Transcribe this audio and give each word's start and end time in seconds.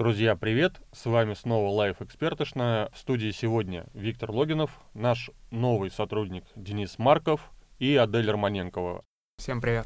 Друзья, 0.00 0.34
привет! 0.34 0.80
С 0.92 1.04
вами 1.04 1.34
снова 1.34 1.68
Лайф 1.68 2.00
Экспертошная. 2.00 2.88
В 2.90 2.96
студии 2.96 3.30
сегодня 3.32 3.84
Виктор 3.92 4.30
Логинов, 4.30 4.70
наш 4.94 5.30
новый 5.50 5.90
сотрудник 5.90 6.44
Денис 6.56 6.98
Марков 6.98 7.50
и 7.78 7.96
Адель 7.96 8.30
Романенкова. 8.30 9.04
Всем 9.36 9.60
привет! 9.60 9.84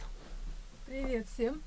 Привет 0.86 1.26
всем! 1.26 1.60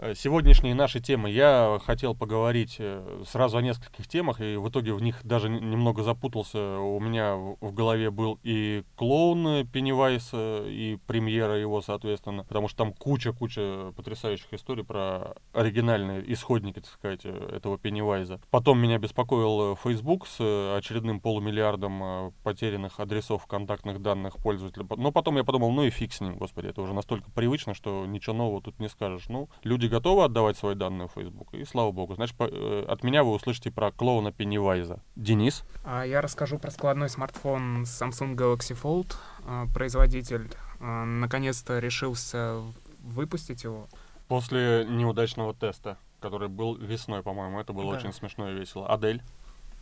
Э, 0.00 0.14
сегодняшние 0.14 0.74
наши 0.76 1.00
темы 1.00 1.28
я 1.30 1.80
хотел 1.84 2.14
поговорить 2.14 2.76
э, 2.78 3.22
сразу 3.28 3.58
о 3.58 3.62
нескольких 3.62 4.06
темах, 4.06 4.40
и 4.40 4.56
в 4.56 4.68
итоге 4.68 4.92
в 4.92 5.02
них 5.02 5.20
даже 5.24 5.48
немного 5.48 6.04
запутался. 6.04 6.78
У 6.78 7.00
меня 7.00 7.34
в 7.34 7.72
голове 7.72 8.10
был 8.10 8.38
и 8.44 8.84
клоун 8.96 9.66
Пеннивайс, 9.66 10.30
и 10.34 10.98
премьера 11.06 11.58
его, 11.58 11.82
соответственно, 11.82 12.44
потому 12.44 12.68
что 12.68 12.78
там 12.78 12.92
куча-куча 12.92 13.92
потрясающих 13.96 14.52
историй 14.52 14.84
про 14.84 15.34
оригинальные 15.52 16.32
исходники, 16.32 16.78
так 16.78 16.92
сказать, 16.92 17.20
э, 17.24 17.56
этого 17.56 17.76
Пеннивайса. 17.76 18.40
Потом 18.50 18.78
меня 18.78 18.98
беспокоил 18.98 19.76
Facebook 19.76 20.28
с 20.28 20.76
очередным 20.76 21.20
полумиллиардом 21.20 22.32
потерянных 22.44 23.00
адресов 23.00 23.46
контактных 23.46 24.00
данных 24.00 24.36
пользователя. 24.36 24.86
Но 24.96 25.10
потом 25.10 25.38
я 25.38 25.44
подумал, 25.44 25.72
ну 25.72 25.82
и 25.82 25.90
фиг 25.90 26.12
с 26.12 26.20
ним, 26.20 26.36
господи, 26.36 26.68
это 26.68 26.82
уже 26.82 26.94
настолько 26.94 27.30
привычно, 27.32 27.74
что 27.74 28.06
ничего 28.06 28.36
нового 28.36 28.62
тут 28.62 28.78
не 28.78 28.88
скажешь. 28.88 29.28
Ну, 29.28 29.48
люди 29.64 29.87
готовы 29.88 30.24
отдавать 30.24 30.56
свои 30.56 30.74
данные 30.74 31.08
в 31.08 31.12
Facebook, 31.12 31.52
и 31.54 31.64
слава 31.64 31.92
богу. 31.92 32.14
Значит, 32.14 32.36
по, 32.36 32.44
э, 32.44 32.84
от 32.86 33.02
меня 33.02 33.24
вы 33.24 33.32
услышите 33.32 33.70
про 33.70 33.90
клоуна 33.90 34.32
Пеннивайза. 34.32 35.00
Денис? 35.16 35.64
А 35.84 36.04
я 36.04 36.20
расскажу 36.20 36.58
про 36.58 36.70
складной 36.70 37.08
смартфон 37.08 37.82
Samsung 37.82 38.34
Galaxy 38.36 38.80
Fold. 38.80 39.14
А, 39.46 39.66
производитель 39.74 40.50
а, 40.80 41.04
наконец-то 41.04 41.78
решился 41.78 42.62
выпустить 43.00 43.64
его. 43.64 43.88
После 44.28 44.86
неудачного 44.88 45.54
теста, 45.54 45.98
который 46.20 46.48
был 46.48 46.76
весной, 46.76 47.22
по-моему. 47.22 47.60
Это 47.60 47.72
было 47.72 47.92
да. 47.92 47.98
очень 47.98 48.12
смешно 48.12 48.50
и 48.50 48.54
весело. 48.54 48.88
Адель? 48.88 49.22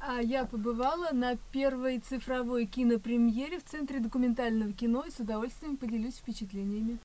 А 0.01 0.21
я 0.21 0.45
побывала 0.45 1.11
на 1.13 1.37
первой 1.53 1.99
цифровой 1.99 2.67
кинопремьере 2.67 3.59
в 3.59 3.65
Центре 3.65 3.99
документального 3.99 4.73
кино 4.73 5.05
и 5.07 5.11
с 5.11 5.19
удовольствием 5.19 5.77
поделюсь 5.77 6.17
впечатлениями. 6.17 6.99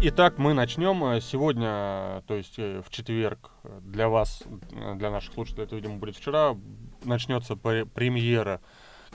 Итак, 0.00 0.38
мы 0.38 0.54
начнем. 0.54 1.20
Сегодня, 1.20 2.22
то 2.28 2.36
есть 2.36 2.56
э, 2.56 2.82
в 2.86 2.88
четверг, 2.88 3.50
для 3.80 4.08
вас, 4.08 4.44
для 4.70 5.10
наших 5.10 5.34
слушателей, 5.34 5.64
это, 5.64 5.74
видимо, 5.74 5.96
будет 5.96 6.14
вчера, 6.14 6.56
начнется 7.02 7.56
премьера 7.56 8.60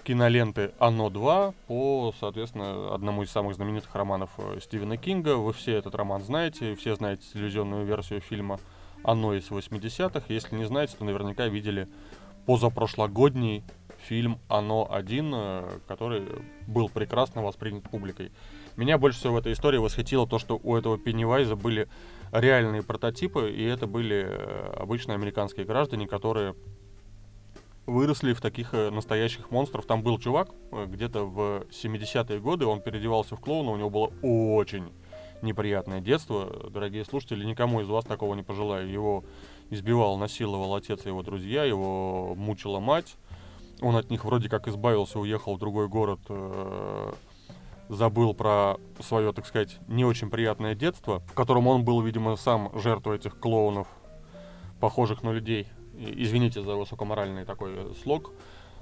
киноленты 0.04 0.74
«Оно 0.80 1.08
2» 1.08 1.56
по, 1.68 2.14
соответственно, 2.20 2.94
одному 2.94 3.24
из 3.24 3.32
самых 3.32 3.56
знаменитых 3.56 3.96
романов 3.96 4.32
э, 4.38 4.60
Стивена 4.60 4.98
Кинга. 4.98 5.38
Вы 5.38 5.54
все 5.54 5.78
этот 5.78 5.96
роман 5.96 6.22
знаете, 6.22 6.76
все 6.76 6.96
знаете 6.96 7.24
телевизионную 7.32 7.86
версию 7.86 8.20
фильма 8.20 8.60
«Оно» 9.06 9.36
из 9.36 9.50
80-х. 9.50 10.26
Если 10.28 10.54
не 10.58 10.66
знаете, 10.66 10.98
то 10.98 11.06
наверняка 11.06 11.48
видели 11.48 11.88
позапрошлогодний 12.46 13.64
фильм 14.00 14.38
«Оно 14.50 14.90
1», 14.92 15.32
э, 15.34 15.80
который 15.88 16.28
был 16.68 16.90
прекрасно 16.90 17.42
воспринят 17.42 17.84
публикой. 17.84 18.34
Меня 18.76 18.98
больше 18.98 19.20
всего 19.20 19.34
в 19.34 19.38
этой 19.38 19.54
истории 19.54 19.78
восхитило 19.78 20.28
то, 20.28 20.40
что 20.40 20.60
у 20.62 20.76
этого 20.76 20.98
Пеннивайза 20.98 21.56
были 21.56 21.88
реальные 22.32 22.82
прототипы, 22.82 23.52
и 23.52 23.64
это 23.64 23.86
были 23.86 24.26
э, 24.26 24.74
обычные 24.78 25.16
американские 25.16 25.66
граждане, 25.66 26.08
которые 26.08 26.56
выросли 27.86 28.34
в 28.34 28.42
таких 28.42 28.74
э, 28.74 28.90
настоящих 28.90 29.52
монстров. 29.52 29.86
Там 29.86 30.02
был 30.02 30.18
чувак, 30.18 30.50
э, 30.72 30.86
где-то 30.88 31.26
в 31.26 31.66
70-е 31.70 32.40
годы, 32.40 32.66
он 32.66 32.82
переодевался 32.82 33.36
в 33.36 33.40
клоуна, 33.40 33.72
у 33.72 33.78
него 33.78 33.92
было 33.92 34.12
очень 34.22 34.92
неприятное 35.44 36.02
детство. 36.02 36.72
Дорогие 36.72 37.06
слушатели, 37.06 37.46
никому 37.46 37.82
из 37.82 37.88
вас 37.88 38.06
такого 38.06 38.34
не 38.34 38.42
пожелаю. 38.42 38.90
Его 38.90 39.24
избивал, 39.70 40.18
насиловал 40.18 40.74
отец 40.74 41.06
и 41.06 41.10
его 41.10 41.22
друзья, 41.22 41.64
его 41.64 42.34
мучила 42.36 42.80
мать. 42.80 43.18
Он 43.82 43.96
от 43.98 44.10
них 44.10 44.26
вроде 44.26 44.50
как 44.50 44.68
избавился, 44.68 45.20
уехал 45.20 45.58
в 45.58 45.60
другой 45.60 45.90
город, 45.90 46.22
забыл 47.90 48.34
про 48.34 48.78
свое, 49.00 49.34
так 49.34 49.46
сказать, 49.46 49.78
не 49.88 50.06
очень 50.06 50.30
приятное 50.30 50.76
детство, 50.76 51.20
в 51.28 51.34
котором 51.34 51.68
он 51.68 51.84
был, 51.84 52.02
видимо, 52.02 52.36
сам 52.36 52.72
жертвой 52.80 53.18
этих 53.18 53.40
клоунов, 53.40 53.88
похожих 54.80 55.24
на 55.24 55.32
людей. 55.32 55.68
Извините 55.98 56.62
за 56.62 56.76
высокоморальный 56.76 57.46
такой 57.46 57.94
слог, 58.02 58.32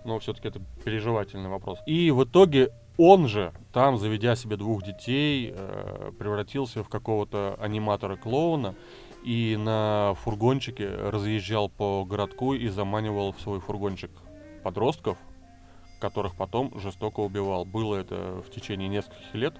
но 0.05 0.19
все-таки 0.19 0.47
это 0.47 0.61
переживательный 0.83 1.49
вопрос. 1.49 1.79
И 1.85 2.11
в 2.11 2.23
итоге 2.23 2.71
он 2.97 3.27
же, 3.27 3.53
там, 3.73 3.97
заведя 3.97 4.35
себе 4.35 4.57
двух 4.57 4.83
детей, 4.83 5.53
э, 5.53 6.11
превратился 6.17 6.83
в 6.83 6.89
какого-то 6.89 7.57
аниматора-клоуна 7.59 8.75
и 9.23 9.55
на 9.59 10.13
фургончике 10.21 10.87
разъезжал 10.87 11.69
по 11.69 12.03
городку 12.05 12.53
и 12.53 12.67
заманивал 12.69 13.33
в 13.33 13.41
свой 13.41 13.59
фургончик 13.59 14.11
подростков, 14.63 15.17
которых 16.01 16.35
потом 16.35 16.77
жестоко 16.79 17.21
убивал. 17.21 17.63
Было 17.63 17.95
это 17.95 18.43
в 18.45 18.51
течение 18.51 18.89
нескольких 18.89 19.33
лет, 19.33 19.53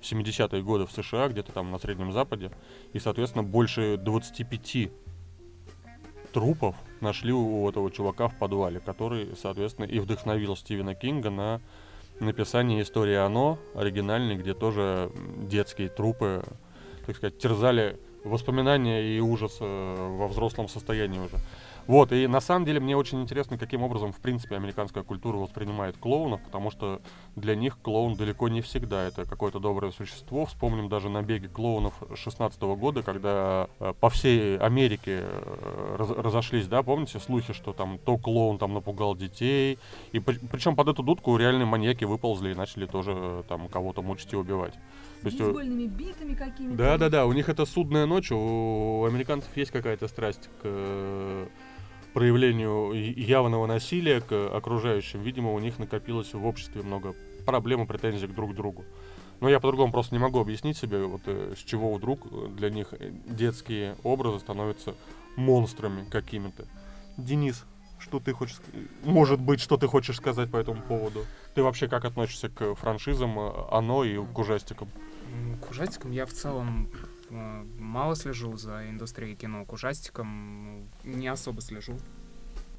в 0.00 0.12
70-е 0.12 0.62
годы 0.62 0.86
в 0.86 0.92
США, 0.92 1.28
где-то 1.28 1.52
там 1.52 1.70
на 1.70 1.78
Среднем 1.78 2.12
Западе. 2.12 2.50
И, 2.92 2.98
соответственно, 2.98 3.44
больше 3.44 3.96
25 3.96 4.90
трупов 6.32 6.76
нашли 7.00 7.32
у 7.32 7.68
этого 7.68 7.90
чувака 7.90 8.28
в 8.28 8.36
подвале, 8.38 8.80
который, 8.80 9.34
соответственно, 9.40 9.86
и 9.86 9.98
вдохновил 10.00 10.56
Стивена 10.56 10.94
Кинга 10.94 11.30
на 11.30 11.60
написание 12.20 12.82
истории 12.82 13.14
«Оно», 13.14 13.58
оригинальной, 13.74 14.36
где 14.36 14.52
тоже 14.52 15.10
детские 15.38 15.88
трупы, 15.88 16.42
так 17.06 17.16
сказать, 17.16 17.38
терзали 17.38 17.98
воспоминания 18.24 19.02
и 19.02 19.20
ужас 19.20 19.58
э, 19.60 20.16
во 20.18 20.28
взрослом 20.28 20.68
состоянии 20.68 21.18
уже. 21.18 21.36
Вот, 21.86 22.12
и 22.12 22.26
на 22.26 22.40
самом 22.40 22.64
деле 22.64 22.80
мне 22.80 22.96
очень 22.96 23.20
интересно, 23.20 23.58
каким 23.58 23.82
образом, 23.82 24.12
в 24.12 24.20
принципе, 24.20 24.56
американская 24.56 25.02
культура 25.02 25.36
воспринимает 25.36 25.96
клоунов, 25.98 26.42
потому 26.42 26.70
что 26.70 27.02
для 27.36 27.54
них 27.54 27.78
клоун 27.80 28.14
далеко 28.14 28.48
не 28.48 28.62
всегда 28.62 29.06
это 29.06 29.24
какое-то 29.26 29.58
доброе 29.58 29.92
существо. 29.92 30.46
Вспомним 30.46 30.88
даже 30.88 31.10
набеги 31.10 31.46
клоунов 31.46 31.94
16 32.14 32.60
года, 32.62 33.02
когда 33.02 33.68
э, 33.80 33.92
по 34.00 34.08
всей 34.08 34.56
Америке 34.58 35.20
э, 35.24 35.96
раз, 35.98 36.10
разошлись, 36.10 36.66
да, 36.66 36.82
помните, 36.82 37.18
слухи, 37.18 37.52
что 37.52 37.72
там 37.72 37.98
то 37.98 38.16
клоун 38.16 38.58
там 38.58 38.72
напугал 38.72 39.14
детей, 39.14 39.78
и 40.12 40.20
причем 40.20 40.76
под 40.76 40.88
эту 40.88 41.02
дудку 41.02 41.36
реальные 41.36 41.66
маньяки 41.66 42.04
выползли 42.04 42.52
и 42.52 42.54
начали 42.54 42.86
тоже 42.86 43.12
э, 43.14 43.42
там 43.46 43.68
кого-то 43.68 44.00
мучить 44.00 44.32
и 44.32 44.36
убивать. 44.36 44.74
То 45.20 45.28
есть, 45.28 45.40
бейсбольными 45.40 45.86
битами 45.86 46.34
какими-то. 46.34 46.76
Да, 46.76 46.98
да, 46.98 47.08
да. 47.08 47.26
У 47.26 47.32
них 47.32 47.48
это 47.48 47.64
судная 47.64 48.06
ночь. 48.06 48.30
У 48.30 49.04
американцев 49.04 49.56
есть 49.56 49.70
какая-то 49.70 50.06
страсть 50.08 50.50
к 50.62 51.48
проявлению 52.14 52.92
явного 52.92 53.66
насилия 53.66 54.20
к 54.20 54.32
окружающим, 54.56 55.20
видимо, 55.20 55.52
у 55.52 55.58
них 55.58 55.78
накопилось 55.78 56.32
в 56.32 56.46
обществе 56.46 56.82
много 56.82 57.14
проблем 57.44 57.82
и 57.82 57.86
претензий 57.86 58.28
друг 58.28 58.52
к 58.52 58.54
другу. 58.54 58.84
Но 59.40 59.48
я 59.50 59.60
по-другому 59.60 59.92
просто 59.92 60.14
не 60.14 60.20
могу 60.20 60.40
объяснить 60.40 60.78
себе, 60.78 61.04
вот 61.04 61.22
э, 61.26 61.54
с 61.56 61.62
чего 61.62 61.92
вдруг 61.92 62.54
для 62.54 62.70
них 62.70 62.94
детские 63.26 63.96
образы 64.04 64.38
становятся 64.38 64.94
монстрами 65.36 66.08
какими-то. 66.08 66.66
Денис, 67.16 67.64
что 67.98 68.20
ты 68.20 68.32
хочешь, 68.32 68.60
может 69.02 69.40
быть, 69.40 69.60
что 69.60 69.76
ты 69.76 69.88
хочешь 69.88 70.16
сказать 70.16 70.50
по 70.50 70.56
этому 70.56 70.80
поводу? 70.82 71.26
Ты 71.54 71.64
вообще 71.64 71.88
как 71.88 72.04
относишься 72.04 72.48
к 72.48 72.76
франшизам 72.76 73.38
э, 73.38 73.52
«Оно» 73.72 74.04
и 74.04 74.24
к 74.24 74.38
ужастикам? 74.38 74.88
К 75.66 75.72
ужастикам 75.72 76.12
я 76.12 76.26
в 76.26 76.32
целом 76.32 76.88
Э, 76.94 77.03
мало 77.34 78.16
слежу 78.16 78.56
за 78.56 78.88
индустрией 78.88 79.34
кино, 79.34 79.64
к 79.64 79.72
ужастикам 79.72 80.88
не 81.04 81.28
особо 81.28 81.60
слежу. 81.60 81.96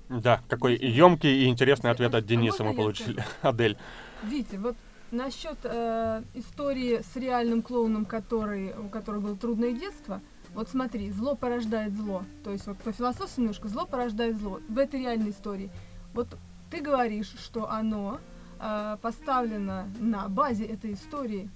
Да, 0.10 0.42
какой 0.48 0.76
емкий 0.78 1.44
и 1.44 1.48
интересный 1.48 1.92
ответ 1.92 2.14
от 2.14 2.26
Дениса 2.26 2.64
мы 2.64 2.74
получили. 2.74 3.24
Адель. 3.42 3.78
Витя, 4.24 4.58
вот 4.58 4.76
насчет 5.12 5.58
э, 5.64 6.22
истории 6.34 7.02
с 7.02 7.16
реальным 7.16 7.62
клоуном, 7.62 8.06
который, 8.06 8.74
у 8.78 8.88
которого 8.90 9.22
было 9.22 9.38
трудное 9.38 9.72
детство, 9.72 10.22
вот 10.54 10.70
смотри, 10.70 11.12
зло 11.12 11.36
порождает 11.36 11.96
зло. 11.96 12.24
То 12.44 12.52
есть 12.52 12.68
вот 12.68 12.78
по 12.78 12.92
философии 12.92 13.42
немножко 13.42 13.68
зло 13.68 13.86
порождает 13.86 14.38
зло. 14.38 14.60
В 14.70 14.78
этой 14.78 15.02
реальной 15.02 15.32
истории. 15.32 15.72
Вот 16.14 16.28
ты 16.70 16.82
говоришь, 16.82 17.34
что 17.40 17.70
оно 17.70 18.20
э, 18.60 18.98
поставлено 19.02 19.90
на 20.00 20.28
базе 20.30 20.66
этой 20.66 20.94
истории. 20.94 21.50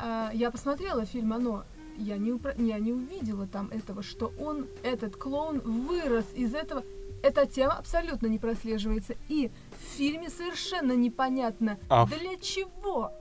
Э, 0.00 0.30
я 0.34 0.50
посмотрела 0.50 1.06
фильм 1.06 1.32
«Оно», 1.32 1.64
я 1.98 2.16
не, 2.18 2.32
упро... 2.32 2.52
я 2.56 2.78
не 2.78 2.92
увидела 2.92 3.46
там 3.46 3.68
этого, 3.70 4.02
что 4.02 4.32
он, 4.38 4.66
этот 4.82 5.16
клоун, 5.16 5.60
вырос 5.60 6.26
из 6.34 6.54
этого. 6.54 6.82
Эта 7.22 7.46
тема 7.46 7.74
абсолютно 7.74 8.26
не 8.26 8.38
прослеживается. 8.38 9.14
И 9.28 9.50
в 9.72 9.96
фильме 9.96 10.30
совершенно 10.30 10.92
непонятно, 10.92 11.78
а 11.88 12.06
для 12.06 12.36
чего. 12.36 13.12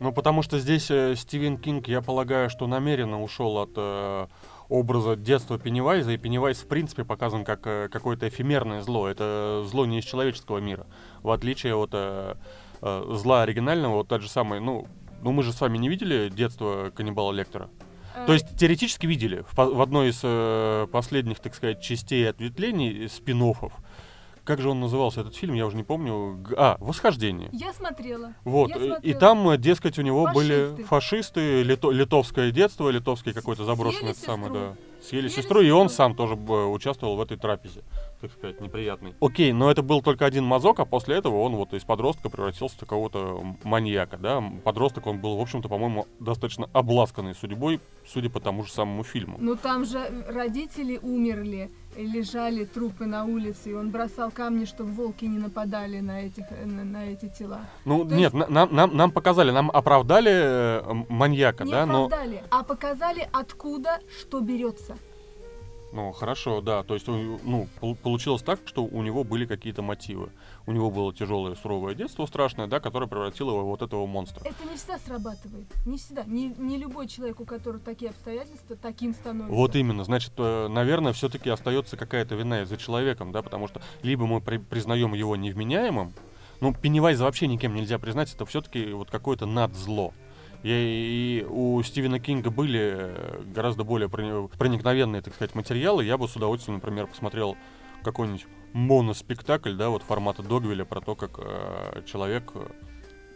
Ну, 0.00 0.12
потому 0.12 0.42
что 0.42 0.58
здесь 0.58 0.90
э, 0.90 1.14
Стивен 1.14 1.56
Кинг, 1.58 1.86
я 1.86 2.02
полагаю, 2.02 2.50
что 2.50 2.66
намеренно 2.66 3.22
ушел 3.22 3.56
от 3.58 3.70
э, 3.76 4.26
образа 4.68 5.16
детства 5.16 5.58
Пеннивайза, 5.58 6.12
и 6.12 6.16
Пеннивайз 6.16 6.58
в 6.58 6.66
принципе 6.66 7.04
показан 7.04 7.44
как 7.44 7.66
э, 7.66 7.88
какое-то 7.88 8.28
эфемерное 8.28 8.82
зло. 8.82 9.06
Это 9.06 9.64
зло 9.66 9.86
не 9.86 9.98
из 9.98 10.04
человеческого 10.04 10.58
мира. 10.58 10.86
В 11.22 11.30
отличие 11.30 11.76
от 11.76 11.90
э, 11.92 12.34
э, 12.80 13.04
зла 13.12 13.42
оригинального, 13.42 13.96
вот 13.96 14.08
тот 14.08 14.22
же 14.22 14.28
самый, 14.28 14.60
ну, 14.60 14.88
ну 15.22 15.30
мы 15.32 15.42
же 15.42 15.52
с 15.52 15.60
вами 15.60 15.78
не 15.78 15.88
видели 15.88 16.30
детство 16.30 16.90
каннибала 16.94 17.32
Лектора. 17.32 17.68
Э, 18.14 18.26
То 18.26 18.32
есть 18.32 18.56
теоретически 18.56 19.06
видели 19.06 19.44
в, 19.50 19.56
в 19.56 19.80
одной 19.80 20.10
из 20.10 20.20
э, 20.22 20.86
последних, 20.92 21.40
так 21.40 21.54
сказать, 21.54 21.80
частей 21.82 22.28
ответвлений, 22.28 23.08
спин 23.08 23.42
Как 24.44 24.60
же 24.60 24.68
он 24.68 24.80
назывался, 24.80 25.20
этот 25.20 25.36
фильм, 25.36 25.54
я 25.54 25.66
уже 25.66 25.76
не 25.76 25.84
помню. 25.84 26.44
А, 26.56 26.76
«Восхождение». 26.80 27.48
Я 27.52 27.72
смотрела. 27.72 28.34
Вот, 28.44 28.70
Я 28.70 28.76
э, 28.76 28.78
и 28.78 28.88
смотрела. 28.88 29.20
там, 29.20 29.48
э, 29.50 29.58
дескать, 29.58 29.98
у 29.98 30.02
него 30.02 30.28
были 30.32 30.64
Фашисты. 30.70 30.84
фашисты, 30.84 31.62
лито- 31.62 31.92
литовское 31.92 32.50
детство, 32.50 32.88
литовский 32.90 33.32
какой-то 33.32 33.64
заброшенный 33.64 34.14
самый, 34.14 34.50
да. 34.50 34.76
Съели 35.02 35.28
сестру, 35.28 35.60
и 35.60 35.70
он 35.70 35.88
сам 35.88 36.14
тоже 36.14 36.36
б, 36.36 36.66
участвовал 36.66 37.16
в 37.16 37.20
этой 37.20 37.36
трапезе, 37.36 37.82
так 38.20 38.30
сказать, 38.32 38.60
неприятный. 38.60 39.14
Окей, 39.20 39.52
но 39.52 39.70
это 39.70 39.82
был 39.82 40.00
только 40.00 40.24
один 40.24 40.44
мазок, 40.44 40.78
а 40.78 40.84
после 40.84 41.16
этого 41.16 41.40
он 41.40 41.56
вот 41.56 41.74
из 41.74 41.82
подростка 41.82 42.30
превратился 42.30 42.76
в 42.76 42.80
какого-то 42.80 43.44
маньяка, 43.64 44.16
да. 44.16 44.42
Подросток 44.64 45.06
он 45.08 45.20
был, 45.20 45.36
в 45.36 45.40
общем-то, 45.40 45.68
по-моему, 45.68 46.06
достаточно 46.20 46.70
обласканный 46.72 47.34
судьбой, 47.34 47.80
судя 48.06 48.30
по 48.30 48.38
тому 48.38 48.62
же 48.62 48.70
самому 48.70 49.02
фильму. 49.02 49.38
Ну 49.40 49.56
там 49.56 49.84
же 49.84 50.24
родители 50.28 50.98
умерли, 51.02 51.70
лежали 51.96 52.64
трупы 52.64 53.06
на 53.06 53.24
улице, 53.24 53.70
и 53.70 53.74
он 53.74 53.90
бросал 53.90 54.30
камни, 54.30 54.64
чтобы 54.64 54.92
волки 54.92 55.24
не 55.26 55.38
нападали 55.38 56.00
на, 56.00 56.22
этих, 56.22 56.44
э, 56.50 56.64
на, 56.66 56.84
на 56.84 57.04
эти 57.06 57.28
тела. 57.38 57.60
Ну, 57.84 58.04
То 58.08 58.14
нет, 58.14 58.32
на- 58.32 58.46
нам, 58.48 58.74
нам, 58.74 58.96
нам 58.96 59.10
показали, 59.10 59.50
нам 59.50 59.70
оправдали 59.70 60.30
э, 60.32 60.82
маньяка, 61.08 61.64
Не 61.64 61.72
да, 61.72 61.86
но... 61.86 62.04
оправдали, 62.06 62.42
а 62.50 62.62
показали, 62.62 63.28
откуда 63.32 64.00
что 64.20 64.40
берется. 64.40 64.96
Ну, 65.92 66.12
хорошо, 66.12 66.60
да. 66.62 66.82
То 66.84 66.94
есть, 66.94 67.08
у- 67.08 67.38
ну, 67.44 67.68
пол- 67.80 67.96
получилось 67.96 68.42
так, 68.42 68.60
что 68.64 68.82
у 68.84 69.02
него 69.02 69.24
были 69.24 69.44
какие-то 69.46 69.82
мотивы. 69.82 70.30
У 70.66 70.72
него 70.72 70.90
было 70.90 71.12
тяжелое, 71.12 71.54
суровое 71.56 71.94
детство 71.94 72.24
страшное, 72.26 72.66
да, 72.68 72.78
которое 72.78 73.06
превратило 73.06 73.50
его 73.50 73.62
в 73.62 73.66
вот 73.66 73.82
этого 73.82 74.06
монстра. 74.06 74.42
Это 74.44 74.64
не 74.70 74.76
всегда 74.76 74.98
срабатывает. 74.98 75.66
Не 75.86 75.98
всегда. 75.98 76.22
Не, 76.24 76.54
не 76.56 76.78
любой 76.78 77.08
человек, 77.08 77.40
у 77.40 77.44
которого 77.44 77.80
такие 77.80 78.10
обстоятельства, 78.10 78.76
таким 78.76 79.12
становится. 79.12 79.52
Вот 79.52 79.74
именно, 79.74 80.04
значит, 80.04 80.32
э, 80.36 80.68
наверное, 80.68 81.12
все-таки 81.12 81.50
остается 81.50 81.96
какая-то 81.96 82.36
вина 82.36 82.62
и 82.62 82.64
за 82.64 82.76
человеком, 82.76 83.32
да, 83.32 83.42
потому 83.42 83.66
что 83.66 83.82
либо 84.02 84.26
мы 84.26 84.40
при- 84.40 84.58
признаем 84.58 85.14
его 85.14 85.34
невменяемым, 85.34 86.12
ну, 86.60 86.72
Пеннивайза 86.72 87.24
вообще 87.24 87.48
никем 87.48 87.74
нельзя 87.74 87.98
признать, 87.98 88.32
это 88.32 88.46
все-таки 88.46 88.92
вот 88.92 89.10
какое-то 89.10 89.46
надзло. 89.46 90.14
И, 90.62 91.42
и 91.42 91.44
у 91.50 91.82
Стивена 91.82 92.20
Кинга 92.20 92.50
были 92.50 92.80
э, 92.94 93.42
гораздо 93.52 93.82
более 93.82 94.08
прони- 94.08 94.48
проникновенные, 94.56 95.20
так 95.22 95.34
сказать, 95.34 95.56
материалы. 95.56 96.04
Я 96.04 96.16
бы 96.16 96.28
с 96.28 96.36
удовольствием, 96.36 96.76
например, 96.76 97.08
посмотрел 97.08 97.56
какой-нибудь 98.04 98.46
моноспектакль, 98.72 99.74
да, 99.74 99.90
вот 99.90 100.02
формата 100.02 100.42
Догвилля 100.42 100.84
про 100.84 101.00
то, 101.00 101.14
как 101.14 101.32
э, 101.38 102.02
человек 102.06 102.52
э, 102.54 102.66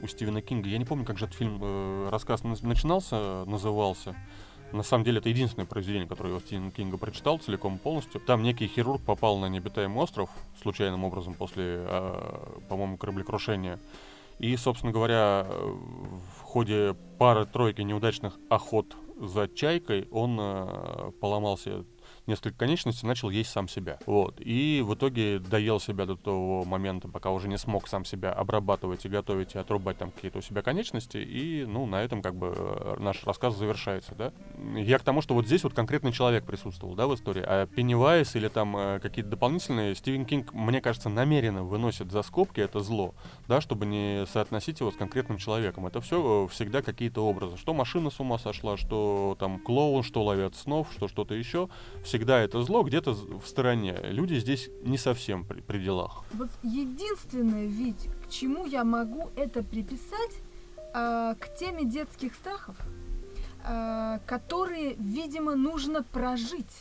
у 0.03 0.07
Стивена 0.07 0.41
Кинга, 0.41 0.69
я 0.69 0.79
не 0.79 0.85
помню, 0.85 1.05
как 1.05 1.19
же 1.19 1.27
этот 1.27 1.37
фильм, 1.37 1.59
э, 1.63 2.09
рассказ 2.11 2.45
на- 2.45 2.57
начинался, 2.63 3.45
назывался. 3.47 4.17
На 4.73 4.83
самом 4.83 5.05
деле 5.05 5.19
это 5.19 5.29
единственное 5.29 5.67
произведение, 5.67 6.09
которое 6.09 6.31
я 6.31 6.37
у 6.37 6.41
Стивена 6.41 6.71
Кинга 6.71 6.99
прочитал 6.99 7.39
целиком 7.39 7.77
и 7.77 7.79
полностью. 7.79 8.21
Там 8.21 8.43
некий 8.43 8.67
хирург 8.67 9.03
попал 9.03 9.39
на 9.39 9.47
необитаемый 9.47 10.03
остров 10.03 10.31
случайным 10.61 11.05
образом 11.05 11.35
после, 11.35 11.85
э, 11.87 12.61
по-моему, 12.69 12.97
кораблекрушения. 12.97 13.79
И, 14.39 14.55
собственно 14.57 14.93
говоря, 14.93 15.47
в 15.49 16.43
ходе 16.43 16.95
пары-тройки 17.19 17.81
неудачных 17.81 18.39
охот 18.51 18.95
за 19.19 19.49
чайкой 19.49 20.09
он 20.11 20.37
э, 20.39 21.13
поломался 21.21 21.85
несколько 22.27 22.59
конечностей, 22.59 23.07
начал 23.07 23.31
есть 23.31 23.51
сам 23.51 23.69
себя. 23.69 23.99
Вот. 24.07 24.41
И 24.41 24.83
в 24.85 24.95
итоге 24.95 25.39
доел 25.39 25.81
себя 25.81 26.07
до 26.07 26.17
того 26.17 26.65
момента, 26.65 27.09
пока 27.09 27.31
уже 27.31 27.49
не 27.49 27.59
смог 27.59 27.89
сам 27.89 28.05
себя 28.05 28.33
обрабатывать 28.33 29.05
и 29.05 29.09
готовить, 29.09 29.55
и 29.55 29.59
отрубать 29.59 29.99
там 29.99 30.11
какие-то 30.11 30.39
у 30.39 30.43
себя 30.43 30.63
конечности. 30.63 31.19
И, 31.19 31.65
ну, 31.67 31.87
на 31.87 32.03
этом 32.03 32.23
как 32.23 32.35
бы 32.35 32.53
э, 32.57 32.97
наш 32.99 33.25
рассказ 33.25 33.57
завершается, 33.57 34.15
да. 34.15 34.33
Я 34.77 34.99
к 34.99 35.03
тому, 35.03 35.23
что 35.23 35.35
вот 35.35 35.47
здесь 35.47 35.65
вот 35.65 35.75
конкретный 35.75 36.13
человек 36.13 36.45
присутствовал, 36.45 36.95
да, 36.95 37.07
в 37.07 37.15
истории. 37.15 37.43
А 37.47 37.67
Пеннивайз 37.67 38.37
или 38.37 38.49
там 38.49 38.77
э, 38.77 39.01
какие-то 39.01 39.31
дополнительные, 39.31 39.95
Стивен 39.95 40.25
Кинг, 40.25 40.53
мне 40.53 40.81
кажется, 40.81 41.09
намеренно 41.09 41.65
выносит 41.65 42.11
за 42.11 42.23
скобки 42.23 42.61
это 42.61 42.81
зло, 42.81 43.15
да, 43.49 43.61
чтобы 43.61 43.87
не 43.87 44.27
соотносить 44.27 44.81
его 44.81 44.91
с 44.91 44.97
конкретным 44.97 45.39
человеком. 45.39 45.87
Это 45.87 46.01
все 46.01 46.49
всегда 46.51 46.83
какие-то 46.83 47.27
образы. 47.27 47.57
Что 47.57 47.75
машина 47.75 48.11
с 48.11 48.21
ума 48.21 48.39
сошла, 48.39 48.77
что 48.77 49.37
там 49.39 49.59
клоун, 49.59 50.03
что 50.03 50.23
ловят 50.23 50.57
снов, 50.57 50.89
что 50.93 51.09
что-то 51.09 51.35
еще. 51.35 51.69
Всегда 52.17 52.41
это 52.41 52.63
зло 52.63 52.83
где-то 52.83 53.13
в 53.13 53.47
стороне. 53.47 53.95
Люди 54.05 54.37
здесь 54.37 54.71
не 54.83 54.97
совсем 54.97 55.45
при, 55.45 55.61
при 55.61 55.79
делах. 55.79 56.25
Вот 56.33 56.49
единственное, 56.63 57.67
ведь, 57.67 58.09
к 58.25 58.31
чему 58.31 58.65
я 58.65 58.85
могу 58.85 59.29
это 59.37 59.63
приписать, 59.63 60.41
а, 60.95 61.35
к 61.35 61.55
теме 61.59 61.85
детских 61.85 62.35
страхов, 62.35 62.75
а, 63.63 64.21
которые, 64.25 64.95
видимо, 64.95 65.57
нужно 65.57 66.03
прожить, 66.03 66.79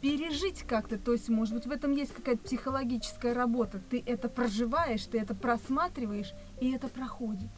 пережить 0.00 0.62
как-то. 0.62 0.96
То 0.96 1.12
есть, 1.12 1.28
может 1.28 1.52
быть, 1.52 1.66
в 1.66 1.70
этом 1.70 1.92
есть 1.92 2.14
какая-то 2.14 2.42
психологическая 2.44 3.34
работа. 3.34 3.82
Ты 3.90 4.02
это 4.06 4.30
проживаешь, 4.30 5.04
ты 5.04 5.18
это 5.18 5.34
просматриваешь, 5.34 6.32
и 6.62 6.70
это 6.70 6.88
проходит. 6.88 7.50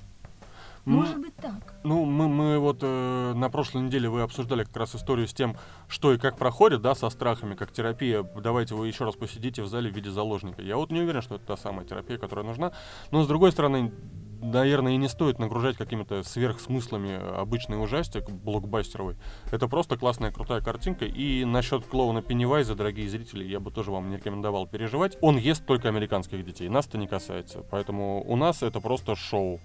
Может 0.84 1.20
быть 1.20 1.36
так. 1.36 1.74
Ну, 1.84 2.04
мы, 2.04 2.28
мы 2.28 2.58
вот 2.58 2.78
э, 2.82 3.32
на 3.34 3.50
прошлой 3.50 3.82
неделе 3.82 4.08
вы 4.08 4.22
обсуждали 4.22 4.64
как 4.64 4.76
раз 4.76 4.94
историю 4.94 5.28
с 5.28 5.34
тем, 5.34 5.56
что 5.88 6.12
и 6.12 6.18
как 6.18 6.38
проходит, 6.38 6.80
да, 6.80 6.94
со 6.94 7.10
страхами, 7.10 7.54
как 7.54 7.72
терапия. 7.72 8.22
Давайте 8.22 8.74
вы 8.74 8.88
еще 8.88 9.04
раз 9.04 9.14
посидите 9.14 9.62
в 9.62 9.68
зале 9.68 9.90
в 9.90 9.94
виде 9.94 10.10
заложника. 10.10 10.62
Я 10.62 10.76
вот 10.76 10.90
не 10.90 11.00
уверен, 11.00 11.22
что 11.22 11.36
это 11.36 11.46
та 11.46 11.56
самая 11.56 11.84
терапия, 11.84 12.18
которая 12.18 12.46
нужна. 12.46 12.72
Но 13.10 13.22
с 13.22 13.26
другой 13.26 13.52
стороны, 13.52 13.92
наверное, 14.40 14.92
и 14.92 14.96
не 14.96 15.08
стоит 15.08 15.38
нагружать 15.38 15.76
какими-то 15.76 16.22
сверхсмыслами 16.22 17.38
обычный 17.38 17.82
ужастик 17.82 18.28
блокбастеровый. 18.30 19.16
Это 19.50 19.68
просто 19.68 19.96
классная, 19.96 20.32
крутая 20.32 20.60
картинка. 20.60 21.04
И 21.04 21.44
насчет 21.44 21.86
клоуна 21.86 22.22
Пеннивайза, 22.22 22.74
дорогие 22.74 23.08
зрители, 23.08 23.44
я 23.44 23.60
бы 23.60 23.70
тоже 23.70 23.90
вам 23.90 24.10
не 24.10 24.16
рекомендовал 24.16 24.66
переживать. 24.66 25.18
Он 25.20 25.36
ест 25.36 25.66
только 25.66 25.88
американских 25.88 26.44
детей. 26.44 26.68
Нас 26.68 26.86
это 26.86 26.98
не 26.98 27.06
касается. 27.06 27.64
Поэтому 27.70 28.24
у 28.26 28.36
нас 28.36 28.62
это 28.62 28.80
просто 28.80 29.14
шоу. 29.14 29.60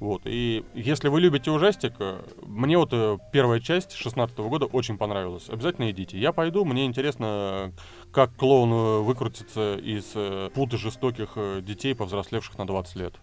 Вот. 0.00 0.22
И 0.24 0.64
если 0.74 1.08
вы 1.08 1.20
любите 1.20 1.50
ужастик, 1.50 1.94
э, 1.98 2.20
мне 2.42 2.76
вот 2.76 2.90
э, 2.92 3.18
первая 3.32 3.60
часть 3.60 3.92
16 3.92 4.36
года 4.38 4.66
очень 4.66 4.98
понравилась. 4.98 5.48
Обязательно 5.48 5.90
идите. 5.90 6.18
Я 6.18 6.32
пойду, 6.32 6.64
мне 6.64 6.86
интересно, 6.86 7.72
как 8.12 8.34
клоун 8.36 8.72
э, 8.72 8.98
выкрутится 9.00 9.76
из 9.76 10.14
путы 10.52 10.76
жестоких 10.76 11.36
детей, 11.62 11.94
повзрослевших 11.94 12.58
на 12.58 12.66
20 12.66 12.96
лет. 12.96 13.14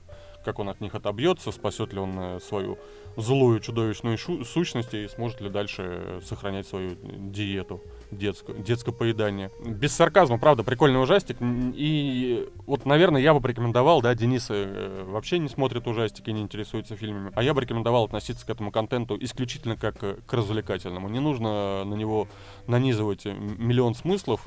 Как 0.44 0.57
он 0.59 0.69
от 0.69 0.81
них 0.81 0.95
отобьется, 0.95 1.51
спасет 1.51 1.93
ли 1.93 2.00
он 2.00 2.39
свою 2.41 2.79
злую 3.15 3.60
чудовищную 3.60 4.17
сущность 4.17 4.93
и 4.93 5.07
сможет 5.07 5.41
ли 5.41 5.50
дальше 5.50 6.19
сохранять 6.24 6.67
свою 6.67 6.98
диету 7.03 7.79
детское, 8.12 8.53
детское 8.56 8.91
поедание. 8.91 9.50
Без 9.65 9.94
сарказма, 9.94 10.38
правда, 10.38 10.63
прикольный 10.63 11.01
ужастик. 11.01 11.38
И 11.41 12.50
вот, 12.68 12.86
наверное, 12.86 13.22
я 13.22 13.34
бы 13.34 13.41
порекомендовал, 13.41 14.01
да, 14.01 14.13
Денис 14.13 14.48
э, 14.50 15.03
вообще 15.08 15.39
не 15.39 15.50
смотрит 15.50 15.88
ужастики, 15.88 16.30
не 16.30 16.41
интересуется 16.41 16.96
фильмами, 16.96 17.32
а 17.36 17.44
я 17.44 17.53
бы 17.53 17.62
рекомендовал 17.62 18.06
относиться 18.06 18.46
к 18.46 18.50
этому 18.50 18.72
контенту 18.72 19.18
исключительно 19.20 19.75
как 19.77 20.03
э, 20.03 20.18
к 20.25 20.34
развлекательному. 20.34 21.10
Не 21.10 21.20
нужно 21.20 21.84
на 21.86 21.96
него 21.96 22.27
нанизывать 22.68 23.25
э, 23.25 23.34
миллион 23.34 23.96
смыслов, 23.96 24.46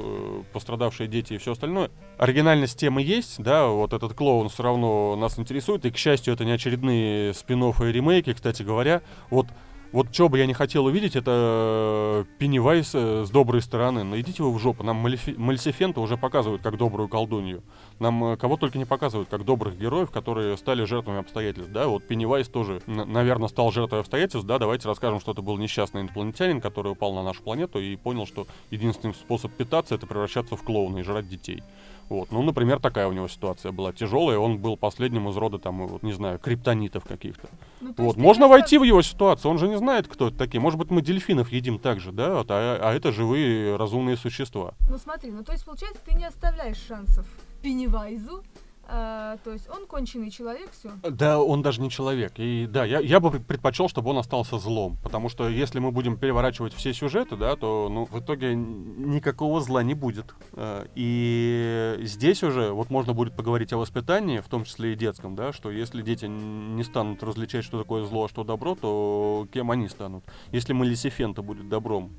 пострадавшие 0.52 1.09
дети 1.09 1.35
и 1.35 1.38
все 1.38 1.52
остальное. 1.52 1.90
Оригинальность 2.18 2.78
темы 2.78 3.02
есть, 3.02 3.42
да, 3.42 3.66
вот 3.66 3.92
этот 3.92 4.14
клоун 4.14 4.49
все 4.49 4.62
равно 4.62 5.16
нас 5.16 5.38
интересует, 5.38 5.85
и, 5.87 5.90
к 5.90 5.97
счастью, 5.97 6.35
это 6.35 6.44
не 6.44 6.52
очередные 6.52 7.33
спин 7.35 7.54
и 7.64 7.92
ремейки, 7.92 8.33
кстати 8.33 8.62
говоря. 8.62 9.00
Вот 9.30 9.47
вот 9.94 10.12
что 10.12 10.28
бы 10.28 10.38
я 10.38 10.46
не 10.46 10.54
хотел 10.54 10.86
увидеть, 10.86 11.14
это 11.14 12.26
Пеннивайз 12.38 12.90
э, 12.94 13.24
с 13.24 13.30
доброй 13.30 13.62
стороны. 13.62 14.02
Ну 14.02 14.18
идите 14.18 14.42
вы 14.42 14.52
в 14.52 14.58
жопу. 14.58 14.82
Нам 14.82 15.06
Малефи- 15.06 15.38
Малефисента 15.38 16.00
уже 16.00 16.16
показывают 16.16 16.62
как 16.62 16.76
добрую 16.76 17.08
колдунью. 17.08 17.62
Нам 18.00 18.24
э, 18.24 18.36
кого 18.36 18.56
только 18.56 18.76
не 18.76 18.86
показывают 18.86 19.28
как 19.28 19.44
добрых 19.44 19.78
героев, 19.78 20.10
которые 20.10 20.56
стали 20.56 20.82
жертвами 20.82 21.20
обстоятельств. 21.20 21.70
Да, 21.70 21.86
вот 21.86 22.08
Пеннивайз 22.08 22.48
тоже, 22.48 22.82
наверное, 22.86 23.46
стал 23.46 23.70
жертвой 23.70 24.00
обстоятельств. 24.00 24.48
Да, 24.48 24.58
давайте 24.58 24.88
расскажем, 24.88 25.20
что 25.20 25.30
это 25.30 25.42
был 25.42 25.58
несчастный 25.58 26.00
инопланетянин, 26.00 26.60
который 26.60 26.90
упал 26.90 27.14
на 27.14 27.22
нашу 27.22 27.44
планету 27.44 27.78
и 27.78 27.94
понял, 27.94 28.26
что 28.26 28.48
единственный 28.72 29.14
способ 29.14 29.52
питаться 29.52 29.94
это 29.94 30.08
превращаться 30.08 30.56
в 30.56 30.62
клоуна 30.64 30.98
и 30.98 31.02
жрать 31.02 31.28
детей. 31.28 31.62
Вот, 32.08 32.30
ну, 32.32 32.42
например, 32.42 32.80
такая 32.80 33.08
у 33.08 33.12
него 33.12 33.28
ситуация 33.28 33.73
была 33.73 33.92
тяжелая. 33.92 34.38
Он 34.38 34.58
был 34.58 34.76
последним 34.76 35.28
из 35.28 35.37
рода, 35.37 35.58
там, 35.58 35.87
вот, 35.87 36.02
не 36.02 36.12
знаю, 36.12 36.38
криптонитов 36.38 37.04
каких-то. 37.04 37.49
Ну, 37.80 37.94
Вот, 37.96 38.16
можно 38.16 38.44
не 38.44 38.50
войти 38.50 38.78
в 38.78 38.82
его 38.82 39.02
ситуацию, 39.02 39.50
он 39.50 39.58
же 39.58 39.68
не 39.68 39.78
знает, 39.78 40.08
кто 40.08 40.28
это 40.28 40.37
такие. 40.37 40.61
Может 40.61 40.78
быть, 40.78 40.90
мы 40.90 41.02
дельфинов 41.02 41.50
едим 41.50 41.78
так 41.78 42.00
же, 42.00 42.12
да, 42.12 42.34
вот, 42.34 42.50
а, 42.50 42.78
а 42.80 42.92
это 42.92 43.12
живые 43.12 43.76
разумные 43.76 44.16
существа. 44.16 44.75
Ну 44.90 44.99
смотри, 44.99 45.30
ну 45.30 45.44
то 45.44 45.52
есть 45.52 45.64
получается, 45.64 46.00
ты 46.04 46.14
не 46.14 46.25
оставляешь 46.25 46.78
шансов 46.87 47.26
Пеннивайзу 47.62 48.42
А, 48.86 49.38
то 49.44 49.52
есть 49.52 49.68
он 49.68 49.86
конченый 49.86 50.30
человек, 50.30 50.70
все. 50.72 50.90
Да, 51.02 51.40
он 51.40 51.62
даже 51.62 51.80
не 51.80 51.90
человек. 51.90 52.32
И 52.36 52.66
да, 52.66 52.84
я, 52.84 53.00
я 53.00 53.20
бы 53.20 53.30
предпочел, 53.30 53.88
чтобы 53.88 54.10
он 54.10 54.18
остался 54.18 54.58
злом. 54.58 54.98
Потому 55.02 55.28
что 55.28 55.48
если 55.48 55.78
мы 55.78 55.90
будем 55.90 56.16
переворачивать 56.18 56.74
все 56.74 56.92
сюжеты, 56.92 57.36
да, 57.36 57.56
то 57.56 57.88
ну, 57.90 58.04
в 58.04 58.20
итоге 58.20 58.54
никакого 58.54 59.60
зла 59.60 59.82
не 59.82 59.94
будет. 59.94 60.34
Э, 60.52 60.86
И 60.94 61.96
здесь 62.02 62.42
уже 62.42 62.70
вот 62.72 62.90
можно 62.90 63.14
будет 63.14 63.36
поговорить 63.36 63.72
о 63.72 63.78
воспитании, 63.78 64.40
в 64.40 64.48
том 64.48 64.64
числе 64.64 64.92
и 64.92 64.96
детском, 64.96 65.34
да, 65.34 65.52
что 65.52 65.70
если 65.70 66.02
дети 66.02 66.26
не 66.26 66.82
станут 66.84 67.22
различать, 67.22 67.64
что 67.64 67.78
такое 67.78 68.04
зло, 68.04 68.24
а 68.24 68.28
что 68.28 68.44
добро, 68.44 68.74
то 68.74 69.46
кем 69.52 69.70
они 69.70 69.88
станут? 69.88 70.24
Если 70.52 70.72
Малисифента 70.72 71.42
будет 71.42 71.68
добром, 71.68 72.12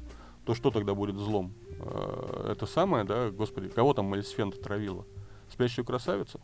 то 0.46 0.54
что 0.56 0.72
тогда 0.72 0.94
будет 0.94 1.16
злом? 1.16 1.54
Э, 1.80 2.52
Это 2.54 2.66
самое, 2.66 3.04
да, 3.04 3.30
господи, 3.30 3.70
кого 3.70 3.94
там 3.94 4.06
Малисифента 4.06 4.58
травила? 4.58 5.06
Спящую 5.52 5.86
красавицу? 5.86 6.40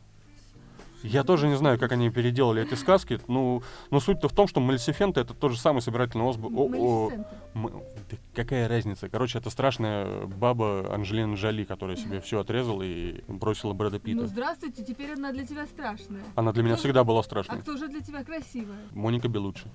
Я 1.04 1.24
тоже 1.24 1.48
не 1.48 1.56
знаю, 1.56 1.80
как 1.80 1.92
они 1.92 2.10
переделали 2.10 2.64
эти 2.64 2.76
сказки. 2.76 3.20
Ну, 3.28 3.64
но 3.90 4.00
суть-то 4.00 4.28
в 4.30 4.34
том, 4.34 4.48
что 4.48 4.60
Малисифента 4.60 5.20
это 5.22 5.34
тот 5.34 5.52
же 5.52 5.58
самый 5.60 5.82
собирательный 5.82 6.26
озб... 6.30 6.44
о- 6.46 6.70
о-. 6.76 7.12
М- 7.56 7.82
да 8.10 8.18
какая 8.36 8.68
разница? 8.68 9.10
Короче, 9.10 9.38
это 9.40 9.50
страшная 9.50 10.26
баба 10.28 10.94
Анджелина 10.94 11.36
Джоли, 11.36 11.64
которая 11.64 11.96
себе 11.98 12.22
все 12.22 12.40
отрезала 12.40 12.82
и 12.84 13.22
бросила 13.28 13.74
Брэда 13.74 13.96
Ну, 13.96 14.00
Питта. 14.02 14.28
здравствуйте, 14.28 14.84
теперь 14.84 15.14
она 15.14 15.32
для 15.32 15.46
тебя 15.46 15.66
страшная. 15.66 16.24
Она 16.36 16.52
для 16.54 16.64
меня 16.64 16.74
кто 16.76 16.82
же- 16.84 16.88
всегда 16.88 17.04
была 17.04 17.20
А 17.22 17.24
страшной. 17.24 17.62
кто 17.62 17.78
же 17.78 17.88
для 17.88 18.02
тебя 18.02 18.24
красивая? 18.24 18.78
Моника 18.92 19.28
Белуччи. 19.28 19.66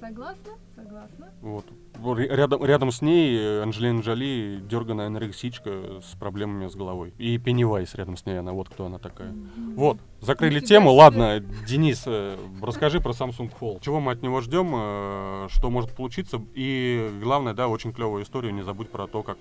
Согласна? 0.00 0.52
Согласна. 0.76 1.30
Вот. 1.40 1.64
Рядом, 2.02 2.64
рядом 2.64 2.90
с 2.90 3.02
ней 3.02 3.38
э, 3.38 3.62
Анджелина 3.62 4.00
Джоли 4.00 4.60
дерганая 4.68 5.06
анорексичка 5.06 6.00
с 6.02 6.14
проблемами 6.16 6.68
с 6.68 6.74
головой. 6.74 7.14
И 7.18 7.38
Пеннивайс 7.38 7.94
рядом 7.94 8.16
с 8.16 8.26
ней, 8.26 8.38
она 8.38 8.52
вот 8.52 8.68
кто 8.68 8.86
она 8.86 8.98
такая. 8.98 9.32
Вот, 9.76 9.98
закрыли 10.20 10.56
Нифига 10.56 10.66
тему. 10.68 10.90
себе. 10.90 10.98
Ладно, 10.98 11.40
Денис, 11.66 12.02
э, 12.06 12.36
расскажи 12.62 13.00
про 13.00 13.12
Samsung 13.12 13.50
Fold. 13.58 13.80
Чего 13.80 14.00
мы 14.00 14.12
от 14.12 14.22
него 14.22 14.40
ждем, 14.40 14.72
э, 14.74 15.46
что 15.50 15.70
может 15.70 15.92
получиться. 15.92 16.42
И 16.54 17.10
главное, 17.22 17.54
да, 17.54 17.68
очень 17.68 17.92
клевую 17.92 18.24
историю. 18.24 18.52
Не 18.52 18.62
забудь 18.62 18.90
про 18.90 19.06
то, 19.06 19.22
как 19.22 19.38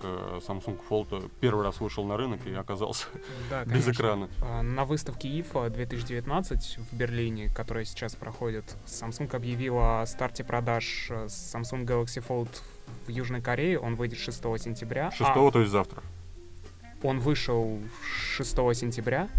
Samsung 0.47 0.79
Fold 0.89 1.29
первый 1.39 1.65
раз 1.65 1.79
вышел 1.81 2.05
на 2.05 2.17
рынок 2.17 2.45
и 2.45 2.53
оказался 2.53 3.07
Да, 3.49 3.65
без 3.65 3.87
экрана. 3.87 4.29
А, 4.41 4.61
На 4.61 4.85
выставке 4.85 5.27
IFA 5.27 5.69
2019 5.69 6.77
в 6.91 6.95
Берлине, 6.95 7.49
которая 7.53 7.85
сейчас 7.85 8.15
проходит, 8.15 8.75
Samsung 8.85 9.35
объявила 9.35 10.01
о 10.01 10.05
старте 10.05 10.43
продаж 10.43 11.09
Samsung 11.27 11.85
Galaxy 11.85 12.23
Fold 12.25 12.42
в 13.07 13.09
Южной 13.09 13.41
Корее. 13.41 13.79
Он 13.79 13.95
выйдет 13.95 14.19
6 14.19 14.37
сентября. 14.59 15.07
А, 15.07 15.11
Шестого, 15.11 15.51
то 15.51 15.59
есть 15.59 15.71
завтра. 15.71 16.01
он 17.01 17.19
вышел 17.19 17.79
6 18.37 18.55
сентября, 18.73 19.29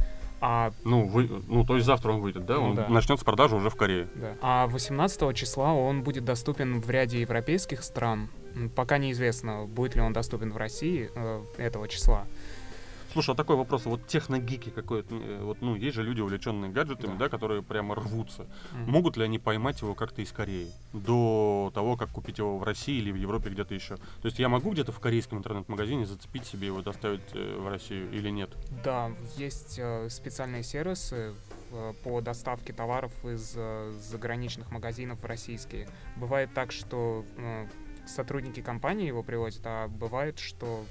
а, 0.47 0.73
Ну, 0.85 1.07
вы, 1.07 1.31
ну, 1.49 1.65
то 1.65 1.77
есть 1.77 1.87
завтра 1.87 2.13
он 2.13 2.21
выйдет, 2.21 2.45
да? 2.45 2.57
Ну 2.57 2.65
он 2.65 2.75
да. 2.75 2.87
начнется 2.89 3.25
продажа 3.25 3.57
уже 3.57 3.71
в 3.71 3.77
Корее. 3.77 4.09
да, 4.15 4.35
а 4.43 4.67
18 4.67 5.35
числа 5.35 5.73
он 5.73 6.03
будет 6.03 6.27
доступен 6.27 6.81
в 6.83 6.91
ряде 6.91 7.23
европейских 7.23 7.83
стран. 7.83 8.29
Пока 8.77 8.99
неизвестно, 8.99 9.65
будет 9.65 9.97
ли 9.97 10.03
он 10.03 10.13
доступен 10.13 10.53
в 10.53 10.59
России 10.59 11.11
э, 11.15 11.43
этого 11.57 11.89
числа. 11.89 12.27
Слушай, 13.15 13.31
а 13.31 13.35
такой 13.37 13.55
вопрос, 13.55 13.87
вот 13.87 14.09
техногики 14.09 14.71
какой-то, 14.71 15.15
э, 15.15 15.41
вот, 15.41 15.63
ну, 15.63 15.77
есть 15.77 15.95
же 15.95 16.03
люди, 16.03 16.21
увлеченные 16.21 16.73
гаджетами, 16.73 17.13
Да. 17.13 17.19
да, 17.19 17.29
которые 17.29 17.63
прямо 17.63 17.95
рвутся. 17.95 18.45
М. 18.73 18.91
Могут 18.91 19.17
ли 19.17 19.23
они 19.23 19.39
поймать 19.39 19.81
его 19.83 19.95
как-то 19.95 20.21
из 20.21 20.33
Кореи 20.33 20.67
до 20.93 21.71
того, 21.73 21.97
как 21.97 22.11
купить 22.11 22.39
его 22.39 22.59
в 22.59 22.65
России 22.65 22.99
или 22.99 23.13
в 23.13 23.15
Европе 23.15 23.51
где-то 23.51 23.73
еще? 23.73 23.99
То 23.99 24.25
есть 24.27 24.41
я 24.41 24.49
могу 24.49 24.73
где-то 24.73 24.91
в 24.91 24.99
корейском 24.99 25.39
интернет-магазине 25.39 26.07
зацепить 26.07 26.45
себе 26.45 26.67
его, 26.67 26.83
доставить 26.83 27.23
э, 27.35 27.57
в 27.57 27.69
Россию 27.69 28.11
или 28.11 28.31
нет? 28.31 28.51
Да, 28.83 29.13
есть 29.37 29.79
э, 29.79 30.09
специальные 30.11 30.65
сервисы 30.65 31.35
э, 31.71 31.93
по 32.03 32.21
доставке 32.21 32.73
товаров 32.73 33.13
из 33.25 33.57
заграничных 34.11 34.73
магазинов 34.73 35.21
в 35.21 35.25
российские. 35.25 35.87
Бывает 36.17 36.51
так, 36.53 36.73
что 36.73 37.25
сотрудники 38.07 38.61
компании 38.61 39.07
его 39.07 39.23
привозят, 39.23 39.63
а 39.65 39.87
бывает, 39.87 40.41
что 40.41 40.85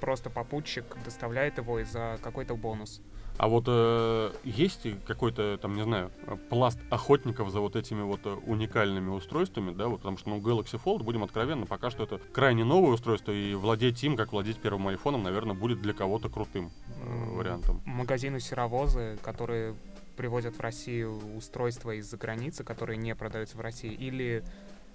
просто 0.00 0.30
попутчик 0.30 0.84
доставляет 1.04 1.58
его 1.58 1.78
и 1.78 1.84
за 1.84 2.18
какой-то 2.22 2.56
бонус. 2.56 3.00
А 3.36 3.48
вот 3.48 3.64
э, 3.68 4.32
есть 4.44 4.86
какой-то, 5.06 5.56
там, 5.56 5.74
не 5.74 5.82
знаю, 5.82 6.10
пласт 6.50 6.78
охотников 6.90 7.50
за 7.50 7.60
вот 7.60 7.74
этими 7.74 8.02
вот 8.02 8.20
э, 8.24 8.34
уникальными 8.46 9.08
устройствами, 9.08 9.72
да, 9.72 9.88
вот, 9.88 9.98
потому 9.98 10.18
что, 10.18 10.28
ну, 10.28 10.40
Galaxy 10.40 10.78
Fold, 10.82 11.04
будем 11.04 11.24
откровенны, 11.24 11.64
пока 11.64 11.88
что 11.88 12.04
это 12.04 12.20
крайне 12.34 12.64
новое 12.64 12.92
устройство, 12.92 13.32
и 13.32 13.54
владеть 13.54 14.04
им, 14.04 14.16
как 14.16 14.32
владеть 14.32 14.58
первым 14.58 14.88
айфоном, 14.88 15.22
наверное, 15.22 15.54
будет 15.54 15.80
для 15.80 15.94
кого-то 15.94 16.28
крутым 16.28 16.70
э, 17.02 17.30
вариантом. 17.34 17.80
Магазины 17.86 18.40
серовозы, 18.40 19.18
которые 19.22 19.74
привозят 20.16 20.56
в 20.56 20.60
Россию 20.60 21.18
устройства 21.34 21.92
из-за 21.92 22.18
границы, 22.18 22.62
которые 22.62 22.98
не 22.98 23.14
продаются 23.14 23.56
в 23.56 23.60
России, 23.62 23.90
или 23.90 24.44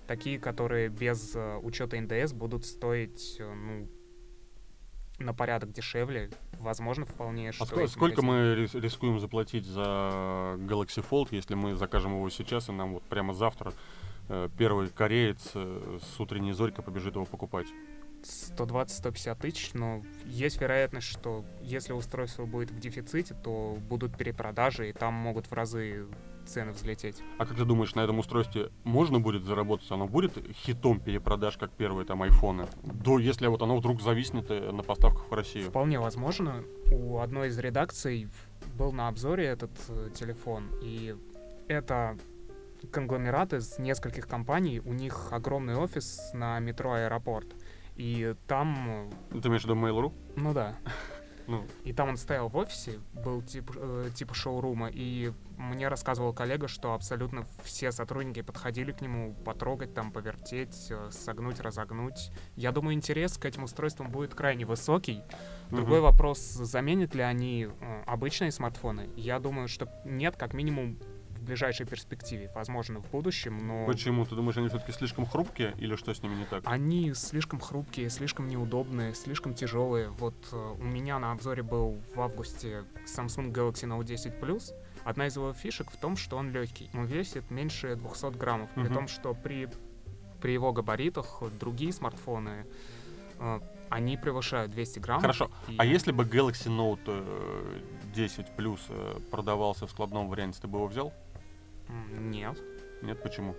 такие, 0.06 0.38
которые 0.40 0.90
без 0.90 1.36
э, 1.36 1.58
учета 1.64 2.00
НДС 2.00 2.34
будут 2.34 2.66
стоить 2.66 3.38
э, 3.40 3.54
ну, 3.54 3.88
на 5.20 5.34
порядок 5.34 5.72
дешевле, 5.72 6.30
возможно, 6.60 7.06
вполне, 7.06 7.50
А 7.50 7.54
что 7.54 7.88
сколько 7.88 8.22
магазины- 8.22 8.56
мы 8.58 8.64
рис- 8.66 8.80
рискуем 8.80 9.20
заплатить 9.20 9.66
за 9.66 9.82
Galaxy 9.82 11.06
Fold, 11.10 11.30
если 11.32 11.56
мы 11.56 11.76
закажем 11.76 12.14
его 12.14 12.30
сейчас, 12.30 12.70
и 12.70 12.72
нам 12.72 12.94
вот 12.94 13.04
прямо 13.04 13.34
завтра 13.34 13.74
э, 14.28 14.50
первый 14.58 14.90
кореец 14.90 15.52
э, 15.54 16.00
с 16.02 16.20
утренней 16.20 16.52
зорькой 16.54 16.84
побежит 16.84 17.16
его 17.16 17.26
покупать? 17.26 17.68
120-150 18.24 19.36
тысяч, 19.40 19.74
но 19.74 20.02
есть 20.26 20.60
вероятность, 20.60 21.08
что 21.08 21.46
если 21.62 21.94
устройство 21.94 22.46
будет 22.46 22.72
в 22.72 22.80
дефиците, 22.80 23.36
то 23.36 23.78
будут 23.88 24.18
перепродажи, 24.18 24.90
и 24.90 24.94
там 24.94 25.14
могут 25.14 25.46
в 25.46 25.54
разы 25.54 26.08
цены 26.46 26.72
взлететь. 26.72 27.22
А 27.38 27.46
как 27.46 27.58
ты 27.58 27.66
думаешь, 27.66 27.96
на 27.96 28.02
этом 28.02 28.20
устройстве 28.20 28.72
можно 28.84 29.20
будет 29.20 29.44
заработать? 29.44 29.90
Оно 29.92 30.08
будет 30.08 30.34
хитом 30.54 31.00
перепродаж, 31.00 31.58
как 31.58 31.72
первые 31.72 32.06
там 32.06 32.22
айфоны? 32.24 32.68
До, 32.84 33.20
если 33.20 33.48
вот 33.48 33.62
оно 33.62 33.78
вдруг 33.78 34.02
зависнет 34.02 34.50
э, 34.50 34.72
на 34.72 34.84
поставках 34.84 35.30
в 35.30 35.34
Россию. 35.34 35.70
Вполне 35.70 36.00
возможно. 36.00 36.64
У 36.92 37.20
одной 37.20 37.50
из 37.50 37.58
редакций 37.60 38.30
был 38.78 38.92
на 38.92 39.08
обзоре 39.08 39.46
этот 39.46 39.72
э, 39.90 40.10
телефон, 40.14 40.70
и 40.82 41.16
это 41.68 42.18
конгломерат 42.92 43.54
из 43.54 43.80
нескольких 43.80 44.28
компаний. 44.28 44.80
У 44.80 44.94
них 44.94 45.30
огромный 45.32 45.76
офис 45.76 46.32
на 46.34 46.60
метро 46.60 46.94
Аэропорт. 46.94 47.48
И 47.96 48.36
там, 48.48 49.10
э, 49.32 49.40
Ты 49.42 49.48
имеешь 49.48 49.64
в 49.64 49.66
виду 49.66 49.76
Mail.ru? 49.76 50.14
ну 50.36 50.54
да, 50.54 50.76
Ну, 51.48 51.66
и 51.84 51.94
там 51.94 52.10
он 52.10 52.18
стоял 52.18 52.50
в 52.50 52.58
офисе, 52.58 53.00
был 53.14 53.42
тип, 53.42 53.72
э, 53.76 54.10
типа 54.16 54.34
шоурума, 54.34 54.90
и 54.92 55.32
мне 55.58 55.88
рассказывал 55.88 56.34
коллега, 56.34 56.68
что 56.68 56.94
абсолютно 56.94 57.46
все 57.64 57.92
сотрудники 57.92 58.42
подходили 58.42 58.92
к 58.92 59.02
нему 59.02 59.34
потрогать, 59.46 59.94
там, 59.94 60.12
повертеть, 60.12 60.88
э, 60.90 61.10
согнуть, 61.12 61.60
разогнуть. 61.60 62.32
Я 62.56 62.72
думаю, 62.72 62.96
интерес 62.96 63.38
к 63.38 63.46
этим 63.46 63.64
устройствам 63.64 64.10
будет 64.10 64.34
крайне 64.34 64.66
высокий. 64.66 65.24
Другой 65.70 66.00
мгм. 66.00 66.12
вопрос, 66.12 66.40
заменят 66.40 67.16
ли 67.16 67.22
они 67.22 67.68
э, 67.68 68.04
обычные 68.06 68.52
смартфоны? 68.52 69.10
Я 69.16 69.40
думаю, 69.40 69.68
что 69.68 69.90
нет, 70.04 70.36
как 70.38 70.54
минимум 70.54 70.98
ближайшей 71.46 71.86
перспективе. 71.86 72.52
Возможно, 72.56 73.00
в 73.00 73.10
будущем, 73.12 73.66
но 73.68 73.86
Почему? 73.86 74.26
Ты 74.26 74.36
думаешь, 74.36 74.58
они 74.58 74.68
все-таки 74.70 74.92
слишком 74.92 75.26
хрупкие 75.26 75.74
или 75.78 75.96
что 75.96 76.14
с 76.14 76.22
ними 76.22 76.36
не 76.36 76.46
так? 76.46 76.64
они 76.66 77.14
слишком 77.14 77.60
хрупкие, 77.60 78.10
слишком 78.10 78.48
неудобные, 78.48 79.14
слишком 79.14 79.54
тяжелые. 79.54 80.10
Вот 80.10 80.36
э, 80.52 80.56
у 80.80 80.84
меня 80.84 81.20
на 81.20 81.32
обзоре 81.32 81.64
был 81.64 81.98
в 82.16 82.22
августе 82.22 82.84
Samsung 83.06 83.52
Galaxy 83.54 83.86
Note 83.88 84.04
10 84.06 84.34
Plus. 84.42 84.74
Одна 85.04 85.28
из 85.28 85.36
его 85.36 85.54
фишек 85.54 85.92
в 85.92 85.98
том, 85.98 86.18
что 86.18 86.38
он 86.38 86.52
легкий. 86.52 86.90
Он 86.94 87.06
весит 87.06 87.52
меньше 87.52 87.96
200 87.96 88.38
граммов. 88.38 88.70
При 88.74 88.84
Мгм. 88.86 88.94
том, 88.94 89.08
что 89.08 89.34
при, 89.36 89.70
при 90.42 90.52
его 90.54 90.74
габаритах 90.74 91.44
другие 91.60 91.94
смартфоны, 91.94 92.66
э, 93.40 93.60
они 93.90 94.18
превышают 94.18 94.72
200 94.72 94.98
граммов. 95.00 95.22
Хорошо. 95.22 95.52
И- 95.68 95.76
А 95.78 95.86
если 95.86 96.12
бы 96.12 96.24
Galaxy 96.24 96.70
Note 96.76 97.00
э, 97.06 97.80
10 98.16 98.48
Plus 98.58 98.80
э, 98.90 99.20
продавался 99.30 99.86
в 99.86 99.92
складном 99.92 100.28
варианте, 100.28 100.60
ты 100.60 100.68
бы 100.68 100.80
его 100.80 100.88
взял? 100.88 101.14
Нет. 102.20 102.58
Нет, 103.02 103.22
почему? 103.22 103.56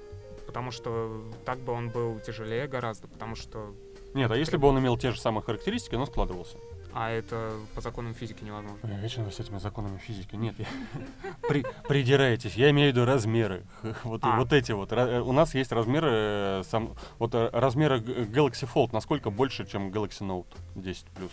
Потому 0.47 0.71
что 0.71 1.25
так 1.45 1.59
бы 1.59 1.73
он 1.73 1.90
был 1.90 2.21
тяжелее 2.21 2.66
гораздо, 2.68 3.09
потому 3.09 3.35
что... 3.37 3.75
Нет, 4.14 4.30
а 4.30 4.37
если 4.37 4.56
бы 4.56 4.68
он 4.68 4.78
имел 4.78 4.97
те 4.97 5.11
же 5.11 5.21
самые 5.21 5.42
характеристики, 5.42 5.95
но 5.97 6.06
складывался? 6.06 6.56
А 6.92 7.11
это 7.11 7.52
по 7.75 7.83
законам 7.83 8.14
физики 8.14 8.42
невозможно. 8.42 8.78
Ой, 8.83 9.00
Вечно 9.02 9.30
с 9.30 9.38
этими 9.38 9.59
законами 9.59 9.99
физики. 9.99 10.35
Нет, 10.35 10.54
я... 10.59 10.66
При- 11.49 11.66
придираетесь. 11.87 12.54
Я 12.54 12.71
имею 12.71 12.90
в 12.90 12.97
виду 12.97 13.04
размеры. 13.04 13.64
Вот, 14.04 14.21
А. 14.25 14.38
вот 14.38 14.52
эти 14.54 14.73
вот. 14.73 14.92
Э, 14.92 15.21
У 15.21 15.33
нас 15.33 15.54
есть 15.54 15.73
размеры, 15.73 16.09
э, 16.11 16.62
сам... 16.64 16.95
вот 17.18 17.35
э, 17.35 17.50
размеры 17.52 17.99
Galaxy 17.99 18.66
Fold 18.73 18.90
насколько 18.92 19.28
больше, 19.30 19.66
чем 19.66 19.90
Galaxy 19.90 20.23
Note 20.23 20.47
10 20.75 21.04
Plus. 21.14 21.30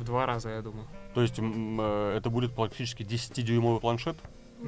В 0.00 0.04
два 0.04 0.26
раза, 0.26 0.48
я 0.50 0.62
думаю. 0.62 0.88
То 1.14 1.22
есть 1.22 1.38
это 1.38 2.28
будет 2.28 2.56
практически 2.56 3.04
10-дюймовый 3.04 3.78
планшет? 3.78 4.16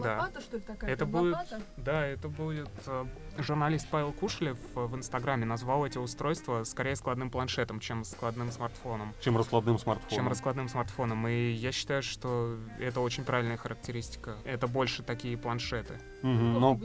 Да. 0.02 0.16
Лопата, 0.18 0.40
что 0.40 0.56
ли, 0.56 0.62
такая? 0.62 0.90
Это 0.90 1.06
будет- 1.06 1.32
лопата? 1.34 1.62
Да, 1.76 2.06
это 2.06 2.28
будет... 2.28 2.68
э, 2.86 3.04
Журналист 3.38 3.88
Павел 3.90 4.12
Кушлев 4.12 4.58
э, 4.74 4.80
в 4.84 4.94
Инстаграме 4.96 5.44
назвал 5.46 5.86
эти 5.86 5.98
устройства 5.98 6.64
скорее 6.64 6.96
складным 6.96 7.30
планшетом, 7.30 7.80
чем 7.80 8.04
складным 8.04 8.50
смартфоном. 8.52 9.14
Чем 9.20 9.36
раскладным 9.36 9.78
смартфоном. 9.78 10.14
Чем 10.16 10.28
раскладным 10.28 10.68
смартфоном. 10.68 11.26
И 11.28 11.50
я 11.52 11.72
считаю, 11.72 12.02
что 12.02 12.56
это 12.78 13.00
очень 13.00 13.24
правильная 13.24 13.56
характеристика. 13.56 14.36
Это 14.44 14.66
больше 14.68 15.02
такие 15.02 15.36
планшеты. 15.38 15.98
Сколько 16.18 16.36
Но 16.36 16.80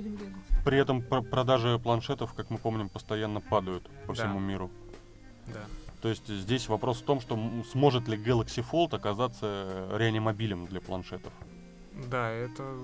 при 0.66 0.78
этом 0.78 1.02
пр- 1.02 1.24
продажи 1.24 1.80
планшетов, 1.80 2.34
как 2.34 2.50
мы 2.50 2.58
помним, 2.58 2.90
постоянно 2.90 3.42
падают 3.42 3.84
по 4.08 4.14
Да. 4.14 4.14
всему 4.14 4.40
миру. 4.40 4.70
Да. 5.48 5.62
То 6.02 6.10
есть 6.10 6.28
здесь 6.28 6.68
вопрос 6.68 7.02
в 7.02 7.06
том, 7.06 7.22
что 7.22 7.38
сможет 7.72 8.08
ли 8.08 8.18
Galaxy 8.18 8.66
Fold 8.68 8.96
оказаться 8.96 9.88
реанимобилем 9.94 10.66
для 10.66 10.82
планшетов. 10.82 11.32
Да, 12.10 12.30
это 12.32 12.78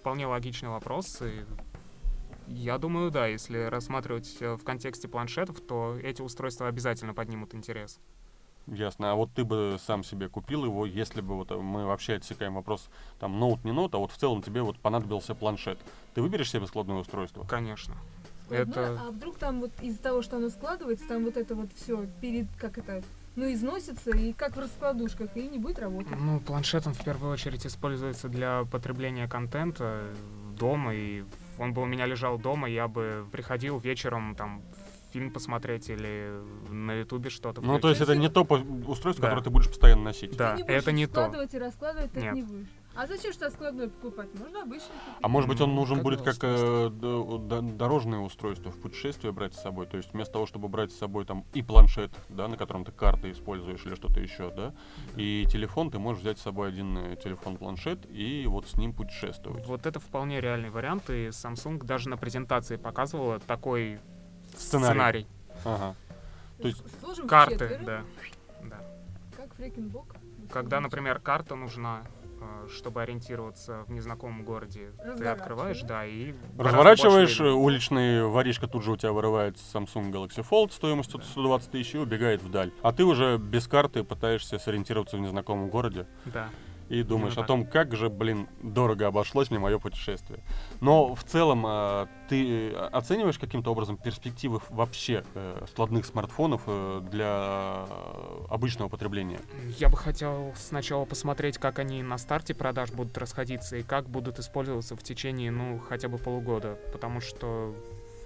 вполне 0.00 0.26
логичный 0.26 0.68
вопрос. 0.68 1.20
И 1.22 1.44
я 2.46 2.78
думаю, 2.78 3.10
да, 3.10 3.26
если 3.26 3.58
рассматривать 3.64 4.36
э, 4.40 4.54
в 4.54 4.64
контексте 4.64 5.08
планшетов, 5.08 5.60
то 5.60 5.96
эти 6.02 6.22
устройства 6.22 6.68
обязательно 6.68 7.14
поднимут 7.14 7.54
интерес. 7.54 7.98
Ясно. 8.66 9.12
А 9.12 9.14
вот 9.14 9.30
ты 9.34 9.44
бы 9.44 9.78
сам 9.82 10.04
себе 10.04 10.28
купил 10.28 10.64
его, 10.64 10.84
если 10.86 11.20
бы 11.20 11.36
вот 11.36 11.50
э, 11.50 11.56
мы 11.56 11.86
вообще 11.86 12.14
отсекаем 12.14 12.54
вопрос, 12.54 12.88
там, 13.18 13.38
ноут, 13.38 13.64
не 13.64 13.72
ноут, 13.72 13.94
а 13.94 13.98
вот 13.98 14.12
в 14.12 14.16
целом 14.16 14.42
тебе 14.42 14.62
вот 14.62 14.78
понадобился 14.78 15.34
планшет. 15.34 15.78
Ты 16.14 16.22
выберешь 16.22 16.50
себе 16.50 16.66
складное 16.66 16.96
устройство? 16.96 17.44
Конечно. 17.44 17.94
Складное, 18.46 18.92
Это- 18.92 19.00
А 19.06 19.10
вдруг 19.10 19.36
там 19.36 19.60
вот 19.60 19.70
из-за 19.82 20.02
того, 20.02 20.22
что 20.22 20.36
оно 20.36 20.48
складывается, 20.50 21.06
там 21.08 21.24
вот 21.24 21.36
это 21.36 21.54
вот 21.54 21.70
все 21.74 22.06
перед, 22.20 22.46
как 22.56 22.78
это, 22.78 23.02
ну, 23.38 23.52
износится, 23.52 24.10
и 24.10 24.32
как 24.32 24.56
в 24.56 24.60
раскладушках, 24.60 25.36
и 25.36 25.48
не 25.48 25.58
будет 25.58 25.78
работать. 25.78 26.18
Ну, 26.18 26.40
планшет 26.40 26.86
он 26.86 26.94
в 26.94 27.04
первую 27.04 27.32
очередь 27.32 27.64
используется 27.66 28.28
для 28.28 28.64
потребления 28.64 29.28
контента 29.28 30.02
дома, 30.58 30.92
и 30.94 31.22
он 31.58 31.72
бы 31.72 31.82
у 31.82 31.86
меня 31.86 32.06
лежал 32.06 32.36
дома, 32.38 32.68
я 32.68 32.88
бы 32.88 33.24
приходил 33.30 33.78
вечером 33.78 34.34
там 34.34 34.60
фильм 35.12 35.30
посмотреть 35.30 35.88
или 35.88 36.32
на 36.68 36.92
ютубе 36.94 37.30
что-то 37.30 37.60
Ну, 37.62 37.78
то 37.78 37.88
есть 37.88 38.00
это 38.00 38.14
не 38.16 38.28
то 38.28 38.42
устройство, 38.42 39.22
Да. 39.22 39.28
которое 39.28 39.42
ты 39.44 39.50
будешь 39.50 39.68
постоянно 39.68 40.02
носить. 40.02 40.36
Да, 40.36 40.52
ты 40.52 40.56
не 40.58 40.62
будешь 40.64 40.82
это 40.82 40.92
не 40.92 41.06
то. 41.06 41.12
складывать 41.12 41.54
и 41.54 41.58
раскладывать, 41.58 42.12
так 42.12 42.22
Нет. 42.22 42.34
не 42.34 42.42
будешь. 42.42 42.66
А 42.94 43.06
зачем 43.06 43.32
что 43.32 43.48
складное 43.50 43.88
покупать? 43.88 44.28
Можно 44.34 44.62
обычный 44.62 44.88
купить. 44.88 45.18
А 45.22 45.28
может 45.28 45.48
быть 45.48 45.60
он 45.60 45.70
Ну, 45.70 45.76
нужен 45.76 45.96
как 45.98 46.04
будет 46.04 46.22
как 46.22 46.36
э, 46.42 46.90
дорожное 47.76 48.18
устройство 48.18 48.72
в 48.72 48.80
путешествие 48.80 49.32
брать 49.32 49.54
с 49.54 49.62
собой. 49.62 49.86
То 49.86 49.96
есть 49.96 50.12
вместо 50.12 50.32
того, 50.32 50.46
чтобы 50.46 50.68
брать 50.68 50.90
с 50.90 50.98
собой 50.98 51.24
там 51.24 51.44
и 51.54 51.62
планшет, 51.62 52.10
да, 52.28 52.48
на 52.48 52.56
котором 52.56 52.84
ты 52.84 52.90
карты 52.90 53.30
используешь 53.30 53.86
или 53.86 53.94
что-то 53.94 54.18
еще, 54.20 54.50
да, 54.50 54.74
и 55.16 55.46
телефон, 55.48 55.90
ты 55.92 55.98
можешь 56.00 56.22
взять 56.22 56.38
с 56.38 56.42
собой 56.42 56.70
один 56.70 56.98
э, 56.98 57.16
телефон-планшет 57.16 58.04
и 58.10 58.46
вот 58.48 58.68
с 58.68 58.74
ним 58.74 58.92
путешествовать. 58.92 59.64
Вот 59.66 59.86
это 59.86 60.00
вполне 60.00 60.40
реальный 60.40 60.70
вариант, 60.70 61.08
и 61.10 61.28
Samsung 61.28 61.84
даже 61.84 62.08
на 62.08 62.16
презентации 62.16 62.76
показывала 62.76 63.38
такой 63.38 64.00
Сценарий. 64.56 64.88
сценарий. 64.90 65.26
Ага. 65.64 65.94
То 66.60 66.66
есть 66.66 66.82
Сложим 67.00 67.28
Карты, 67.28 67.58
четверо, 67.68 67.84
да. 67.84 68.02
да. 68.64 68.78
Как 69.36 69.54
фрекенбок. 69.54 70.16
Когда, 70.50 70.80
например, 70.80 71.20
карта 71.20 71.54
нужна, 71.54 72.02
чтобы 72.68 73.02
ориентироваться 73.02 73.84
в 73.86 73.92
незнакомом 73.92 74.44
городе, 74.44 74.92
ты 75.16 75.26
открываешь, 75.26 75.80
да, 75.82 76.06
и... 76.06 76.34
разворачиваешь, 76.58 77.40
э, 77.40 77.50
уличный 77.50 78.26
воришка 78.26 78.66
тут 78.66 78.84
же 78.84 78.92
у 78.92 78.96
тебя 78.96 79.12
вырывает 79.12 79.56
Samsung 79.56 80.10
Galaxy 80.10 80.46
Fold 80.48 80.72
стоимостью 80.72 81.20
120 81.22 81.70
тысяч 81.70 81.94
и 81.94 81.98
убегает 81.98 82.42
вдаль. 82.42 82.72
А 82.82 82.92
ты 82.92 83.04
уже 83.04 83.38
без 83.38 83.66
карты 83.66 84.04
пытаешься 84.04 84.58
сориентироваться 84.58 85.16
в 85.16 85.20
незнакомом 85.20 85.68
городе. 85.68 86.06
Да. 86.26 86.48
И 86.88 87.02
думаешь 87.02 87.34
Именно 87.34 87.44
о 87.44 87.46
том, 87.46 87.66
как 87.66 87.94
же, 87.94 88.08
блин, 88.08 88.48
дорого 88.62 89.06
обошлось 89.06 89.50
мне 89.50 89.58
мое 89.58 89.78
путешествие. 89.78 90.40
Но 90.80 91.14
в 91.14 91.22
целом 91.24 91.64
а, 91.66 92.08
ты 92.28 92.72
оцениваешь 92.72 93.38
каким-то 93.38 93.70
образом 93.70 93.96
перспективы 93.96 94.60
вообще 94.70 95.24
э, 95.34 95.64
складных 95.70 96.06
смартфонов 96.06 96.62
э, 96.66 97.02
для 97.10 97.86
обычного 98.48 98.88
потребления? 98.88 99.40
Я 99.78 99.88
бы 99.88 99.96
хотел 99.96 100.52
сначала 100.56 101.04
посмотреть, 101.04 101.58
как 101.58 101.78
они 101.78 102.02
на 102.02 102.18
старте 102.18 102.54
продаж 102.54 102.90
будут 102.92 103.16
расходиться 103.18 103.76
и 103.76 103.82
как 103.82 104.08
будут 104.08 104.38
использоваться 104.38 104.96
в 104.96 105.02
течение, 105.02 105.50
ну, 105.50 105.78
хотя 105.78 106.08
бы 106.08 106.18
полугода. 106.18 106.78
Потому 106.92 107.20
что 107.20 107.74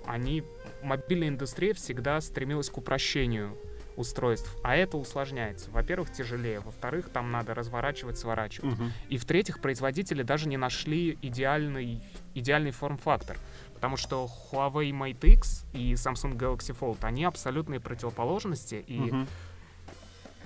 они, 0.07 0.42
мобильная 0.83 1.28
индустрия 1.28 1.75
всегда 1.75 2.21
стремилась 2.21 2.71
к 2.71 2.78
упрощению 2.78 3.57
устройств, 3.96 4.54
а 4.62 4.75
это 4.76 4.96
усложняется. 4.96 5.70
Во-первых, 5.70 6.12
тяжелее, 6.12 6.61
во-вторых, 6.61 7.08
там 7.11 7.30
надо 7.30 7.54
разворачивать, 7.54 8.18
сворачивать. 8.18 8.78
И 9.08 9.18
в-третьих, 9.18 9.61
производители 9.61 10.22
даже 10.22 10.49
не 10.49 10.56
нашли 10.56 11.18
идеальный, 11.22 12.02
идеальный 12.34 12.70
форм-фактор. 12.70 13.37
Потому 13.75 13.96
что 13.96 14.28
Huawei 14.52 14.90
Mate 14.92 15.32
X 15.32 15.64
и 15.73 15.95
Samsung 15.95 16.36
Galaxy 16.36 16.76
Fold, 16.78 16.99
они 17.02 17.25
абсолютные 17.25 17.80
противоположности. 17.80 18.84
И 18.86 18.99
Мгм. 18.99 19.28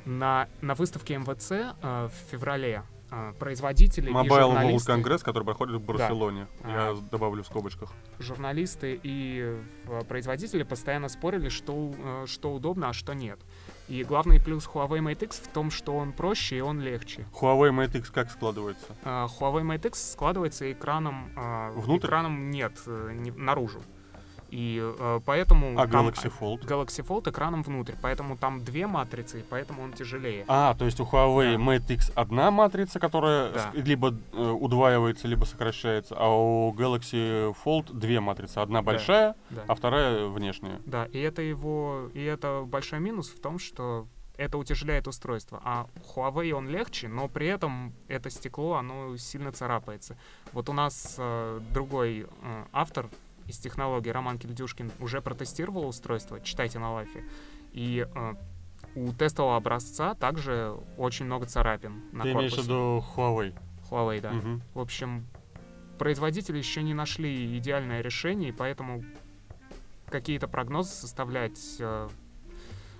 на, 0.06 0.48
на 0.62 0.74
выставке 0.74 1.18
МВЦ 1.18 1.50
э, 1.52 2.08
в 2.08 2.30
феврале 2.30 2.82
э, 3.10 3.32
производители 3.38 4.10
и 4.10 4.12
Mobile 4.12 4.28
World 4.28 4.52
журналисты, 4.52 4.92
Congress, 4.92 5.24
который 5.24 5.44
проходит 5.44 5.76
в 5.76 5.84
Барселоне. 5.84 6.46
А. 6.62 6.70
Я 6.94 7.00
добавлю 7.10 7.42
в 7.42 7.46
скобочках. 7.46 7.92
журналисты 8.18 8.98
и 9.02 9.58
э, 9.88 10.02
производители 10.08 10.62
постоянно 10.62 11.08
спорили, 11.08 11.48
что, 11.48 11.92
э, 11.98 12.24
что 12.26 12.52
удобно, 12.54 12.88
а 12.88 12.92
что 12.92 13.12
нет. 13.14 13.38
И 13.88 14.02
главный 14.02 14.40
плюс 14.40 14.66
Huawei 14.66 14.98
Mate 15.00 15.24
X 15.24 15.38
в 15.38 15.48
том, 15.48 15.70
что 15.70 15.96
он 15.96 16.12
проще 16.12 16.58
и 16.58 16.60
он 16.60 16.80
легче. 16.80 17.24
Huawei 17.40 17.70
Mate 17.70 17.98
X 17.98 18.10
как 18.10 18.30
складывается? 18.30 18.86
Э, 19.04 19.26
Huawei 19.38 19.62
Mate 19.62 19.88
X 19.88 20.12
складывается 20.12 20.70
экраном... 20.72 21.30
э, 21.36 21.70
Внутрь? 21.76 22.06
Экраном 22.06 22.50
нет, 22.50 22.72
э, 22.86 23.12
не- 23.14 23.30
наружу. 23.30 23.80
И 24.56 24.80
э, 24.80 25.20
поэтому... 25.26 25.78
А 25.78 25.86
там 25.86 26.08
Galaxy 26.08 26.32
Fold? 26.40 26.66
Galaxy 26.66 27.06
Fold 27.06 27.30
экраном 27.30 27.62
внутрь, 27.62 27.92
поэтому 28.00 28.38
там 28.38 28.64
две 28.64 28.86
матрицы, 28.86 29.40
и 29.40 29.42
поэтому 29.42 29.82
он 29.82 29.92
тяжелее. 29.92 30.46
А, 30.48 30.74
то 30.74 30.86
есть 30.86 30.98
у 30.98 31.04
Huawei 31.04 31.58
Да. 31.58 31.62
Mate 31.62 31.92
X 31.92 32.10
одна 32.14 32.50
матрица, 32.50 32.98
которая 32.98 33.52
Да. 33.52 33.70
либо 33.74 34.14
э, 34.32 34.50
удваивается, 34.50 35.28
либо 35.28 35.44
сокращается, 35.44 36.14
а 36.18 36.30
у 36.30 36.72
Galaxy 36.72 37.54
Fold 37.66 37.92
две 37.92 38.20
матрицы. 38.20 38.56
Одна 38.56 38.80
большая, 38.80 39.34
Да. 39.50 39.64
а 39.68 39.74
вторая 39.74 40.24
внешняя. 40.26 40.80
Да, 40.86 41.04
и 41.04 41.18
это 41.18 41.42
его, 41.42 42.10
и 42.14 42.24
это 42.24 42.62
большой 42.66 43.00
минус 43.00 43.28
в 43.28 43.38
том, 43.42 43.58
что 43.58 44.06
это 44.38 44.56
утяжеляет 44.56 45.06
устройство. 45.06 45.60
А 45.64 45.86
Huawei 46.14 46.52
он 46.52 46.66
легче, 46.68 47.08
но 47.08 47.28
при 47.28 47.46
этом 47.46 47.92
это 48.08 48.30
стекло, 48.30 48.76
оно 48.76 49.18
сильно 49.18 49.52
царапается. 49.52 50.16
Вот 50.52 50.70
у 50.70 50.72
нас 50.72 51.16
э, 51.18 51.60
другой 51.74 52.20
э, 52.42 52.64
автор 52.72 53.10
из 53.48 53.58
технологии, 53.58 54.10
Роман 54.10 54.38
Кильдюшкин, 54.38 54.92
уже 55.00 55.20
протестировал 55.20 55.86
устройство, 55.86 56.40
читайте 56.40 56.78
на 56.78 56.92
лайфе. 56.92 57.24
И 57.72 58.06
э, 58.12 58.34
у 58.94 59.12
тестового 59.12 59.56
образца 59.56 60.14
также 60.14 60.74
очень 60.96 61.26
много 61.26 61.46
царапин 61.46 62.02
на 62.12 62.24
Ты 62.24 62.32
имеешь 62.32 62.52
в 62.52 62.56
корпусе. 62.56 62.72
виду 62.72 63.04
Huawei? 63.16 63.54
Huawei, 63.90 64.20
да. 64.20 64.32
Мгм. 64.32 64.62
В 64.74 64.80
общем, 64.80 65.26
производители 65.98 66.58
еще 66.58 66.82
не 66.82 66.94
нашли 66.94 67.56
идеальное 67.58 68.00
решение, 68.00 68.48
и 68.50 68.52
поэтому 68.52 69.04
какие-то 70.08 70.48
прогнозы 70.48 70.90
составлять 70.90 71.58
э, 71.80 72.08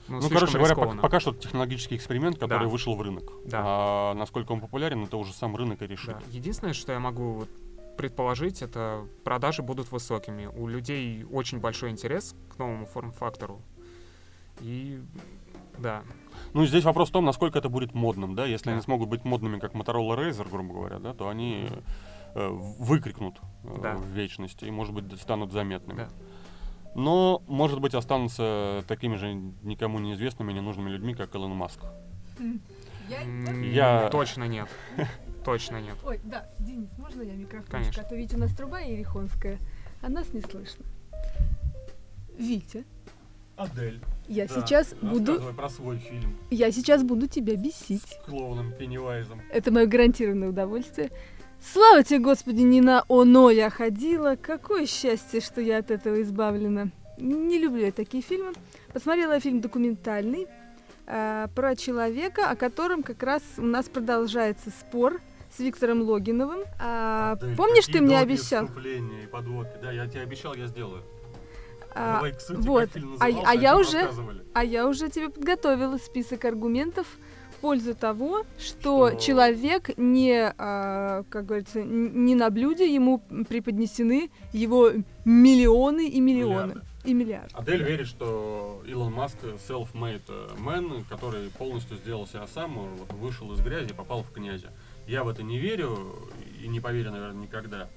ну, 0.08 0.20
Ну, 0.20 0.28
короче 0.28 0.52
говоря, 0.52 0.70
рискованно. 0.74 1.02
пока, 1.02 1.02
пока 1.02 1.20
что 1.20 1.34
технологический 1.34 1.96
эксперимент, 1.96 2.38
который 2.38 2.64
Да. 2.64 2.68
вышел 2.68 2.94
в 2.94 3.02
рынок. 3.02 3.24
Да. 3.44 3.62
А 3.64 4.14
насколько 4.14 4.52
он 4.52 4.60
популярен, 4.60 5.02
это 5.04 5.16
уже 5.16 5.32
сам 5.32 5.56
рынок 5.56 5.82
и 5.82 5.86
решит. 5.86 6.10
Да. 6.16 6.22
Единственное, 6.30 6.74
что 6.74 6.92
я 6.92 7.00
могу 7.00 7.32
вот 7.32 7.48
предположить, 7.96 8.62
это 8.62 9.06
продажи 9.24 9.62
будут 9.62 9.90
высокими. 9.92 10.46
У 10.46 10.66
людей 10.66 11.24
очень 11.24 11.58
большой 11.58 11.90
интерес 11.90 12.34
к 12.54 12.58
новому 12.58 12.86
форм-фактору. 12.86 13.60
И 14.60 15.00
да, 15.78 16.02
Ну, 16.54 16.64
здесь 16.64 16.84
вопрос 16.84 17.10
в 17.10 17.12
том, 17.12 17.24
насколько 17.24 17.58
это 17.58 17.68
будет 17.68 17.92
модным, 17.94 18.34
да. 18.34 18.46
Если 18.46 18.66
Да. 18.66 18.72
они 18.72 18.80
смогут 18.80 19.08
быть 19.08 19.24
модными, 19.24 19.58
как 19.58 19.74
Motorola 19.74 20.16
Razer, 20.16 20.48
грубо 20.48 20.72
говоря, 20.74 20.98
да, 20.98 21.12
то 21.12 21.28
они 21.28 21.68
э, 22.34 22.48
выкрикнут 22.48 23.38
э, 23.64 23.78
Да. 23.82 23.94
в 23.96 24.06
вечности 24.08 24.64
и, 24.66 24.70
может 24.70 24.94
быть, 24.94 25.20
станут 25.20 25.52
заметными. 25.52 25.98
Да. 25.98 26.08
Но, 26.94 27.42
может 27.46 27.80
быть, 27.80 27.94
останутся 27.94 28.82
такими 28.88 29.16
же 29.16 29.34
никому 29.62 29.98
неизвестными, 29.98 30.52
ненужными 30.52 30.88
людьми, 30.90 31.14
как 31.14 31.34
Илон 31.34 31.52
Маск. 31.52 31.80
Я... 33.08 33.22
М, 33.22 33.62
Я- 33.62 34.08
точно 34.10 34.44
нет. 34.44 34.68
Точно 35.46 35.80
нет. 35.80 35.94
Ой, 36.04 36.18
да, 36.24 36.44
Денис, 36.58 36.88
можно 36.98 37.22
я 37.22 37.34
микрофончик? 37.34 37.70
Конечно. 37.70 38.02
А 38.02 38.04
то 38.04 38.16
ведь 38.16 38.34
у 38.34 38.38
нас 38.38 38.52
труба 38.52 38.80
ерехонская, 38.80 39.60
а 40.02 40.08
нас 40.08 40.32
не 40.32 40.40
слышно. 40.40 40.84
Витя, 42.36 42.84
Адель. 43.56 44.00
я 44.26 44.48
сейчас 44.48 44.92
буду, 45.00 45.40
про 45.56 45.68
свой 45.68 45.98
фильм 45.98 46.36
я 46.50 46.72
сейчас 46.72 47.04
буду 47.04 47.28
тебя 47.28 47.54
бесить. 47.54 48.02
с 48.02 48.26
клоуном 48.26 48.72
Пеннивайзом. 48.72 49.40
Это 49.52 49.70
мое 49.70 49.86
гарантированное 49.86 50.48
удовольствие. 50.48 51.12
Слава 51.60 52.02
тебе, 52.02 52.18
Господи, 52.18 52.62
не 52.62 52.80
на 52.80 53.04
оно 53.08 53.48
я 53.50 53.70
ходила. 53.70 54.34
Какое 54.34 54.84
счастье, 54.84 55.40
что 55.40 55.60
я 55.60 55.78
от 55.78 55.92
этого 55.92 56.20
избавлена. 56.22 56.90
Не 57.18 57.60
люблю 57.60 57.84
я 57.84 57.92
такие 57.92 58.20
фильмы. 58.20 58.52
Посмотрела 58.92 59.34
я 59.34 59.40
фильм 59.40 59.60
документальный 59.60 60.48
э, 61.06 61.46
про 61.54 61.76
человека, 61.76 62.50
о 62.50 62.56
котором 62.56 63.04
как 63.04 63.22
раз 63.22 63.42
у 63.58 63.62
нас 63.62 63.88
продолжается 63.88 64.70
спор 64.70 65.20
с 65.56 65.60
Виктором 65.60 66.02
Логиновым. 66.02 66.60
А, 66.78 67.32
Адель, 67.32 67.56
помнишь, 67.56 67.86
ты 67.86 68.00
мне 68.00 68.18
обещал? 68.18 68.66
и 68.66 69.26
подводки. 69.26 69.78
Да, 69.82 69.90
я 69.90 70.06
тебе 70.06 70.22
обещал, 70.22 70.54
я 70.54 70.66
сделаю. 70.66 71.02
А, 71.94 72.16
Давай 72.16 72.32
к 72.32 72.40
сути, 72.40 72.66
вот. 72.66 72.90
А- 73.20 73.24
а 73.24 73.54
я 73.54 73.70
чем 73.70 73.80
уже-. 73.80 74.10
А 74.52 74.64
я 74.64 74.86
уже 74.86 75.08
тебе 75.08 75.30
подготовила 75.30 75.96
список 75.96 76.44
аргументов 76.44 77.06
в 77.56 77.60
пользу 77.60 77.94
того, 77.94 78.44
что, 78.58 79.08
Что? 79.08 79.18
человек 79.18 79.96
не, 79.96 80.52
а, 80.58 81.22
как 81.30 81.46
говорится, 81.46 81.82
не 81.82 82.34
на 82.34 82.50
блюде, 82.50 82.92
ему 82.92 83.20
преподнесены 83.48 84.30
его 84.52 84.90
миллионы 85.24 86.06
и 86.06 86.20
миллионы. 86.20 86.66
Миллиарды. 86.66 86.82
И 87.06 87.14
миллиарды. 87.14 87.54
Адель 87.54 87.82
верит, 87.84 88.08
что 88.08 88.82
Илон 88.86 89.12
Маск 89.12 89.36
self-made 89.68 90.58
man, 90.58 91.04
который 91.08 91.48
полностью 91.50 91.96
сделал 91.96 92.26
себя 92.26 92.46
сам, 92.52 92.74
вот, 92.74 93.12
вышел 93.12 93.50
из 93.52 93.60
грязи 93.60 93.90
и 93.90 93.94
попал 93.94 94.22
в 94.22 94.32
князя. 94.32 94.70
Я 95.06 95.24
в 95.24 95.28
это 95.28 95.42
не 95.42 95.58
верю 95.58 96.16
и 96.62 96.68
не 96.68 96.80
поверю, 96.80 97.12
наверное, 97.12 97.42
никогда. 97.42 97.88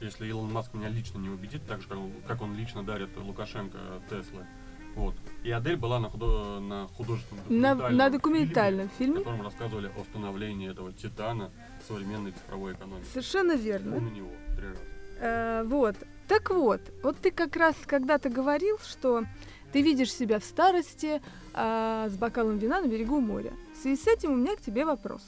Если 0.00 0.26
Илон 0.26 0.50
Маск 0.52 0.74
меня 0.74 0.88
лично 0.88 1.18
не 1.18 1.28
убедит, 1.28 1.62
так 1.66 1.80
же, 1.80 1.88
как 2.26 2.42
он, 2.42 2.56
лично 2.56 2.82
дарит 2.82 3.16
Лукашенко 3.16 3.78
Теслы. 4.10 4.46
Вот. 4.94 5.14
И 5.42 5.50
Адель 5.50 5.76
была 5.76 5.98
на, 5.98 6.06
худо- 6.06 6.60
на 6.60 6.86
художественном 6.88 7.44
На, 7.48 7.74
документальном 7.74 7.96
на 7.96 8.04
фильме, 8.04 8.10
документальном 8.18 8.88
в 8.88 8.92
фильме. 8.92 9.18
котором 9.18 9.42
рассказывали 9.42 9.90
о 9.98 10.04
становлении 10.04 10.70
этого 10.70 10.92
титана 10.92 11.50
современной 11.88 12.32
цифровой 12.32 12.74
экономики. 12.74 13.06
Совершенно 13.08 13.52
верно. 13.56 14.00
На 14.00 14.08
него 14.10 14.30
три 14.56 14.68
раза. 14.68 14.80
Э, 15.20 15.62
вот. 15.64 15.96
Так 16.28 16.50
вот, 16.50 16.80
вот 17.02 17.18
ты 17.18 17.30
как 17.30 17.56
раз 17.56 17.74
когда-то 17.86 18.30
говорил, 18.30 18.78
что 18.78 19.24
ты 19.72 19.82
видишь 19.82 20.12
себя 20.12 20.38
в 20.38 20.44
старости 20.44 21.20
а, 21.52 22.08
с 22.08 22.16
бокалом 22.16 22.58
вина 22.58 22.80
на 22.80 22.86
берегу 22.86 23.20
моря. 23.20 23.52
В 23.76 23.82
связи 23.82 24.00
с 24.00 24.06
этим 24.06 24.32
у 24.32 24.36
меня 24.36 24.54
к 24.56 24.60
тебе 24.60 24.84
вопрос. 24.84 25.22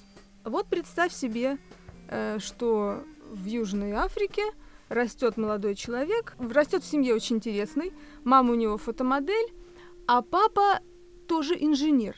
Вот 0.46 0.68
представь 0.68 1.12
себе, 1.12 1.58
э, 2.08 2.38
что 2.38 3.02
в 3.32 3.44
Южной 3.46 3.92
Африке 3.92 4.42
растет 4.88 5.36
молодой 5.36 5.74
человек, 5.74 6.36
растет 6.38 6.84
в 6.84 6.86
семье 6.86 7.14
очень 7.14 7.36
интересный, 7.36 7.92
мама 8.22 8.52
у 8.52 8.54
него 8.54 8.78
фотомодель, 8.78 9.52
а 10.06 10.22
папа 10.22 10.78
тоже 11.26 11.56
инженер. 11.58 12.14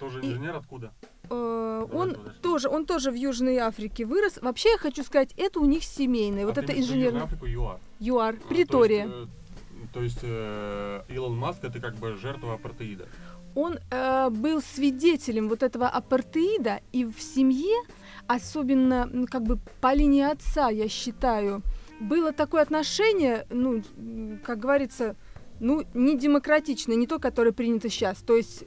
Тоже 0.00 0.20
И- 0.22 0.26
инженер 0.26 0.56
откуда? 0.56 0.94
Э, 1.28 1.86
он 1.92 2.16
тоже, 2.40 2.70
он 2.70 2.86
тоже 2.86 3.10
в 3.10 3.14
Южной 3.14 3.58
Африке 3.58 4.06
вырос. 4.06 4.38
Вообще, 4.40 4.70
я 4.70 4.78
хочу 4.78 5.04
сказать, 5.04 5.34
это 5.36 5.60
у 5.60 5.66
них 5.66 5.84
семейное. 5.84 6.46
Вот 6.46 6.56
А 6.56 6.62
ты 6.62 6.72
это 6.72 6.80
Южную 6.80 7.22
Африку, 7.24 7.44
ЮАР. 7.44 7.80
ЮАР, 8.00 8.38
А, 8.42 8.48
Притория. 8.48 9.04
То 9.08 9.12
есть, 9.20 9.28
э, 9.32 9.86
то 9.92 10.02
есть, 10.02 10.18
э, 10.22 11.02
Илон 11.10 11.36
Маск 11.36 11.64
это 11.64 11.80
как 11.80 11.96
бы 11.96 12.14
жертва 12.14 12.54
апартеида. 12.54 13.08
Он 13.58 13.80
э, 13.90 14.30
был 14.30 14.62
свидетелем 14.62 15.48
вот 15.48 15.64
этого 15.64 15.88
апартеида, 15.88 16.80
и 16.92 17.04
в 17.04 17.20
семье, 17.20 17.74
особенно 18.28 19.10
как 19.28 19.42
бы 19.42 19.58
по 19.80 19.92
линии 19.94 20.22
отца, 20.22 20.68
я 20.68 20.88
считаю, 20.88 21.62
было 21.98 22.32
такое 22.32 22.62
отношение, 22.62 23.48
ну, 23.50 23.82
как 24.44 24.60
говорится, 24.60 25.16
ну, 25.58 25.82
не 25.92 26.16
демократичное, 26.16 26.94
не 26.94 27.08
то, 27.08 27.18
которое 27.18 27.50
принято 27.50 27.88
сейчас. 27.90 28.18
То 28.18 28.36
есть 28.36 28.62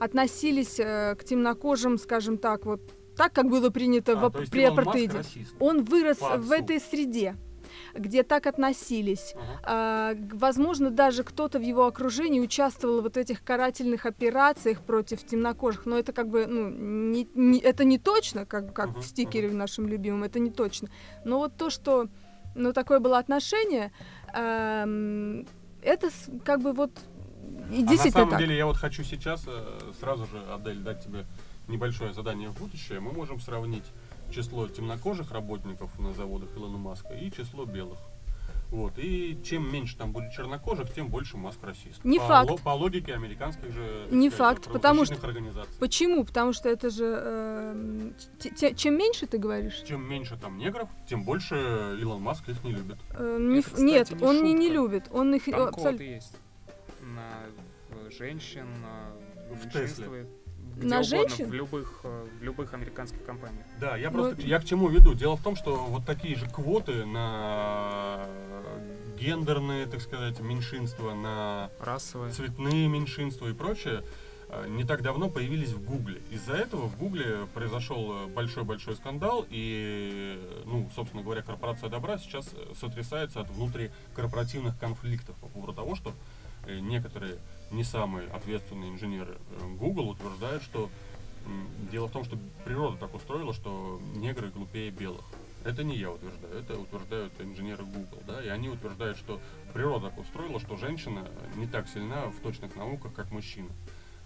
относились 0.00 0.80
э, 0.80 1.14
к 1.14 1.24
темнокожим, 1.24 1.98
скажем 1.98 2.38
так, 2.38 2.64
вот 2.64 2.80
так, 3.14 3.34
как 3.34 3.50
было 3.50 3.68
принято 3.68 4.12
А, 4.12 4.30
в, 4.30 4.50
при 4.50 4.62
апартеиде. 4.62 5.24
Он 5.60 5.84
вырос 5.84 6.16
в 6.38 6.50
этой 6.52 6.80
среде, 6.80 7.36
где 7.94 8.22
так 8.22 8.46
относились. 8.46 9.34
Ага. 9.34 9.60
А, 9.64 10.14
возможно, 10.32 10.90
даже 10.90 11.24
кто-то 11.24 11.58
в 11.58 11.62
его 11.62 11.86
окружении 11.86 12.40
участвовал 12.40 13.02
вот 13.02 13.14
в 13.14 13.16
этих 13.18 13.42
карательных 13.44 14.06
операциях 14.06 14.80
против 14.80 15.24
темнокожих, 15.24 15.86
но 15.86 15.98
это 15.98 16.12
как 16.12 16.28
бы, 16.28 16.46
ну, 16.46 16.68
не, 16.68 17.28
не- 17.34 17.60
это 17.60 17.84
не 17.84 17.98
точно, 17.98 18.46
как, 18.46 18.72
как 18.72 18.90
Мгм, 18.90 19.00
в 19.00 19.04
стикере 19.06 19.48
в 19.48 19.54
нашем 19.54 19.88
любимом, 19.88 20.22
это 20.24 20.38
не 20.38 20.50
точно. 20.50 20.88
Но 21.24 21.38
вот 21.38 21.56
то, 21.56 21.70
что, 21.70 22.08
ну, 22.54 22.72
такое 22.72 22.98
было 23.00 23.18
отношение, 23.18 23.92
эм, 24.34 25.46
это 25.82 26.10
как 26.44 26.60
бы 26.60 26.72
вот 26.72 26.90
и 27.70 27.84
А 27.86 27.90
на 27.90 27.96
самом 27.96 28.30
так. 28.30 28.38
деле 28.38 28.56
я 28.56 28.66
вот 28.66 28.76
хочу 28.76 29.02
сейчас 29.04 29.44
э, 29.46 29.78
сразу 30.00 30.26
же, 30.26 30.38
Адель, 30.52 30.78
дать 30.78 31.04
тебе 31.04 31.24
небольшое 31.68 32.12
задание 32.12 32.48
в 32.50 32.58
будущее. 32.58 33.00
Мы 33.00 33.12
можем 33.12 33.40
сравнить 33.40 33.84
число 34.32 34.66
темнокожих 34.68 35.30
работников 35.32 35.98
на 35.98 36.12
заводах 36.12 36.48
Илона 36.56 36.78
Маска 36.78 37.14
и 37.14 37.30
число 37.30 37.64
белых. 37.64 37.98
Вот. 38.70 38.94
И 38.96 39.38
чем 39.44 39.70
меньше 39.70 39.98
там 39.98 40.12
будет 40.12 40.32
чернокожих, 40.32 40.90
тем 40.94 41.08
больше 41.10 41.36
Маск 41.36 41.58
расист. 41.62 42.02
Не 42.04 42.18
по, 42.18 42.26
факт. 42.26 42.50
ло- 42.50 42.56
по 42.56 42.70
логике 42.70 43.12
американских 43.12 43.70
же 43.70 44.04
так 44.04 44.12
Не 44.12 44.30
факт, 44.30 44.72
потому 44.72 45.04
что- 45.04 45.26
организаций. 45.26 45.74
Почему? 45.78 46.24
Потому 46.24 46.54
что 46.54 46.70
это 46.70 46.88
же... 46.88 47.04
эм, 47.04 48.14
те- 48.38 48.48
те- 48.50 48.74
чем 48.74 48.96
меньше 48.96 49.26
ты 49.26 49.36
говоришь? 49.36 49.82
Чем 49.86 50.08
меньше 50.08 50.38
там 50.40 50.56
негров, 50.56 50.88
тем 51.06 51.22
больше 51.24 51.54
Илон 52.00 52.22
Маск 52.22 52.48
их 52.48 52.64
не 52.64 52.72
любит. 52.72 52.96
Э, 53.10 53.36
не 53.38 53.58
Это, 53.58 53.66
кстати, 53.68 53.82
нет, 53.84 54.10
не 54.12 54.26
он 54.26 54.42
не, 54.42 54.54
не 54.54 54.68
шутка. 54.68 54.74
любит. 54.74 55.04
Он 55.12 55.34
их 55.34 55.44
Там 55.44 55.60
абсолютно... 55.68 56.02
есть 56.04 56.34
на 57.02 58.10
женщин, 58.10 58.66
на 58.80 59.54
В 59.54 59.70
Тесле. 59.70 60.26
Где 60.76 60.86
На 60.86 61.00
угодно, 61.00 61.04
женщин? 61.28 61.48
в 61.48 61.54
любых, 61.54 62.00
э, 62.04 62.26
в 62.40 62.42
любых 62.42 62.74
американских 62.74 63.24
компаниях. 63.24 63.64
Да, 63.80 63.96
я 63.96 64.10
Ну, 64.10 64.30
просто 64.30 64.42
я 64.42 64.58
к 64.58 64.64
чему 64.64 64.88
веду. 64.88 65.14
Дело 65.14 65.36
в 65.36 65.42
том, 65.42 65.56
что 65.56 65.76
вот 65.76 66.04
такие 66.06 66.36
же 66.36 66.48
квоты 66.48 67.04
на 67.04 68.26
гендерные, 69.18 69.86
так 69.86 70.00
сказать, 70.00 70.40
меньшинства, 70.40 71.14
на 71.14 71.70
Расовые. 71.80 72.32
цветные 72.32 72.88
меньшинства 72.88 73.46
и 73.46 73.52
прочее 73.52 74.02
э, 74.48 74.66
не 74.68 74.84
так 74.84 75.02
давно 75.02 75.30
появились 75.30 75.70
в 75.70 75.84
Гугле. 75.84 76.20
Из-за 76.30 76.54
этого 76.54 76.88
в 76.88 76.96
Гугле 76.98 77.46
произошел 77.54 78.12
э, 78.12 78.26
большой-большой 78.26 78.96
скандал, 78.96 79.46
и, 79.48 80.40
ну, 80.64 80.90
собственно 80.94 81.22
говоря, 81.22 81.42
корпорация 81.42 81.88
добра 81.88 82.18
сейчас 82.18 82.52
сотрясается 82.78 83.40
от 83.40 83.50
внутрикорпоративных 83.50 84.78
конфликтов 84.78 85.36
по 85.36 85.46
поводу 85.46 85.72
того, 85.72 85.94
что 85.94 86.12
некоторые 86.66 87.36
не 87.70 87.84
самые 87.84 88.28
ответственные 88.30 88.90
инженеры 88.90 89.38
э, 89.58 89.76
Google 89.78 90.10
утверждают, 90.10 90.62
что 90.62 90.90
дело 91.90 92.06
в 92.08 92.12
том, 92.12 92.24
что 92.24 92.38
природа 92.64 92.96
так 92.98 93.14
устроила, 93.14 93.52
что 93.52 94.00
негры 94.14 94.50
глупее 94.50 94.90
белых. 94.90 95.24
Это 95.64 95.84
не 95.84 95.96
я 95.96 96.10
утверждаю, 96.10 96.54
это 96.58 96.78
утверждают 96.78 97.32
инженеры 97.40 97.84
Google, 97.84 98.18
да, 98.26 98.42
и 98.42 98.48
они 98.48 98.68
утверждают, 98.68 99.16
что 99.16 99.40
природа 99.72 100.10
так 100.10 100.18
устроила, 100.18 100.60
что 100.60 100.76
женщина 100.76 101.26
не 101.56 101.66
так 101.66 101.88
сильна 101.88 102.26
в 102.26 102.40
точных 102.42 102.74
науках, 102.76 103.12
как 103.14 103.30
мужчина. 103.30 103.68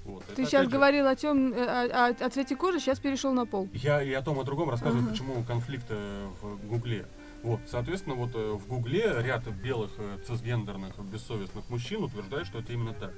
Вот. 0.04 0.24
Ты 0.26 0.32
Это, 0.42 0.46
сейчас 0.46 0.64
же, 0.64 0.70
говорил 0.70 1.06
о, 1.06 1.16
тем, 1.16 1.52
э, 1.52 1.64
о, 1.64 2.06
о- 2.08 2.26
о 2.26 2.30
цвете 2.30 2.54
кожи, 2.56 2.78
сейчас 2.80 2.98
перешел 3.00 3.32
на 3.32 3.44
пол. 3.44 3.68
Я 3.72 4.02
и 4.02 4.12
о 4.12 4.22
том, 4.22 4.38
о 4.38 4.44
другом 4.44 4.70
рассказываю, 4.70 5.02
Ага. 5.02 5.10
почему 5.12 5.42
конфликт 5.42 5.86
э, 5.88 6.28
в 6.40 6.66
Гугле. 6.68 7.06
Вот, 7.42 7.60
соответственно, 7.66 8.16
вот 8.16 8.30
э, 8.34 8.52
в 8.52 8.66
Гугле 8.66 9.14
ряд 9.22 9.46
белых 9.48 9.92
э, 9.98 10.18
цисгендерных 10.26 10.98
бессовестных 10.98 11.68
мужчин 11.68 12.02
утверждают, 12.02 12.48
что 12.48 12.58
это 12.58 12.72
именно 12.72 12.92
так. 12.92 13.12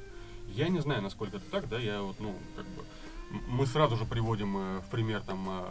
Я 0.48 0.68
не 0.68 0.80
знаю, 0.80 1.02
насколько 1.02 1.36
это 1.36 1.46
так, 1.50 1.68
да, 1.68 1.78
я 1.78 2.02
вот, 2.02 2.18
ну, 2.20 2.34
как 2.56 2.66
бы, 2.66 2.84
мы 3.48 3.66
сразу 3.66 3.96
же 3.96 4.04
приводим 4.04 4.56
э, 4.56 4.80
в 4.80 4.90
пример 4.90 5.22
там 5.22 5.66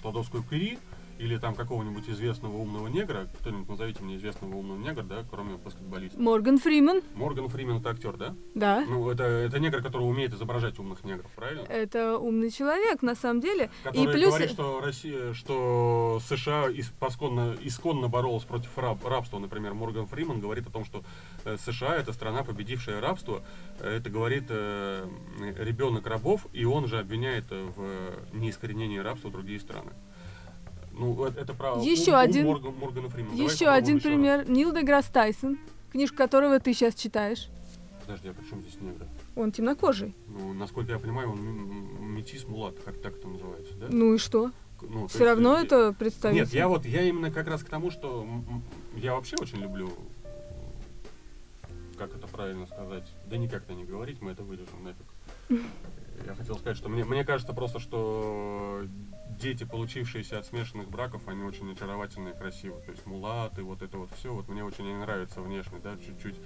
Сладовскую 0.00 0.42
Кюри 0.42 0.78
или 1.18 1.36
там 1.38 1.54
какого-нибудь 1.54 2.08
известного 2.08 2.56
умного 2.56 2.88
негра, 2.88 3.28
кто-нибудь 3.40 3.68
назовите 3.68 4.02
мне 4.02 4.16
известного 4.16 4.56
умного 4.56 4.78
негра, 4.78 5.02
да, 5.02 5.24
кроме 5.30 5.56
баскетболиста. 5.56 6.20
Морган 6.20 6.58
Фриман, 6.58 7.02
Морган 7.14 7.48
Фримен 7.48 7.76
это 7.76 7.90
актер, 7.90 8.16
да? 8.16 8.34
да. 8.54 8.84
Ну, 8.88 9.08
это, 9.10 9.24
это 9.24 9.58
негр, 9.58 9.82
который 9.82 10.02
умеет 10.02 10.32
изображать 10.32 10.78
умных 10.78 11.04
негров, 11.04 11.30
правильно? 11.36 11.62
Это 11.68 12.18
умный 12.18 12.50
человек, 12.50 13.02
на 13.02 13.14
самом 13.14 13.40
деле. 13.40 13.70
который 13.82 14.12
плюс- 14.12 14.28
говорит, 14.28 14.50
что 14.50 14.80
Россия, 14.80 15.34
что 15.34 16.20
США 16.28 16.70
испосконно, 16.72 17.56
исконно 17.62 18.08
боролась 18.08 18.44
против 18.44 18.76
раб- 18.78 19.04
рабства. 19.06 19.38
Например, 19.38 19.74
Морган 19.74 20.06
Фриман 20.06 20.40
говорит 20.40 20.66
о 20.66 20.70
том, 20.70 20.84
что 20.84 21.04
э, 21.44 21.56
США 21.58 21.96
это 21.96 22.12
страна, 22.12 22.42
победившая 22.42 23.00
рабство. 23.00 23.42
Это 23.80 24.10
говорит 24.10 24.44
э, 24.48 25.08
ребенок 25.58 26.06
рабов, 26.06 26.46
и 26.52 26.64
он 26.64 26.86
же 26.88 26.98
обвиняет 26.98 27.44
э, 27.50 27.66
в 27.76 28.34
неискоренении 28.34 28.98
рабства 28.98 29.30
другие 29.30 29.60
страны. 29.60 29.92
Ну, 30.96 31.24
это, 31.24 31.40
это 31.40 31.54
про 31.54 31.74
Еще 31.82 32.12
ум 32.12 32.18
один- 32.18 32.46
Морган- 32.46 32.74
Моргана 32.76 33.08
Фримана. 33.08 33.36
Давай 33.36 33.52
Еще 33.52 33.66
один 33.66 33.96
еще 33.96 34.08
раз. 34.08 34.14
пример. 34.16 34.48
Нил 34.48 34.72
Деграсс 34.72 35.06
Тайсон, 35.06 35.58
книжку 35.90 36.16
которого 36.16 36.60
ты 36.60 36.72
сейчас 36.72 36.94
читаешь. 36.94 37.48
Подожди, 38.06 38.28
а 38.28 38.32
при 38.34 38.48
чем 38.48 38.60
здесь 38.60 38.80
негры? 38.80 39.06
Он 39.34 39.50
темнокожий. 39.50 40.14
Ну, 40.28 40.52
насколько 40.52 40.92
я 40.92 40.98
понимаю, 40.98 41.32
он 41.32 42.14
метис 42.14 42.46
мулат, 42.46 42.76
как 42.84 43.00
так 43.00 43.16
это 43.16 43.26
называется, 43.26 43.74
да? 43.74 43.86
Ну 43.90 44.14
и 44.14 44.18
что? 44.18 44.50
Ну, 44.82 45.08
Все 45.08 45.18
есть, 45.18 45.30
равно 45.30 45.58
э, 45.58 45.64
это 45.64 45.92
представитель. 45.94 46.42
Нет, 46.44 46.52
я 46.52 46.68
вот, 46.68 46.84
я 46.84 47.02
именно 47.02 47.30
как 47.30 47.48
раз 47.48 47.62
к 47.64 47.68
тому, 47.68 47.90
что 47.90 48.26
я 48.96 49.14
вообще 49.14 49.36
очень 49.40 49.58
люблю, 49.58 49.90
как 51.96 52.14
это 52.14 52.26
правильно 52.26 52.66
сказать, 52.66 53.04
да 53.26 53.36
никак-то 53.38 53.72
не 53.72 53.84
говорить, 53.84 54.20
мы 54.20 54.32
это 54.32 54.42
вырежем 54.42 54.84
нафиг. 54.84 55.06
Я 56.26 56.34
хотел 56.34 56.56
сказать, 56.58 56.76
что 56.76 56.88
мне, 56.88 57.04
мне 57.04 57.24
кажется 57.24 57.52
просто, 57.52 57.78
что 57.80 58.82
дети, 59.38 59.64
получившиеся 59.64 60.38
от 60.38 60.46
смешанных 60.46 60.88
браков, 60.90 61.26
они 61.26 61.42
очень 61.42 61.70
очаровательные 61.72 62.34
и 62.34 62.36
красивые. 62.36 62.82
То 62.84 62.92
есть 62.92 63.04
мулаты, 63.06 63.62
вот 63.62 63.82
это 63.82 63.98
вот 63.98 64.10
все, 64.16 64.32
вот 64.32 64.48
мне 64.48 64.64
очень 64.64 64.84
нравится 64.96 65.40
внешне, 65.40 65.78
да, 65.82 65.96
чуть-чуть 65.96 66.36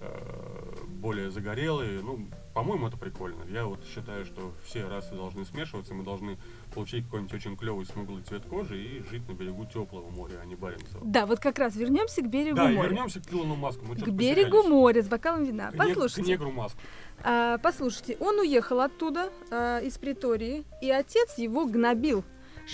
э, 0.00 0.74
более 0.88 1.30
загорелые. 1.30 2.00
Ну, 2.02 2.26
по-моему, 2.52 2.88
это 2.88 2.96
прикольно. 2.98 3.44
Я 3.48 3.64
вот 3.66 3.84
считаю, 3.86 4.24
что 4.26 4.52
все 4.64 4.86
расы 4.88 5.14
должны 5.14 5.44
смешиваться, 5.44 5.94
мы 5.94 6.02
должны 6.04 6.36
получить 6.74 7.04
какой-нибудь 7.04 7.32
очень 7.34 7.56
клевый 7.56 7.86
смуглый 7.86 8.22
цвет 8.24 8.42
кожи 8.44 8.76
и 8.82 9.02
жить 9.08 9.26
на 9.28 9.32
берегу 9.32 9.64
теплого 9.66 10.10
моря, 10.10 10.40
а 10.42 10.44
не 10.44 10.56
Баренцева. 10.56 11.00
Да, 11.04 11.26
вот 11.26 11.38
как 11.38 11.58
раз 11.58 11.76
вернемся 11.76 12.22
к 12.22 12.28
берегу 12.28 12.56
Да, 12.56 12.68
моря. 12.68 12.88
вернемся 12.88 13.20
к 13.20 13.32
Илону 13.32 13.54
Маску. 13.54 13.84
Мы 13.86 13.94
К 13.96 14.08
берегу 14.08 14.64
моря 14.64 15.02
с 15.02 15.08
бокалом 15.08 15.44
вина. 15.44 15.70
К 15.70 15.74
не- 15.74 15.78
К 15.78 15.86
Послушайте, 15.86 16.32
негру 16.32 16.50
Маску. 16.50 16.80
А, 17.24 17.58
послушайте, 17.58 18.16
он 18.20 18.38
уехал 18.40 18.80
оттуда, 18.80 19.30
а, 19.50 19.78
из 19.80 19.98
Притории, 19.98 20.64
и 20.80 20.90
отец 20.90 21.38
его 21.38 21.66
гнобил. 21.66 22.24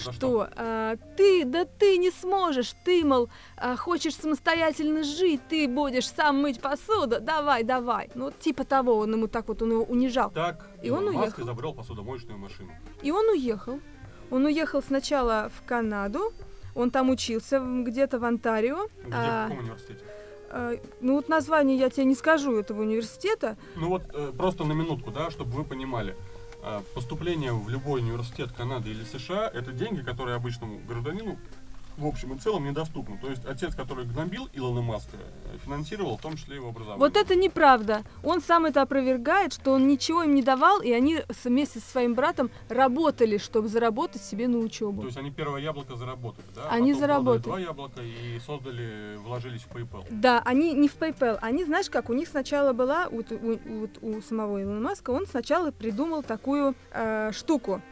За 0.04 0.12
Что 0.12 0.48
а, 0.54 0.96
ты, 1.16 1.44
да 1.46 1.64
ты 1.64 1.96
не 1.96 2.11
сможешь, 2.11 2.74
ты, 2.84 3.04
мол, 3.04 3.30
а, 3.56 3.74
хочешь 3.76 4.14
самостоятельно 4.16 5.02
жить, 5.02 5.40
ты 5.48 5.66
будешь 5.66 6.08
сам 6.08 6.42
мыть 6.42 6.61
посуду, 6.61 7.20
давай, 7.20 7.62
давай. 7.64 8.11
Ну, 8.14 8.26
вот 8.26 8.38
типа 8.38 8.64
того, 8.64 8.98
он 8.98 9.12
ему 9.14 9.28
так 9.28 9.48
вот, 9.48 9.62
он 9.62 9.72
его 9.72 9.82
унижал. 9.84 10.30
Так, 10.30 10.68
И 10.82 10.90
он 10.90 11.06
Маск 11.06 11.18
уехал. 11.18 11.42
изобрел 11.44 11.72
посудомоечную 11.74 12.38
машину. 12.38 12.70
И 13.02 13.11
он 13.11 13.26
уехал. 13.30 13.80
Он 14.30 14.44
уехал 14.44 14.82
сначала 14.82 15.50
в 15.56 15.66
Канаду, 15.66 16.34
он 16.74 16.90
там 16.90 17.08
учился 17.08 17.58
где-то 17.58 18.18
в 18.18 18.24
Онтарио. 18.24 18.88
Где, 19.06 19.12
А. 19.16 19.46
в 19.46 19.48
каком 19.48 19.64
университете? 19.64 20.04
А, 20.50 20.74
ну 21.00 21.14
вот 21.16 21.28
название 21.28 21.76
я 21.76 21.90
тебе 21.90 22.04
не 22.04 22.14
скажу 22.14 22.56
этого 22.56 22.82
университета. 22.82 23.56
Ну 23.76 23.88
вот 23.88 24.02
э, 24.12 24.32
просто 24.37 24.64
на 24.64 24.72
минутку, 24.72 25.11
да, 25.11 25.30
чтобы 25.30 25.52
вы 25.52 25.64
понимали. 25.64 26.16
Э, 26.62 26.80
Поступление 26.94 27.52
в 27.52 27.68
любой 27.68 28.00
университет 28.00 28.52
Канады 28.52 28.90
или 28.90 29.04
США 29.04 29.48
это 29.52 29.72
деньги, 29.72 30.02
которые 30.02 30.37
обычному 30.37 30.80
гражданину 30.88 31.38
в 31.98 32.06
общем 32.06 32.34
и 32.34 32.38
целом 32.38 32.64
недоступны. 32.64 33.18
То 33.18 33.28
есть 33.28 33.44
отец, 33.44 33.74
который 33.74 34.04
гнобил 34.04 34.48
Илона 34.52 34.80
Маска, 34.80 35.16
финансировал 35.64 36.16
в 36.16 36.20
том 36.20 36.37
числе 36.37 36.56
его 36.56 36.68
образование. 36.68 36.98
Вот 37.00 37.16
это 37.16 37.34
неправда. 37.34 38.02
Он 38.22 38.40
сам 38.40 38.66
это 38.66 38.82
опровергает, 38.82 39.52
что 39.52 39.72
он 39.72 39.88
ничего 39.88 40.22
им 40.22 40.34
не 40.34 40.42
давал, 40.42 40.80
и 40.80 40.92
они 40.92 41.18
вместе 41.44 41.80
со 41.80 41.90
своим 41.90 42.14
братом 42.14 42.50
работали, 42.68 43.38
чтобы 43.38 43.68
заработать 43.68 44.22
себе 44.22 44.48
на 44.48 44.58
учебу. 44.58 45.02
То 45.02 45.06
есть 45.08 45.18
они 45.18 45.30
первое 45.30 45.61
яблоко 45.61 45.96
заработали, 45.96 46.46
да? 46.54 46.68
Они 46.70 46.92
Потом 46.92 47.00
заработали. 47.00 47.42
два 47.42 47.58
яблока 47.58 48.00
и 48.02 48.38
создали, 48.46 49.16
вложились 49.16 49.62
в 49.62 49.70
PayPal. 49.74 50.06
Да, 50.11 50.40
они 50.44 50.72
не 50.72 50.88
в 50.88 50.96
PayPal, 50.96 51.38
они, 51.42 51.64
знаешь 51.64 51.90
как, 51.90 52.11
у 52.11 52.14
них 52.14 52.28
сначала 52.28 52.72
была, 52.72 53.08
вот 53.11 53.32
у, 53.32 53.58
вот 53.80 53.90
у 54.02 54.20
самого 54.22 54.62
Илона 54.62 54.80
Маска, 54.80 55.11
он 55.11 55.26
сначала 55.26 55.72
придумал 55.72 56.22
такую 56.22 56.74
э, 56.92 57.32
штуку 57.32 57.82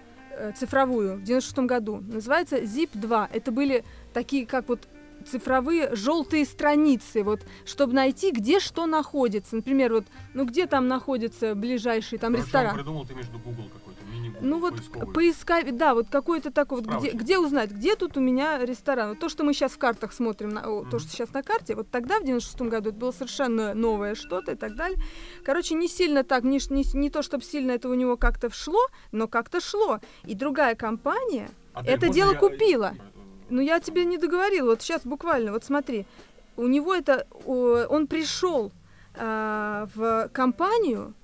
цифровую 0.56 1.16
в 1.16 1.22
96 1.22 1.58
году, 1.60 2.02
называется 2.06 2.58
Zip2. 2.58 3.28
Это 3.32 3.52
были 3.52 3.84
такие, 4.12 4.46
как 4.46 4.68
вот 4.68 4.88
цифровые 5.26 5.94
желтые 5.94 6.44
страницы, 6.44 7.22
вот, 7.22 7.40
чтобы 7.64 7.92
найти, 7.94 8.30
где 8.30 8.60
что 8.60 8.86
находится. 8.86 9.56
Например, 9.56 9.92
вот, 9.92 10.04
ну 10.34 10.44
где 10.44 10.66
там 10.66 10.88
находится 10.88 11.54
ближайший 11.54 12.18
там 12.18 12.32
Короче, 12.32 12.46
ресторан. 12.46 12.74
придумал 12.74 13.04
ты 13.06 13.14
между 13.14 13.38
Google 13.38 13.64
какой-то, 13.72 14.04
мини-Google, 14.12 14.46
Ну 14.46 14.60
вот 14.60 14.76
поисковый. 14.76 15.12
поискать, 15.14 15.76
да, 15.76 15.94
вот 15.94 16.08
какой-то 16.10 16.50
такой, 16.50 16.80
вот 16.80 16.96
где, 16.98 17.10
где 17.10 17.38
узнать, 17.38 17.70
где 17.70 17.96
тут 17.96 18.16
у 18.16 18.20
меня 18.20 18.58
ресторан. 18.64 19.10
Вот 19.10 19.18
то, 19.18 19.28
что 19.28 19.44
мы 19.44 19.52
сейчас 19.52 19.72
в 19.72 19.78
картах 19.78 20.12
смотрим, 20.12 20.50
на, 20.50 20.62
о, 20.68 20.84
то, 20.84 20.98
что 20.98 21.08
сейчас 21.10 21.32
на 21.32 21.42
карте, 21.42 21.74
вот 21.74 21.90
тогда, 21.90 22.20
в 22.20 22.24
96 22.24 22.60
году, 22.62 22.90
это 22.90 22.98
было 22.98 23.12
совершенно 23.12 23.74
новое 23.74 24.14
что-то 24.14 24.52
и 24.52 24.56
так 24.56 24.74
далее. 24.76 24.98
Короче, 25.44 25.74
не 25.74 25.88
сильно 25.88 26.24
так, 26.24 26.44
не, 26.44 26.58
не, 26.70 26.84
не 26.94 27.10
то, 27.10 27.22
чтобы 27.22 27.44
сильно 27.44 27.72
это 27.72 27.88
у 27.88 27.94
него 27.94 28.16
как-то 28.16 28.50
шло, 28.52 28.80
но 29.12 29.28
как-то 29.28 29.60
шло. 29.60 30.00
И 30.24 30.34
другая 30.34 30.74
компания, 30.74 31.48
А 31.74 31.84
это 31.84 32.08
дело 32.08 32.32
я- 32.32 32.38
купила. 32.38 32.94
Э, 33.48 33.54
ну 33.54 33.60
я 33.60 33.80
тебе 33.80 34.04
не 34.04 34.18
договорила, 34.18 34.70
вот 34.70 34.82
сейчас 34.82 35.02
буквально, 35.04 35.52
вот 35.52 35.64
смотри, 35.64 36.06
у 36.56 36.66
него 36.66 36.94
это, 36.94 37.26
он 37.44 38.06
пришел 38.06 38.72
а, 39.14 39.88
в 39.94 40.28
компанию, 40.32 41.14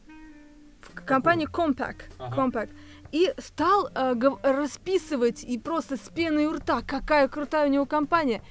в 0.83 1.05
компанию 1.05 1.49
Compaq, 1.51 1.97
Ага. 2.19 2.37
Compaq, 2.37 2.69
и 3.13 3.33
стал 3.39 3.91
гов- 4.15 4.41
расписывать 4.43 5.45
и 5.45 5.59
просто 5.59 5.97
с 5.97 6.09
пеной 6.15 6.47
у 6.47 6.53
рта, 6.53 6.83
какая 6.83 7.29
крутая 7.29 7.69
у 7.69 7.71
него 7.71 7.87
компания. 7.87 8.43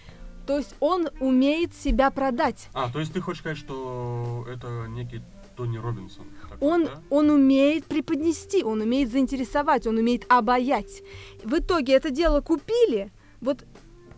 То 0.48 0.58
есть 0.58 0.76
он 0.80 1.08
умеет 1.20 1.74
себя 1.76 2.10
продать. 2.12 2.68
А, 2.74 2.92
то 2.92 3.00
есть 3.00 3.14
ты 3.14 3.22
хочешь 3.22 3.42
сказать, 3.42 3.58
что 3.58 4.46
это 4.52 4.86
некий 4.90 5.22
Тони 5.56 5.78
Робинсон? 5.78 6.26
такой, 6.50 6.68
Он, 6.68 6.86
да? 6.86 7.02
он 7.10 7.30
умеет 7.30 7.86
преподнести, 7.86 8.64
он 8.64 8.82
умеет 8.82 9.12
заинтересовать, 9.12 9.86
он 9.88 9.98
умеет 9.98 10.26
обаять. 10.30 11.04
В 11.44 11.60
итоге 11.60 11.94
это 11.94 12.10
дело 12.10 12.42
купили, 12.42 13.12
вот 13.41 13.65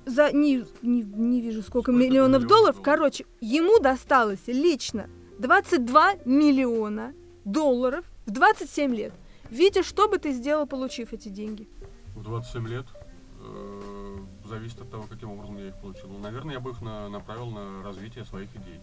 за 0.05 0.31
не, 0.31 0.65
не, 0.81 1.01
не 1.01 1.41
вижу 1.41 1.61
сколько, 1.61 1.91
Сколько 1.91 1.91
миллионов 1.91 2.41
миллионов 2.41 2.47
долларов. 2.47 2.75
долларов? 2.75 2.81
Короче, 2.83 3.25
ему 3.41 3.79
досталось 3.79 4.41
лично 4.47 5.09
22 5.39 6.15
миллиона 6.25 7.13
долларов 7.45 8.05
в 8.25 8.31
27 8.31 8.93
лет. 8.95 9.13
Витя, 9.49 9.81
что 9.83 10.07
бы 10.09 10.17
ты 10.17 10.31
сделал, 10.33 10.67
получив 10.67 11.13
эти 11.13 11.29
деньги? 11.29 11.67
В 12.15 12.23
27 12.23 12.67
лет 12.67 12.85
э, 13.39 14.17
зависит 14.45 14.81
от 14.81 14.89
того, 14.91 15.03
каким 15.09 15.31
образом 15.31 15.57
я 15.57 15.67
их 15.67 15.79
получил. 15.79 16.09
Наверное, 16.19 16.55
я 16.55 16.59
бы 16.59 16.71
их 16.71 16.81
на- 16.81 17.09
направил 17.09 17.47
на 17.47 17.83
развитие 17.83 18.25
своих 18.25 18.49
идей. 18.55 18.79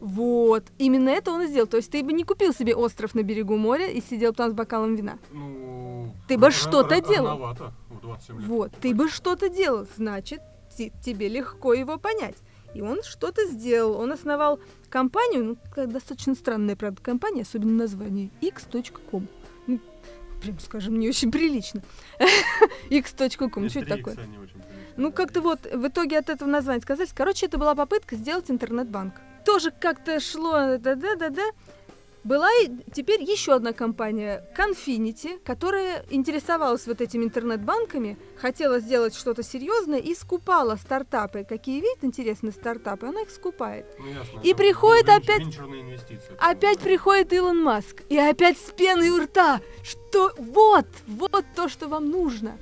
Вот, 0.00 0.64
именно 0.78 1.10
это 1.10 1.30
он 1.30 1.42
и 1.42 1.46
сделал. 1.46 1.66
То 1.66 1.76
есть 1.76 1.90
ты 1.90 2.02
бы 2.02 2.12
не 2.12 2.24
купил 2.24 2.54
себе 2.54 2.74
остров 2.74 3.14
на 3.14 3.22
берегу 3.22 3.56
моря 3.56 3.86
и 3.88 4.00
сидел 4.00 4.32
там 4.32 4.50
с 4.50 4.54
бокалом 4.54 4.96
вина. 4.96 5.18
Ну, 5.30 6.14
Ты 6.26 6.38
бы 6.38 6.50
что-то 6.50 7.00
делал. 7.02 7.26
рановато 7.28 7.72
в 7.90 8.00
27 8.00 8.38
лет. 8.38 8.46
Вот, 8.48 8.72
ты 8.80 8.94
бы 8.94 9.08
что-то 9.10 9.48
делал, 9.50 9.86
значит, 9.96 10.40
те- 10.76 10.90
тебе 11.04 11.28
легко 11.28 11.74
его 11.74 11.98
понять. 11.98 12.36
И 12.72 12.80
он 12.80 13.02
что-то 13.02 13.44
сделал. 13.46 14.00
Он 14.00 14.12
основал 14.12 14.58
компанию, 14.88 15.58
ну, 15.76 15.86
достаточно 15.86 16.34
странная, 16.34 16.76
правда, 16.76 17.02
компания, 17.02 17.42
особенно 17.42 17.72
название, 17.72 18.30
x.com. 18.40 19.26
Ну, 19.66 19.80
прям 20.40 20.58
скажем, 20.60 20.98
не 20.98 21.08
очень 21.08 21.30
прилично. 21.30 21.82
x.com, 22.90 23.68
что 23.68 23.80
это 23.80 23.94
X3X 23.94 23.96
такое? 23.98 24.16
Ну, 24.96 25.12
как-то 25.12 25.40
вот 25.40 25.60
в 25.72 25.88
итоге 25.88 26.18
от 26.18 26.30
этого 26.30 26.48
названия 26.48 26.80
сказать. 26.80 27.10
Короче, 27.14 27.46
это 27.46 27.58
была 27.58 27.74
попытка 27.74 28.16
сделать 28.16 28.50
интернет-банк. 28.50 29.14
Тоже 29.44 29.70
как-то 29.70 30.20
шло, 30.20 30.76
да-да-да-да. 30.78 31.42
Была 32.22 32.50
и 32.62 32.68
теперь 32.92 33.22
еще 33.22 33.54
одна 33.54 33.72
компания, 33.72 34.44
Confinity, 34.54 35.40
которая 35.42 36.04
интересовалась 36.10 36.86
вот 36.86 37.00
этими 37.00 37.24
интернет-банками, 37.24 38.18
хотела 38.36 38.78
сделать 38.78 39.14
что-то 39.14 39.42
серьезное 39.42 39.98
и 40.00 40.14
скупала 40.14 40.76
стартапы. 40.76 41.46
Какие 41.48 41.80
видят 41.80 42.04
интересные 42.04 42.52
стартапы, 42.52 43.06
она 43.06 43.22
их 43.22 43.30
скупает. 43.30 43.86
Ну, 43.98 44.06
ясно, 44.08 44.40
И 44.42 44.52
приходит 44.52 45.06
вен- 45.06 45.16
опять-. 45.16 45.58
Опять 46.38 46.78
приходит 46.80 47.32
Илон 47.32 47.62
Маск, 47.62 48.02
и 48.10 48.18
опять 48.18 48.58
с 48.58 48.70
пеной 48.72 49.08
у 49.08 49.22
рта, 49.22 49.62
что 49.82 50.34
вот, 50.36 50.86
вот 51.06 51.46
то, 51.56 51.70
что 51.70 51.88
вам 51.88 52.10
нужно. 52.10 52.58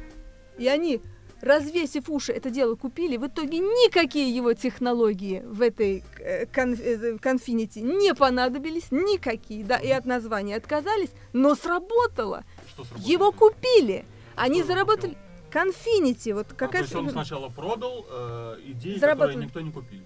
И 0.57 0.69
они, 0.69 1.01
развесив 1.41 2.09
уши, 2.09 2.33
это 2.33 2.51
дело 2.51 2.75
купили. 2.75 3.17
В 3.17 3.27
итоге 3.27 3.59
никакие 3.59 4.35
его 4.35 4.55
технологии 4.55 5.43
в 5.45 5.63
этой 5.63 6.05
э, 6.19 6.45
э, 6.45 6.47
Confinity 6.47 7.81
не 7.81 8.15
понадобились, 8.15 8.91
никакие, 8.91 9.65
да, 9.65 9.77
и 9.77 9.91
от 9.91 10.05
названия 10.05 10.57
отказались, 10.57 11.11
но 11.33 11.55
сработало. 11.55 12.45
Что 12.69 12.85
сработало? 12.85 13.11
Его 13.11 13.33
купили. 13.33 14.05
Они 14.37 14.59
его 14.59 14.69
заработали... 14.69 15.17
Confinity, 15.51 16.35
вот 16.35 16.47
А, 16.59 16.69
то 16.69 16.79
есть 16.79 16.95
он 16.95 17.09
сначала 17.09 17.49
продал 17.49 18.05
э, 18.11 18.59
идеи, 18.67 18.99
которые 18.99 19.37
никто 19.37 19.61
не 19.63 19.73
купил. 19.73 20.03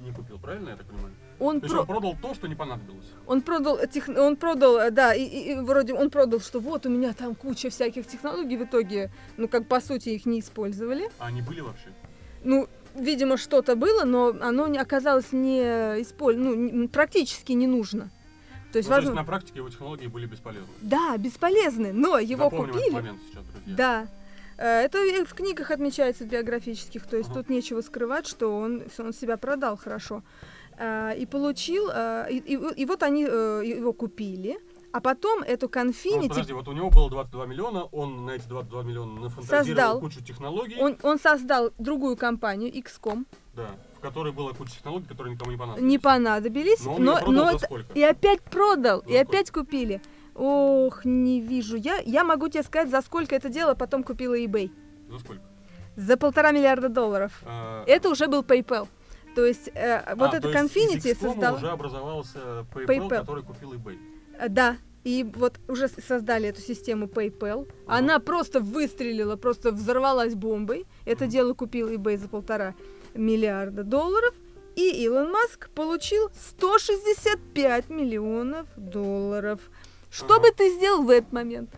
Не 0.00 0.10
купил, 0.10 0.38
правильно 0.38 0.70
я 0.70 0.76
так 0.76 0.86
понимаю? 0.86 1.12
Он, 1.38 1.60
То 1.60 1.68
про- 1.68 1.80
он 1.80 1.86
продал 1.86 2.16
то, 2.22 2.34
что 2.34 2.46
не 2.48 2.54
понадобилось. 2.54 3.06
Он 3.26 3.40
продал, 3.42 3.78
тех- 3.86 4.08
он 4.08 4.36
продал, 4.36 4.78
э, 4.78 4.90
да, 4.90 5.14
и, 5.14 5.22
и- 5.24 5.52
и 5.52 5.54
вроде 5.54 5.94
он 5.94 6.10
продал, 6.10 6.40
что 6.40 6.60
вот 6.60 6.86
у 6.86 6.88
меня 6.88 7.12
там 7.12 7.34
куча 7.34 7.68
всяких 7.70 8.06
технологий, 8.06 8.56
в 8.56 8.62
итоге, 8.64 9.10
ну, 9.36 9.48
как 9.48 9.66
по 9.66 9.80
сути, 9.80 10.10
их 10.10 10.26
не 10.26 10.40
использовали. 10.40 11.10
А 11.18 11.26
они 11.26 11.42
были 11.42 11.60
вообще? 11.60 11.88
Ну, 12.44 12.68
видимо, 12.94 13.36
что-то 13.36 13.76
было, 13.76 14.04
но 14.04 14.34
оно 14.40 14.66
не 14.68 14.78
оказалось 14.78 15.32
не 15.32 15.60
исполь... 16.02 16.36
ну, 16.36 16.54
не- 16.54 16.88
практически 16.88 17.52
не 17.52 17.66
нужно. 17.66 18.10
То 18.72 18.78
есть, 18.78 18.88
Ну, 18.90 18.96
то 18.96 19.00
есть 19.02 19.14
на 19.14 19.24
практике 19.24 19.58
его 19.58 19.68
технологии 19.70 20.06
были 20.06 20.26
бесполезны. 20.26 20.68
Да, 20.82 21.16
бесполезны, 21.16 21.92
но 21.92 22.18
его 22.18 22.44
Запомним 22.44 22.64
этот 22.70 22.76
купили. 22.76 22.94
момент 22.94 23.18
сейчас, 23.30 23.44
друзья. 23.46 23.76
Да. 23.76 24.06
Э, 24.58 24.84
Это 24.84 24.98
в 25.26 25.34
книгах 25.34 25.70
отмечается 25.70 26.24
биографических, 26.24 27.06
то 27.06 27.16
есть 27.16 27.30
Ага. 27.30 27.40
тут 27.40 27.50
нечего 27.50 27.80
скрывать, 27.82 28.26
что 28.26 28.56
он, 28.58 28.82
он 28.98 29.12
себя 29.12 29.36
продал 29.36 29.76
хорошо. 29.76 30.22
Э, 30.78 31.14
И 31.16 31.26
получил, 31.26 31.88
э, 31.92 32.26
и, 32.30 32.38
и- 32.38 32.82
и 32.82 32.84
вот 32.86 33.02
они 33.02 33.24
э, 33.28 33.62
его 33.64 33.92
купили, 33.92 34.58
а 34.92 35.00
потом 35.00 35.42
эту 35.42 35.70
Ну, 35.74 35.80
Confinity 35.80 36.28
подожди, 36.28 36.52
вот 36.52 36.68
у 36.68 36.72
него 36.72 36.90
было 36.90 37.08
22 37.10 37.46
миллиона, 37.46 37.84
он 37.92 38.24
на 38.26 38.32
эти 38.32 38.46
22 38.46 38.82
миллиона 38.82 39.20
нафантазировал 39.20 39.66
Создал. 39.66 40.00
кучу 40.00 40.22
технологий, 40.22 40.76
Он, 40.80 40.96
он 41.02 41.18
создал 41.18 41.70
другую 41.78 42.16
компанию, 42.16 42.70
XCOM. 42.72 43.24
да, 43.54 43.68
в 43.96 44.00
которой 44.00 44.32
была 44.32 44.52
куча 44.52 44.72
технологий, 44.72 45.06
которые 45.08 45.34
никому 45.34 45.50
не 45.50 45.56
понадобились. 45.56 45.88
Не 45.90 45.98
понадобились, 45.98 46.84
Но 46.84 46.94
он 46.94 47.04
но, 47.04 47.20
но 47.26 47.50
это- 47.50 47.64
сколько? 47.64 47.92
и 47.94 48.02
опять 48.02 48.42
продал, 48.42 49.02
За 49.02 49.08
и 49.08 49.12
сколько? 49.14 49.28
опять 49.30 49.50
купили. 49.50 50.00
Ох, 50.34 51.04
не 51.06 51.40
вижу. 51.40 51.76
Я, 51.76 51.96
я 52.04 52.22
могу 52.22 52.48
тебе 52.48 52.62
сказать, 52.62 52.90
за 52.90 53.00
сколько 53.00 53.34
это 53.34 53.48
дело 53.48 53.74
потом 53.74 54.02
купила 54.04 54.34
eBay. 54.38 54.70
За 55.10 55.18
сколько? 55.18 55.42
За 55.96 56.16
полтора 56.18 56.52
миллиарда 56.52 56.90
долларов. 56.90 57.32
А, 57.46 57.82
Это 57.86 58.10
уже 58.10 58.26
был 58.26 58.42
PayPal. 58.42 58.86
То 59.36 59.44
есть 59.44 59.68
э, 59.74 60.14
вот 60.14 60.32
А, 60.32 60.38
это 60.38 60.50
Confinity 60.50 61.14
создал... 61.14 61.56
уже 61.56 61.68
образовался 61.68 62.66
PayPal, 62.74 62.86
PayPal. 62.86 63.08
который 63.20 63.42
купил 63.44 63.74
eBay. 63.74 63.98
Э, 64.38 64.48
Да, 64.48 64.78
и 65.04 65.30
вот 65.36 65.60
уже 65.68 65.88
создали 65.88 66.48
эту 66.48 66.62
систему 66.62 67.04
PayPal. 67.04 67.70
Ага. 67.86 67.98
Она 67.98 68.18
просто 68.18 68.60
выстрелила, 68.60 69.36
просто 69.36 69.72
взорвалась 69.72 70.34
бомбой. 70.34 70.86
Это 71.04 71.26
дело 71.26 71.52
купил 71.52 71.90
eBay 71.90 72.16
за 72.16 72.28
полтора 72.28 72.74
миллиарда 73.14 73.84
долларов. 73.84 74.34
И 74.74 75.04
Илон 75.04 75.30
Маск 75.30 75.68
получил 75.68 76.30
165 76.56 77.90
миллионов 77.90 78.66
долларов. 78.76 79.60
Что 80.10 80.36
Ага. 80.36 80.44
бы 80.44 80.50
ты 80.56 80.74
сделал 80.74 81.02
в 81.02 81.10
этот 81.10 81.30
момент? 81.30 81.68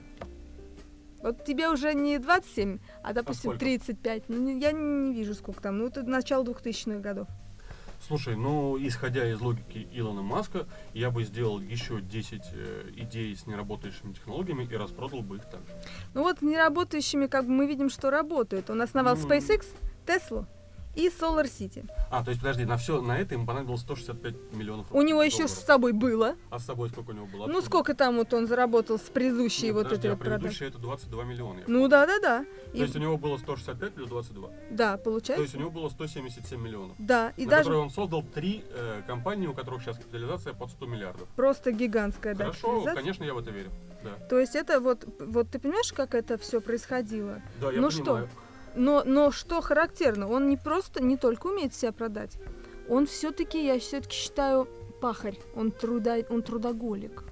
Вот 1.23 1.44
тебе 1.44 1.68
уже 1.68 1.94
не 1.94 2.18
27, 2.18 2.79
а, 3.03 3.12
допустим, 3.12 3.51
сколько? 3.51 3.59
35. 3.59 4.29
Ну, 4.29 4.59
я 4.59 4.71
не 4.71 5.12
вижу, 5.12 5.35
сколько 5.35 5.61
там. 5.61 5.79
Ну, 5.79 5.88
это 5.88 6.05
начало 6.05 6.44
2000-х 6.44 7.01
годов. 7.01 7.27
Слушай, 8.06 8.37
ну, 8.37 8.76
исходя 8.80 9.30
из 9.30 9.40
логики 9.40 9.88
Илона 9.92 10.22
Маска, 10.22 10.66
я 10.94 11.11
бы 11.11 11.24
сделал 11.24 11.61
еще 11.61 12.00
10 12.00 12.42
э, 12.52 12.90
идей 12.96 13.37
с 13.37 13.46
неработающими 13.46 14.12
технологиями 14.12 14.64
и 14.64 14.76
распродал 14.76 15.22
бы 15.22 15.37
их 15.37 15.44
также. 15.44 15.72
Ну 16.14 16.22
вот 16.22 16.40
неработающими, 16.42 17.26
как 17.26 17.46
бы 17.46 17.50
мы 17.50 17.66
видим, 17.66 17.90
что 17.90 18.11
работают. 18.11 18.70
Он 18.70 18.80
основал 18.82 19.16
Ну, 19.16 19.28
SpaceX, 19.28 19.66
Tesla 20.06 20.46
и 20.98 21.08
Solar 21.08 21.44
City. 21.44 21.88
А, 22.11 22.24
то 22.24 22.30
есть, 22.30 22.40
подожди, 22.42 22.64
на 22.64 22.76
все, 22.76 23.00
на 23.00 23.18
это 23.18 23.34
ему 23.34 23.46
понадобилось 23.46 23.82
165 23.82 24.34
миллионов 24.52 24.87
У 24.90 25.00
него 25.02 25.22
еще 25.22 25.38
долларов. 25.38 25.56
с 25.56 25.64
собой 25.64 25.92
было. 25.92 26.34
А 26.50 26.58
с 26.58 26.64
собой 26.66 26.88
сколько 26.90 27.11
у 27.11 27.12
него 27.14 27.26
было? 27.26 27.46
Ну 27.46 27.61
сколько 27.62 27.94
там 27.94 28.16
вот 28.16 28.34
он 28.34 28.46
заработал 28.48 28.98
с 28.98 29.02
предыдущей 29.02 29.66
Нет, 29.66 29.74
вот 29.76 29.82
подожди, 29.84 30.08
этой 30.08 30.11
а 30.11 30.14
вот 30.16 30.18
продажи? 30.20 30.40
предыдущее 30.40 30.68
это 30.70 30.78
22 30.78 31.24
миллиона. 31.24 31.61
Ну 31.68 31.74
помню. 31.80 31.88
да, 31.88 32.06
да, 32.06 32.18
да. 32.20 32.44
То 32.72 32.76
И, 32.76 32.80
есть 32.80 32.96
у 32.96 32.98
него 32.98 33.16
было 33.16 33.37
165 33.38 33.94
плюс 33.94 34.08
22. 34.08 34.48
да, 34.70 34.96
То 34.96 35.04
получается. 35.04 35.42
есть 35.42 35.54
у 35.54 35.58
него 35.58 35.70
было 35.70 35.88
177 35.88 36.61
миллионов. 36.61 36.96
Да, 36.98 37.32
и 37.37 37.44
на 37.44 37.50
даже 37.50 37.62
которые 37.64 37.82
он 37.82 37.90
создал 37.90 38.22
три 38.22 38.64
э, 38.70 39.02
компании, 39.06 39.46
у 39.46 39.54
которых 39.54 39.82
сейчас 39.82 39.96
капитализация 39.98 40.52
под 40.52 40.70
100 40.70 40.87
миллиардов. 40.87 41.28
просто 41.37 41.70
гигантская 41.72 42.34
да, 42.34 42.46
Хорошо, 42.46 42.84
конечно, 42.94 43.22
я 43.24 43.34
в 43.34 43.38
это 43.38 43.50
верю. 43.50 43.70
Да, 44.02 44.11
То 44.28 44.38
есть 44.38 44.54
это 44.56 44.80
вот, 44.80 45.04
вот 45.20 45.50
ты 45.50 45.58
понимаешь, 45.58 45.92
как 45.92 46.14
это 46.14 46.38
все 46.38 46.61
происходило? 46.61 47.40
да 47.61 47.70
я 47.72 47.80
Ну 47.80 47.88
понимаю. 47.90 48.26
что? 48.26 48.28
Но, 48.74 49.02
но 49.04 49.31
что 49.31 49.61
характерно, 49.61 50.28
он 50.28 50.48
не 50.48 50.57
просто, 50.57 51.02
не 51.02 51.16
только 51.16 51.48
умеет 51.48 51.74
себя 51.74 51.92
продать, 51.92 52.38
он 52.88 53.07
все-таки, 53.07 53.64
я 53.64 53.78
все-таки 53.78 54.14
считаю, 54.14 54.68
пахарь, 55.00 55.38
он, 55.54 55.70
труда, 55.70 56.16
он 56.31 56.42
трудоголик. 56.42 57.24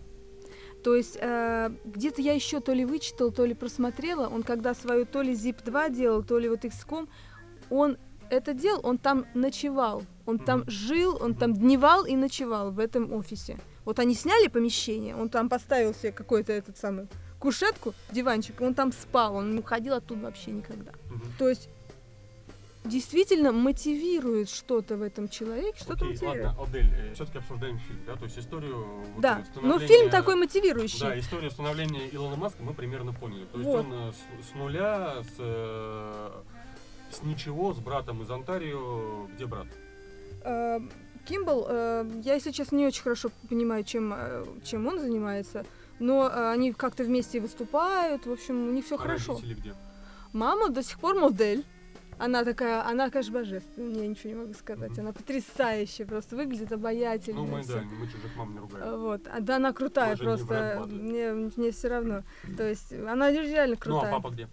То 0.82 0.94
есть 0.94 1.18
э, 1.20 1.70
где-то 1.84 2.22
я 2.22 2.32
еще 2.32 2.60
то 2.60 2.72
ли 2.72 2.84
вычитал, 2.84 3.32
то 3.32 3.44
ли 3.44 3.54
просмотрела, 3.54 4.28
он 4.28 4.42
когда 4.42 4.72
свою 4.74 5.04
то 5.04 5.20
ли 5.20 5.32
ZIP-2 5.32 5.92
делал, 5.92 6.22
то 6.22 6.38
ли 6.38 6.48
вот 6.48 6.64
XCOM, 6.64 7.08
он 7.70 7.98
это 8.30 8.54
делал, 8.54 8.80
он 8.84 8.98
там 8.98 9.26
ночевал, 9.34 10.02
он 10.26 10.38
там 10.38 10.62
жил, 10.68 11.18
он 11.20 11.34
там 11.34 11.54
дневал 11.54 12.04
и 12.04 12.14
ночевал 12.14 12.70
в 12.70 12.78
этом 12.78 13.12
офисе. 13.12 13.58
Вот 13.84 13.98
они 13.98 14.14
сняли 14.14 14.48
помещение, 14.48 15.16
он 15.16 15.28
там 15.28 15.48
поставил 15.48 15.94
себе 15.94 16.12
какой-то 16.12 16.52
этот 16.52 16.76
самый 16.76 17.08
кушетку, 17.40 17.94
диванчик, 18.10 18.60
он 18.60 18.74
там 18.74 18.92
спал, 18.92 19.36
он 19.36 19.52
не 19.52 19.58
уходил 19.58 19.94
оттуда 19.94 20.22
вообще 20.22 20.50
никогда. 20.50 20.92
Мгм. 21.16 21.32
То 21.38 21.48
есть 21.48 21.68
действительно 22.84 23.52
мотивирует 23.52 24.48
что-то 24.48 24.96
в 24.96 25.02
этом 25.02 25.28
человеке, 25.28 25.76
что-то 25.78 26.04
Окей, 26.04 26.10
мотивирует. 26.10 26.44
ладно, 26.46 26.62
Адель, 26.64 27.14
все-таки 27.14 27.38
обсуждаем 27.38 27.78
фильм, 27.80 28.00
да, 28.06 28.14
то 28.16 28.24
есть 28.24 28.38
историю... 28.38 28.84
вот 29.14 29.20
Да, 29.20 29.44
но 29.60 29.78
фильм 29.78 30.08
такой 30.10 30.36
мотивирующий. 30.36 31.00
Да, 31.00 31.18
историю 31.18 31.50
становления 31.50 32.08
Илона 32.12 32.36
Маска 32.36 32.62
мы 32.62 32.74
примерно 32.74 33.12
поняли. 33.12 33.44
То 33.46 33.58
есть 33.58 33.68
Вот. 33.68 33.84
он 33.86 33.92
э, 33.92 34.12
с, 34.42 34.50
с 34.50 34.54
нуля, 34.54 35.16
с, 35.22 35.34
э, 35.38 36.30
с 37.10 37.22
ничего, 37.22 37.74
с 37.74 37.78
братом 37.78 38.22
из 38.22 38.30
Онтарио. 38.30 39.26
Где 39.34 39.46
брат? 39.46 39.66
Э, 40.44 40.78
Кимбл, 41.24 41.66
э, 41.68 42.08
я, 42.22 42.34
если 42.34 42.52
честно, 42.52 42.76
не 42.76 42.86
очень 42.86 43.02
хорошо 43.02 43.30
понимаю, 43.48 43.82
чем, 43.82 44.14
э, 44.16 44.44
чем 44.64 44.86
он 44.86 45.00
занимается, 45.00 45.66
но 45.98 46.28
э, 46.28 46.52
они 46.52 46.72
как-то 46.72 47.02
вместе 47.02 47.40
выступают, 47.40 48.26
в 48.26 48.30
общем, 48.32 48.68
у 48.68 48.70
них 48.70 48.84
все 48.84 48.94
А 48.94 48.98
хорошо. 48.98 49.32
родители 49.34 49.54
где? 49.54 49.74
Мама 50.32 50.68
до 50.70 50.82
сих 50.82 50.98
пор 50.98 51.14
модель. 51.18 51.64
Она 52.18 52.44
такая, 52.44 52.82
она, 52.88 53.10
конечно, 53.10 53.34
божественная, 53.34 54.00
я 54.04 54.06
ничего 54.06 54.30
не 54.30 54.36
могу 54.36 54.54
сказать. 54.54 54.92
Мгм. 54.92 55.00
Она 55.00 55.12
потрясающая, 55.12 56.06
просто 56.06 56.34
выглядит 56.34 56.72
обаятельно. 56.72 57.40
Ну, 57.40 57.46
мы, 57.46 57.62
да, 57.62 57.82
мы 57.82 58.06
чужих 58.06 58.34
мам 58.36 58.54
не 58.54 58.58
ругаем. 58.58 58.84
А, 58.88 58.96
Вот. 58.96 59.20
А, 59.30 59.40
да, 59.40 59.56
она 59.56 59.74
крутая 59.74 60.12
Мы 60.12 60.16
же 60.16 60.22
не 60.22 60.28
просто. 60.46 60.86
Мне, 60.88 61.32
мне 61.32 61.70
все 61.72 61.88
равно. 61.88 62.22
То 62.56 62.66
есть 62.66 62.90
она 62.94 63.30
реально 63.30 63.74
Ну, 63.74 63.80
крутая. 63.82 64.10
а 64.10 64.14
папа 64.20 64.30
где? 64.32 64.48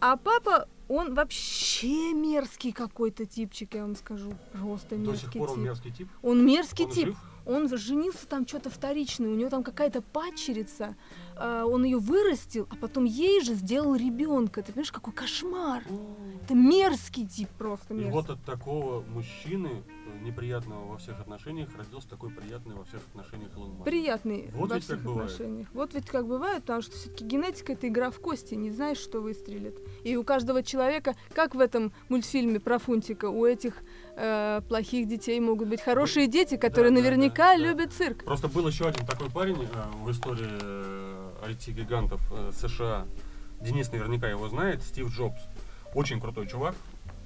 А 0.00 0.16
папа, 0.16 0.68
он 0.88 1.14
вообще 1.14 2.14
мерзкий 2.14 2.72
какой-то 2.72 3.26
типчик, 3.26 3.74
я 3.74 3.82
вам 3.82 3.94
скажу. 3.94 4.32
Просто 4.58 4.96
До 4.96 5.10
мерзкий 5.10 5.28
сих 5.28 5.32
пор 5.38 5.50
он 5.50 5.56
тип. 5.56 5.64
мерзкий 5.64 5.92
тип. 5.92 6.08
Он 6.22 6.46
мерзкий 6.46 6.84
Он 6.86 6.90
тип. 6.92 7.06
жив? 7.08 7.16
Он 7.46 7.68
женился 7.76 8.26
там 8.26 8.46
что-то 8.46 8.70
вторичное, 8.70 9.28
у 9.28 9.34
него 9.34 9.50
там 9.50 9.62
какая-то 9.64 10.00
падчерица, 10.02 10.96
а, 11.36 11.64
он 11.64 11.84
ее 11.84 11.98
вырастил, 11.98 12.68
а 12.70 12.76
потом 12.76 13.04
ей 13.04 13.40
же 13.42 13.54
сделал 13.54 13.94
ребенка. 13.96 14.62
Ты 14.62 14.72
понимаешь, 14.72 14.92
какой 14.92 15.12
кошмар! 15.12 15.82
Это 16.44 16.54
мерзкий 16.54 17.26
тип, 17.26 17.48
просто 17.58 17.94
И 17.94 17.96
мерзкий. 17.96 18.12
вот 18.12 18.30
от 18.30 18.42
такого 18.44 19.02
мужчины, 19.02 19.82
э, 20.08 20.24
неприятного 20.24 20.86
во 20.86 20.98
всех 20.98 21.20
отношениях, 21.20 21.68
родился 21.76 22.08
такой 22.08 22.30
приятный 22.30 22.74
во 22.76 22.84
всех 22.84 23.00
отношениях 23.12 23.50
Илон 23.56 23.70
Маск. 23.72 23.84
Приятный 23.84 24.50
Вот 24.54 24.70
во 24.70 24.78
всех 24.80 25.02
бывает. 25.02 25.30
отношениях. 25.30 25.68
Вот 25.72 25.94
ведь 25.94 26.06
как 26.06 26.26
бывает, 26.26 26.62
потому 26.62 26.82
что 26.82 26.92
все-таки 26.96 27.24
генетика 27.24 27.72
это 27.72 27.88
игра 27.88 28.10
в 28.10 28.20
кости, 28.20 28.54
не 28.54 28.70
знаешь, 28.70 28.98
что 28.98 29.20
выстрелит. 29.20 29.78
И 30.04 30.16
у 30.16 30.24
каждого 30.24 30.62
человека, 30.62 31.14
как 31.34 31.54
в 31.54 31.60
этом 31.60 31.92
мультфильме 32.08 32.60
про 32.60 32.78
Фунтика, 32.78 33.26
у 33.30 33.44
этих 33.46 33.82
э, 34.16 34.60
плохих 34.68 35.08
детей 35.08 35.38
могут 35.40 35.68
быть 35.68 35.80
хорошие 35.80 36.26
дети, 36.26 36.56
которые 36.56 36.90
да, 36.90 36.96
да, 36.96 37.02
наверняка 37.02 37.52
да. 37.52 37.56
любят 37.56 37.92
цирк. 37.92 38.24
Просто 38.24 38.48
был 38.48 38.66
еще 38.68 38.86
один 38.86 39.06
такой 39.06 39.30
парень 39.30 39.62
э, 39.62 39.90
в 40.02 40.10
истории 40.10 40.48
э, 40.60 41.30
IT-гигантов 41.48 42.20
э, 42.32 42.50
США. 42.54 43.06
Денис 43.60 43.90
наверняка 43.92 44.28
его 44.28 44.48
знает, 44.48 44.82
Стив 44.82 45.08
Джобс. 45.14 45.40
Очень 45.94 46.20
крутой 46.20 46.46
чувак. 46.48 46.74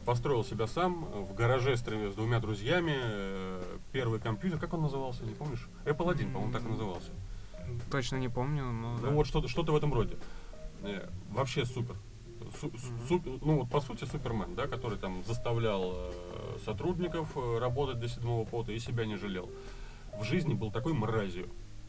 Построил 0.05 0.45
себя 0.45 0.67
сам 0.67 1.09
э, 1.13 1.21
в 1.21 1.35
гараже 1.35 1.77
с, 1.77 1.83
двумя 1.83 2.41
друзьями. 2.41 2.95
э, 2.97 3.63
Первый 3.93 4.21
компьютер, 4.21 4.59
как 4.59 4.75
он 4.75 4.83
назывался, 4.83 5.25
не 5.25 5.35
помнишь? 5.35 5.69
Apple 5.85 6.11
1, 6.11 6.33
по-моему, 6.33 6.53
так 6.53 6.63
и 6.65 6.69
назывался. 6.69 7.11
Точно 7.91 8.17
не 8.17 8.29
помню, 8.29 8.65
но 8.71 8.97
Ну 8.97 9.03
да. 9.03 9.11
вот 9.11 9.27
что-то, 9.27 9.49
что-то 9.49 9.73
в 9.73 9.77
этом 9.77 9.93
роде. 9.93 10.17
Э, 10.83 11.09
Вообще 11.31 11.65
супер. 11.65 11.97
Су- 12.61 12.73
су- 13.09 13.39
ну 13.43 13.59
вот 13.61 13.71
по 13.71 13.81
сути 13.81 14.05
Супермен, 14.05 14.55
да, 14.55 14.67
который 14.67 14.99
там 14.99 15.23
заставлял 15.25 15.93
э, 15.95 16.13
сотрудников 16.65 17.37
э, 17.37 17.59
работать 17.59 17.99
до 18.01 18.09
седьмого 18.09 18.45
пота 18.45 18.73
и 18.73 18.79
себя 18.79 19.05
не 19.07 19.17
жалел. 19.17 19.51
В 20.19 20.25
жизни 20.25 20.55
был 20.55 20.71
такой 20.71 20.93
мразью. 20.95 21.49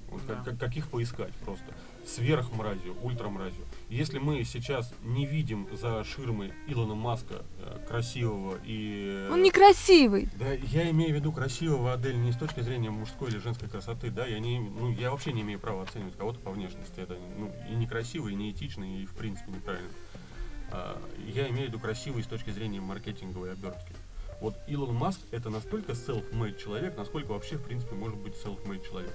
Вот 0.10 0.26
Да. 0.26 0.36
как- 0.46 0.58
каких 0.58 0.88
поискать 0.88 1.34
просто. 1.44 1.66
Сверх 2.06 2.54
мразью, 2.54 2.96
ультра 3.04 3.28
мразью. 3.28 3.66
Если 3.90 4.20
мы 4.20 4.42
сейчас 4.46 4.94
не 5.04 5.26
видим 5.26 5.68
за 5.74 6.06
ширмой 6.06 6.54
Илона 6.68 6.96
Маска 6.96 7.44
э, 7.60 7.86
красивого 7.90 8.58
и... 8.64 9.28
э, 9.28 9.34
Он 9.34 9.44
некрасивый. 9.44 10.30
да, 10.40 10.54
я 10.54 10.90
имею 10.92 11.12
в 11.12 11.16
виду 11.16 11.34
красивого 11.34 11.92
Адель 11.92 12.16
не 12.22 12.32
с 12.32 12.38
точки 12.38 12.62
зрения 12.62 12.90
мужской 12.90 13.30
или 13.30 13.40
женской 13.40 13.68
красоты, 13.68 14.10
да, 14.10 14.26
я 14.26 14.40
не, 14.40 14.60
ну, 14.60 14.90
я 14.94 15.12
вообще 15.12 15.34
не 15.34 15.42
имею 15.42 15.60
права 15.60 15.84
оценивать 15.84 16.16
кого-то 16.18 16.40
по 16.40 16.52
внешности, 16.52 17.02
это, 17.02 17.18
ну, 17.38 17.52
и 17.70 17.76
некрасиво, 17.76 18.30
и 18.30 18.36
неэтично, 18.36 18.86
и 18.86 19.06
в 19.06 19.14
принципе 19.14 19.52
неправильно. 19.52 19.90
А, 20.72 21.02
я 21.28 21.48
имею 21.50 21.66
в 21.66 21.70
виду 21.70 21.80
красивый 21.80 22.24
с 22.24 22.28
точки 22.28 22.50
зрения 22.50 22.82
маркетинговой 22.82 23.52
обертки. 23.54 23.94
Вот 24.42 24.56
Илон 24.68 24.94
Маск 24.96 25.20
это 25.32 25.50
настолько 25.50 25.94
self-made 25.94 26.62
человек, 26.62 26.96
насколько 26.98 27.32
вообще 27.32 27.58
в 27.58 27.64
принципе 27.64 27.96
может 27.96 28.18
быть 28.18 28.34
self-made 28.36 28.86
человек. 28.88 29.14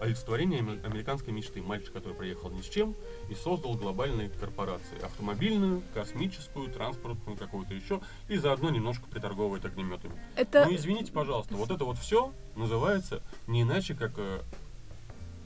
Олицетворение 0.00 0.58
аме- 0.60 0.80
американской 0.84 1.32
мечты. 1.32 1.62
Мальчик, 1.62 1.92
который 1.92 2.14
приехал 2.14 2.50
ни 2.50 2.60
с 2.60 2.68
чем 2.68 2.96
и 3.30 3.34
создал 3.34 3.74
глобальные 3.74 4.28
корпорации. 4.28 5.00
Автомобильную, 5.02 5.82
космическую, 5.94 6.68
транспортную, 6.72 7.38
какую-то 7.38 7.74
еще. 7.74 8.00
И 8.28 8.36
заодно 8.36 8.70
немножко 8.70 9.06
приторговывает 9.06 9.64
огнеметами. 9.64 10.20
Это 10.34 10.64
Ну 10.66 10.74
извините, 10.74 11.12
пожалуйста, 11.12 11.54
вот 11.54 11.70
это 11.70 11.84
вот 11.84 11.96
все 11.98 12.32
называется 12.56 13.22
не 13.46 13.62
иначе, 13.62 13.94
как, 13.94 14.12
э, 14.16 14.40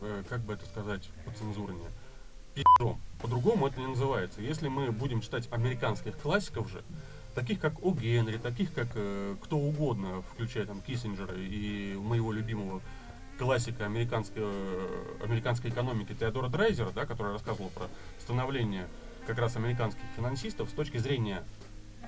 э, 0.01 0.23
как 0.29 0.41
бы 0.41 0.55
это 0.55 0.65
сказать 0.65 1.11
по-цензурнее, 1.27 1.91
пи***ром. 2.59 3.01
По-другому 3.21 3.67
это 3.67 3.81
не 3.81 3.87
называется. 3.87 4.41
Если 4.41 4.69
мы 4.69 4.91
будем 4.91 5.21
читать 5.21 5.49
американских 5.51 6.17
классиков 6.19 6.71
же, 6.71 6.83
таких 7.35 7.61
как 7.61 7.85
О. 7.85 7.93
Генри, 7.93 8.37
таких 8.39 8.73
как 8.75 8.89
э, 8.95 9.37
кто 9.43 9.59
угодно, 9.59 10.23
включая 10.33 10.67
там 10.67 10.81
Киссинджера 10.81 11.35
и 11.37 11.95
моего 11.95 12.33
любимого 12.33 12.81
классика 13.39 13.87
американской, 13.87 14.43
э, 14.45 15.17
американской 15.23 15.71
экономики 15.71 16.15
Теодора 16.19 16.49
Драйзера, 16.49 16.91
да, 16.91 17.07
который 17.07 17.33
рассказывал 17.33 17.71
про 17.71 17.87
становление 18.21 18.87
как 19.27 19.39
раз 19.39 19.57
американских 19.57 20.03
финансистов 20.17 20.69
с 20.71 20.73
точки 20.73 20.99
зрения 20.99 21.45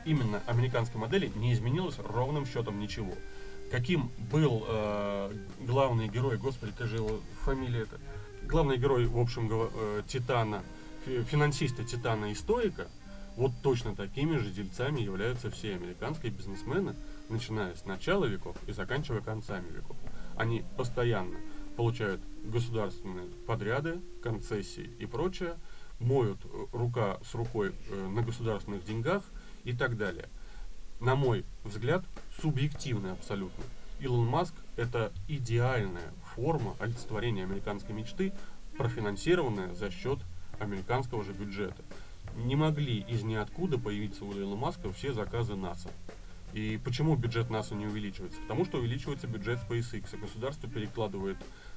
именно 0.04 0.42
американской 0.46 0.98
модели 0.98 1.30
не 1.36 1.52
изменилось 1.52 1.98
ровным 1.98 2.46
счетом 2.46 2.80
ничего. 2.80 3.12
Каким 3.70 4.10
был 4.32 4.64
э, 4.66 5.32
главный 5.60 6.08
герой, 6.08 6.38
господи, 6.38 6.72
как 6.76 6.88
же 6.88 6.96
его 6.96 7.20
фамилия 7.44 7.82
это? 7.82 8.00
Главный 8.50 8.78
герой, 8.78 9.06
в 9.06 9.16
общем, 9.16 9.48
э, 9.48 10.02
Титана, 10.08 10.64
фи- 11.06 11.22
финансиста 11.22 11.84
Титана 11.84 12.32
и 12.32 12.34
Стоика, 12.34 12.88
вот 13.36 13.52
точно 13.62 13.94
такими 13.94 14.38
же 14.38 14.50
дельцами 14.50 15.00
являются 15.00 15.52
все 15.52 15.76
американские 15.76 16.32
бизнесмены 16.32 16.96
начиная 17.28 17.76
с 17.76 17.84
начала 17.84 18.24
веков 18.24 18.56
и 18.66 18.72
заканчивая 18.72 19.20
концами 19.20 19.70
веков. 19.70 19.96
Они 20.36 20.64
постоянно 20.76 21.36
получают 21.76 22.20
государственные 22.42 23.28
подряды, 23.46 24.00
концессии 24.20 24.90
и 24.98 25.06
прочее, 25.06 25.54
моют 26.00 26.40
э, 26.44 26.66
рука 26.72 27.18
с 27.24 27.36
рукой 27.36 27.72
э, 27.88 28.08
на 28.08 28.22
государственных 28.22 28.84
деньгах 28.84 29.22
и 29.62 29.72
так 29.72 29.96
далее. 29.96 30.28
На 30.98 31.14
мой 31.14 31.44
взгляд, 31.62 32.04
субъективно 32.42 33.12
абсолютно. 33.12 33.62
Илон 34.00 34.26
Маск– 34.26 34.54
это 34.76 35.12
идеальная 35.28 36.12
форма 36.34 36.76
олицетворения 36.78 37.44
американской 37.44 37.94
мечты, 37.94 38.32
профинансированная 38.76 39.74
за 39.74 39.90
счет 39.90 40.18
американского 40.58 41.24
же 41.24 41.32
бюджета. 41.32 41.82
Не 42.36 42.56
могли 42.56 43.00
из 43.00 43.22
ниоткуда 43.22 43.78
появиться 43.78 44.24
у 44.24 44.32
Илона 44.32 44.56
Маска 44.56 44.92
все 44.92 45.12
заказы 45.12 45.56
НАСА. 45.56 45.90
И 46.52 46.80
почему 46.84 47.16
бюджет 47.16 47.50
НАСА 47.50 47.74
не 47.74 47.86
увеличивается? 47.86 48.40
Потому 48.42 48.64
что 48.64 48.78
увеличивается 48.78 49.26
бюджет 49.26 49.60
SpaceX, 49.68 50.06
а 50.12 50.16
государство 50.16 50.68
перекладывает 50.68 51.36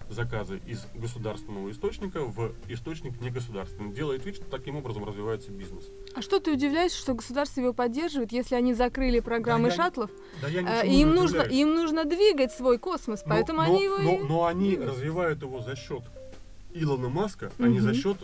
заказы 0.09 0.61
из 0.65 0.85
государственного 0.95 1.71
источника 1.71 2.23
в 2.23 2.53
источник 2.67 3.19
негосударственный. 3.21 3.91
Делает 3.93 4.25
вид, 4.25 4.35
что 4.35 4.45
таким 4.45 4.75
образом 4.75 5.05
развивается 5.05 5.51
бизнес. 5.51 5.85
А 6.15 6.21
что 6.21 6.39
ты 6.39 6.51
удивляешься, 6.51 6.97
что 6.99 7.13
государство 7.13 7.61
его 7.61 7.73
поддерживает, 7.73 8.31
если 8.31 8.55
они 8.55 8.73
закрыли 8.73 9.19
программы 9.19 9.69
Да 9.69 9.75
я- 9.75 9.75
шаттлов? 9.83 10.11
Да 10.41 10.47
я 10.47 10.61
Э, 10.61 10.87
ничему 10.87 11.01
им 11.01 11.15
нужно, 11.15 11.41
им 11.41 11.73
нужно 11.75 12.05
двигать 12.05 12.51
свой 12.51 12.77
космос, 12.77 13.23
Но- 13.25 13.29
поэтому 13.29 13.61
но, 13.61 13.65
они 13.73 13.83
его 13.83 13.97
но, 13.97 14.13
и... 14.15 14.19
но 14.19 14.45
они 14.45 14.67
двигают. 14.69 14.91
развивают 14.91 15.41
его 15.41 15.61
за 15.61 15.75
счет 15.75 16.03
Илона 16.73 17.09
Маска, 17.09 17.51
а 17.59 17.63
не 17.63 17.79
за 17.79 17.93
счет, 17.93 18.17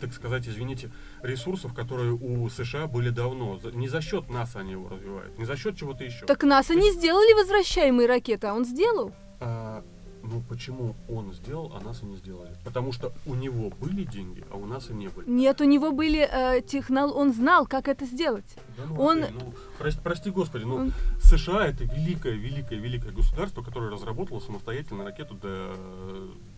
так 0.00 0.12
сказать, 0.12 0.46
извините, 0.46 0.90
ресурсов, 1.22 1.74
которые 1.74 2.12
у 2.12 2.48
США 2.48 2.86
были 2.86 3.10
давно. 3.10 3.58
Не 3.72 3.88
за 3.88 4.00
счет 4.00 4.28
НАСА 4.28 4.60
они 4.60 4.72
его 4.72 4.88
развивают, 4.88 5.38
не 5.38 5.44
за 5.44 5.56
счет 5.56 5.76
чего-то 5.76 6.04
еще. 6.04 6.26
Так 6.26 6.42
НАСА 6.44 6.74
не 6.74 6.92
сделали 6.92 7.32
возвращаемые 7.34 8.06
ракеты, 8.06 8.46
а 8.46 8.54
он 8.54 8.64
сделал. 8.64 9.12
А, 9.40 9.82
ну 10.26 10.42
почему 10.48 10.94
он 11.08 11.32
сделал, 11.32 11.72
а 11.74 11.80
НАСА 11.80 12.04
не 12.06 12.16
сделали? 12.16 12.54
Потому 12.64 12.92
что 12.92 13.12
у 13.26 13.34
него 13.34 13.70
были 13.70 14.04
деньги, 14.04 14.44
а 14.50 14.56
у 14.56 14.66
НАСА 14.66 14.92
не 14.94 15.08
были. 15.08 15.28
Нет, 15.28 15.60
у 15.60 15.64
него 15.64 15.92
были 15.92 16.28
э, 16.30 16.62
технол... 16.62 17.16
Он 17.16 17.32
знал, 17.32 17.66
как 17.66 17.88
это 17.88 18.04
сделать. 18.04 18.56
Да 18.76 18.84
ну, 18.86 19.00
Он- 19.00 19.22
Адель, 19.24 19.34
ну, 19.34 19.54
прости, 19.78 20.00
прости 20.02 20.30
господи, 20.30 20.64
ну 20.64 20.76
Он- 20.76 20.92
США 21.22 21.66
это 21.66 21.84
великое, 21.84 22.34
великое, 22.34 22.78
великое 22.78 23.12
государство, 23.12 23.62
которое 23.62 23.90
разработало 23.90 24.40
самостоятельно 24.40 25.04
ракету 25.04 25.34
до 25.34 25.74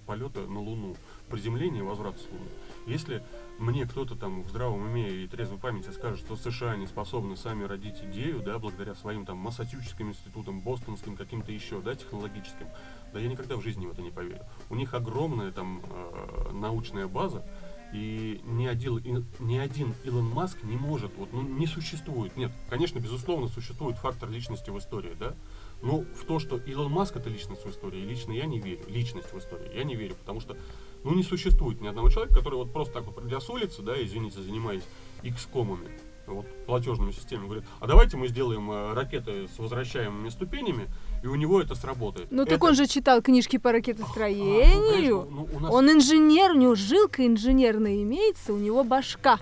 полета 0.06 0.40
на 0.40 0.60
Луну, 0.60 0.96
приземления 1.28 1.80
и 1.80 1.82
возврата 1.82 2.18
с 2.18 2.24
Луны. 2.32 2.48
Если 2.86 3.22
мне 3.58 3.86
кто-то 3.86 4.14
там 4.14 4.42
в 4.42 4.48
здравом 4.48 4.80
уме 4.86 5.10
и 5.10 5.26
трезвой 5.26 5.58
памяти 5.58 5.90
скажет, 5.90 6.20
что 6.20 6.36
США 6.36 6.76
не 6.76 6.86
способны 6.86 7.36
сами 7.36 7.64
родить 7.64 7.96
идею, 8.02 8.40
да, 8.40 8.58
благодаря 8.58 8.94
своим 8.94 9.26
там 9.26 9.36
Массачусетским 9.36 10.08
институтам, 10.10 10.60
бостонским, 10.60 11.16
каким-то 11.16 11.52
еще, 11.52 11.80
да, 11.82 11.94
технологическим, 11.94 12.68
да 13.12 13.20
я 13.20 13.28
никогда 13.28 13.56
в 13.56 13.62
жизни 13.62 13.86
в 13.86 13.92
это 13.92 14.02
не 14.02 14.10
поверю. 14.10 14.44
У 14.70 14.74
них 14.74 14.94
огромная 14.94 15.52
там 15.52 15.82
э, 15.84 16.52
научная 16.52 17.06
база, 17.06 17.44
и 17.92 18.40
ни 18.44 18.66
один, 18.66 19.26
ни 19.38 19.56
один 19.56 19.94
Илон 20.04 20.26
Маск 20.26 20.62
не 20.62 20.76
может, 20.76 21.10
вот, 21.16 21.32
ну, 21.32 21.42
не 21.42 21.66
существует. 21.66 22.36
Нет, 22.36 22.52
конечно, 22.68 22.98
безусловно, 22.98 23.48
существует 23.48 23.96
фактор 23.96 24.30
личности 24.30 24.68
в 24.70 24.78
истории, 24.78 25.16
да, 25.18 25.34
но 25.80 26.00
в 26.02 26.24
то, 26.26 26.38
что 26.38 26.56
Илон 26.58 26.92
Маск 26.92 27.16
это 27.16 27.30
личность 27.30 27.64
в 27.64 27.70
истории, 27.70 28.00
лично 28.00 28.32
я 28.32 28.44
не 28.44 28.58
верю. 28.58 28.84
Личность 28.88 29.32
в 29.32 29.38
истории, 29.38 29.74
я 29.74 29.84
не 29.84 29.96
верю, 29.96 30.16
потому 30.16 30.40
что, 30.40 30.56
ну, 31.02 31.14
не 31.14 31.22
существует 31.22 31.80
ни 31.80 31.86
одного 31.86 32.10
человека, 32.10 32.34
который 32.34 32.56
вот 32.56 32.72
просто 32.72 32.94
так 32.94 33.04
вот 33.04 33.16
придя 33.16 33.40
с 33.40 33.48
улицы, 33.48 33.82
да, 33.82 33.94
извините, 34.02 34.42
занимаясь 34.42 34.84
X-комами, 35.22 35.88
вот, 36.32 36.46
платежными 36.66 37.12
системами, 37.12 37.46
говорит, 37.46 37.64
а 37.80 37.86
давайте 37.86 38.16
мы 38.16 38.28
сделаем 38.28 38.70
э, 38.70 38.94
ракеты 38.94 39.48
с 39.54 39.58
возвращаемыми 39.58 40.28
ступенями, 40.28 40.86
и 41.22 41.26
у 41.26 41.34
него 41.34 41.60
это 41.60 41.74
сработает. 41.74 42.28
Ну 42.30 42.44
так 42.44 42.54
Это- 42.54 42.64
он 42.66 42.74
же 42.74 42.86
читал 42.86 43.22
книжки 43.22 43.56
по 43.58 43.70
А, 43.70 43.72
ну, 43.72 43.78
ракетостроению. 43.78 45.22
конечно, 45.22 45.36
ну, 45.36 45.48
у 45.52 45.60
нас- 45.60 45.72
Он 45.72 45.90
инженер, 45.90 46.52
у 46.52 46.58
него 46.58 46.74
жилка 46.74 47.26
инженерная 47.26 48.02
имеется, 48.02 48.52
у 48.52 48.58
него 48.58 48.84
башка. 48.84 49.38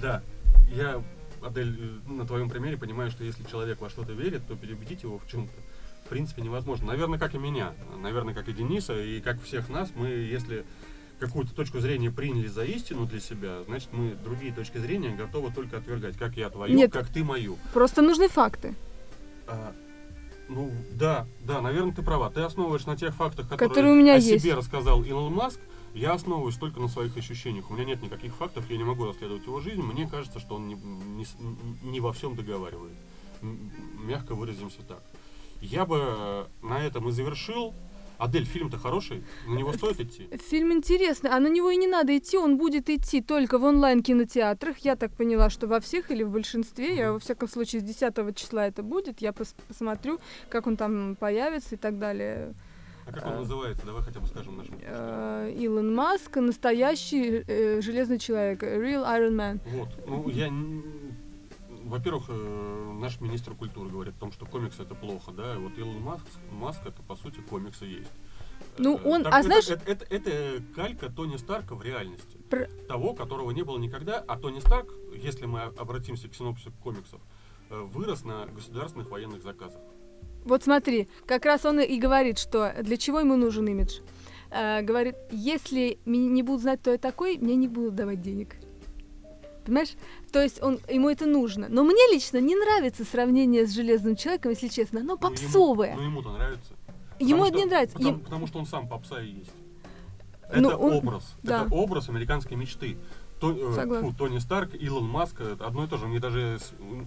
Да, 0.00 0.22
я, 0.74 1.02
Адель, 1.42 1.78
э, 2.06 2.10
на 2.10 2.26
твоем 2.26 2.48
примере 2.48 2.76
понимаю, 2.76 3.10
что 3.10 3.24
если 3.24 3.44
человек 3.44 3.80
во 3.80 3.90
что-то 3.90 4.12
верит, 4.12 4.46
то 4.46 4.54
переубедить 4.56 5.02
его 5.02 5.18
в 5.18 5.26
чем-то 5.28 5.52
в 6.04 6.08
принципе 6.08 6.42
невозможно. 6.42 6.86
Наверное, 6.88 7.18
как 7.18 7.34
и 7.34 7.38
меня, 7.38 7.72
наверное, 8.02 8.34
как 8.34 8.48
и 8.48 8.52
Дениса, 8.52 8.94
и 9.00 9.20
как 9.20 9.42
всех 9.42 9.70
нас, 9.70 9.90
мы, 9.94 10.08
если 10.08 10.64
какую-то 11.18 11.54
точку 11.54 11.80
зрения 11.80 12.10
приняли 12.10 12.46
за 12.48 12.64
истину 12.64 13.06
для 13.06 13.20
себя, 13.20 13.62
значит, 13.66 13.88
мы 13.92 14.14
другие 14.14 14.52
точки 14.52 14.78
зрения 14.78 15.10
готовы 15.10 15.52
только 15.52 15.78
отвергать, 15.78 16.16
как 16.16 16.36
я 16.36 16.50
твою, 16.50 16.76
Нет. 16.76 16.92
как 16.92 17.08
ты 17.08 17.24
мою. 17.24 17.56
Просто 17.72 18.02
нужны 18.02 18.28
факты. 18.28 18.74
А, 19.46 19.74
ну, 20.48 20.70
да, 20.92 21.26
да, 21.40 21.60
наверное, 21.60 21.94
ты 21.94 22.02
права. 22.02 22.30
Ты 22.30 22.40
основываешь 22.40 22.86
на 22.86 22.96
тех 22.96 23.14
фактах, 23.14 23.48
которые, 23.48 23.68
Которые 23.68 23.92
у 23.94 23.96
меня 23.96 24.14
о 24.14 24.18
есть. 24.18 24.42
себе 24.42 24.54
рассказал 24.54 25.02
Илон 25.02 25.32
Маск. 25.32 25.60
Я 25.94 26.12
основываюсь 26.12 26.56
только 26.56 26.80
на 26.80 26.88
своих 26.88 27.16
ощущениях. 27.16 27.70
У 27.70 27.74
меня 27.74 27.84
нет 27.84 28.02
никаких 28.02 28.34
фактов, 28.34 28.68
я 28.68 28.76
не 28.76 28.84
могу 28.84 29.06
расследовать 29.06 29.46
его 29.46 29.60
жизнь. 29.60 29.80
Мне 29.80 30.08
кажется, 30.08 30.40
что 30.40 30.56
он 30.56 30.66
не, 30.66 30.74
не 30.74 31.26
не 31.82 32.00
во 32.00 32.12
всем 32.12 32.34
договаривает. 32.34 32.96
Мягко 33.40 34.34
выразимся 34.34 34.82
так. 34.82 35.02
Я 35.60 35.86
бы 35.86 35.98
э, 36.00 36.44
на 36.62 36.82
этом 36.84 37.08
и 37.08 37.12
завершил. 37.12 37.74
Адель, 38.24 38.46
фильм-то 38.46 38.78
хороший, 38.78 39.22
на 39.46 39.54
него 39.54 39.72
стоит 39.72 40.00
идти. 40.00 40.28
Фильм 40.50 40.72
интересный, 40.72 41.30
а 41.30 41.38
на 41.40 41.48
него 41.48 41.70
и 41.70 41.76
не 41.76 41.86
надо 41.86 42.16
идти, 42.16 42.38
он 42.38 42.56
будет 42.56 42.88
идти 42.88 43.20
только 43.20 43.58
в 43.58 43.64
онлайн-кинотеатрах. 43.64 44.78
Я 44.78 44.96
так 44.96 45.12
поняла, 45.12 45.50
что 45.50 45.66
во 45.66 45.78
всех 45.80 46.10
или 46.10 46.22
в 46.22 46.30
большинстве. 46.30 46.96
Я, 46.96 47.12
во 47.12 47.18
всяком 47.18 47.48
случае, 47.48 47.80
с 47.80 47.84
10 47.84 48.34
числа 48.34 48.66
это 48.66 48.82
будет. 48.82 49.20
Я 49.20 49.30
пос- 49.30 49.54
посмотрю, 49.68 50.18
как 50.48 50.66
он 50.66 50.76
там 50.76 51.16
появится 51.16 51.74
и 51.74 51.78
так 51.78 51.98
далее. 51.98 52.54
А 53.06 53.12
как 53.12 53.26
он 53.26 53.36
называется? 53.36 53.84
Давай 53.84 54.02
хотя 54.02 54.20
бы 54.20 54.26
скажем 54.26 54.56
нашим. 54.56 54.74
Э, 54.80 55.52
Илон 55.58 55.94
Маск, 55.94 56.36
настоящий 56.36 57.44
э, 57.46 57.80
железный 57.82 58.18
человек, 58.18 58.62
real 58.62 59.04
Iron 59.04 59.34
Man. 59.36 59.60
Вот. 59.66 59.88
Ну, 60.06 60.28
я... 60.30 60.50
Во-первых, 61.84 62.24
э, 62.28 62.92
наш 63.00 63.20
министр 63.20 63.54
культуры 63.54 63.90
говорит 63.90 64.14
о 64.16 64.20
том, 64.20 64.32
что 64.32 64.46
комиксы 64.46 64.82
это 64.82 64.94
плохо, 64.94 65.32
да, 65.32 65.54
и 65.54 65.58
вот 65.58 65.76
Илон 65.78 66.00
Маск, 66.00 66.24
Маск 66.50 66.80
это 66.86 67.02
по 67.02 67.14
сути 67.14 67.40
комиксы 67.40 67.84
есть. 67.84 68.10
Ну, 68.78 68.96
Э, 68.98 69.00
он- 69.08 69.22
так 69.24 69.34
а 69.34 69.38
это, 69.40 69.46
знаешь- 69.46 69.68
Это, 69.68 69.90
это- 69.90 70.06
это 70.08 70.62
калька 70.74 71.10
Тони 71.10 71.36
Старка 71.36 71.74
в 71.74 71.82
реальности. 71.82 72.38
Пр- 72.50 72.70
Того, 72.88 73.12
которого 73.14 73.50
не 73.50 73.62
было 73.62 73.78
никогда, 73.78 74.18
а 74.26 74.38
Тони 74.38 74.60
Старк, 74.60 74.92
если 75.14 75.44
мы 75.46 75.60
обратимся 75.62 76.28
к 76.28 76.34
синопсису 76.34 76.72
комиксов, 76.82 77.20
э, 77.70 77.80
вырос 77.92 78.24
на 78.24 78.46
государственных 78.46 79.10
военных 79.10 79.42
заказах. 79.42 79.80
Вот 80.44 80.62
смотри, 80.64 81.08
как 81.26 81.44
раз 81.44 81.64
он 81.64 81.80
и 81.80 81.98
говорит, 81.98 82.38
что 82.38 82.74
для 82.82 82.96
чего 82.96 83.20
ему 83.20 83.36
нужен 83.36 83.66
имидж. 83.68 84.00
Говорит, 84.50 85.16
если 85.32 85.98
меня 86.04 86.28
не 86.28 86.42
будут 86.44 86.60
знать, 86.62 86.80
кто 86.80 86.92
я 86.92 86.98
такой, 86.98 87.38
мне 87.38 87.56
не 87.56 87.66
будут 87.66 87.96
давать 87.96 88.20
денег. 88.22 88.56
Понимаешь? 89.64 89.94
То 90.32 90.42
есть 90.42 90.62
он, 90.62 90.78
ему 90.88 91.08
это 91.08 91.26
нужно. 91.26 91.68
Но 91.68 91.84
мне 91.84 92.12
лично 92.12 92.38
не 92.38 92.54
нравится 92.54 93.04
сравнение 93.04 93.66
с 93.66 93.72
Железным 93.72 94.16
Человеком, 94.16 94.50
если 94.52 94.68
честно. 94.68 95.00
Оно 95.00 95.14
Ну, 95.14 95.18
попсовое. 95.18 95.92
Ему, 95.92 96.00
ну, 96.02 96.06
ему-то 96.08 96.32
нравится. 96.32 96.72
ему 97.18 97.44
это 97.46 97.56
не 97.56 97.64
нравится. 97.64 97.96
Потому, 97.96 98.14
Им- 98.16 98.20
потому 98.24 98.46
что 98.46 98.58
он 98.58 98.66
сам 98.66 98.88
попса 98.88 99.22
и 99.22 99.28
есть. 99.30 99.50
Ну, 100.54 100.68
это 100.68 100.76
он- 100.76 100.92
образ. 100.94 101.34
да. 101.42 101.64
Это 101.64 101.74
образ 101.74 102.08
американской 102.08 102.56
мечты. 102.56 102.96
То- 103.40 103.50
э, 103.52 103.74
Согласна. 103.74 104.08
фу, 104.10 104.16
Тони 104.16 104.38
Старк, 104.38 104.74
Илон 104.74 105.04
Маск, 105.06 105.40
это 105.40 105.66
одно 105.66 105.84
и 105.84 105.88
то 105.88 105.96
же. 105.96 106.06
Мне 106.06 106.20
даже 106.20 106.58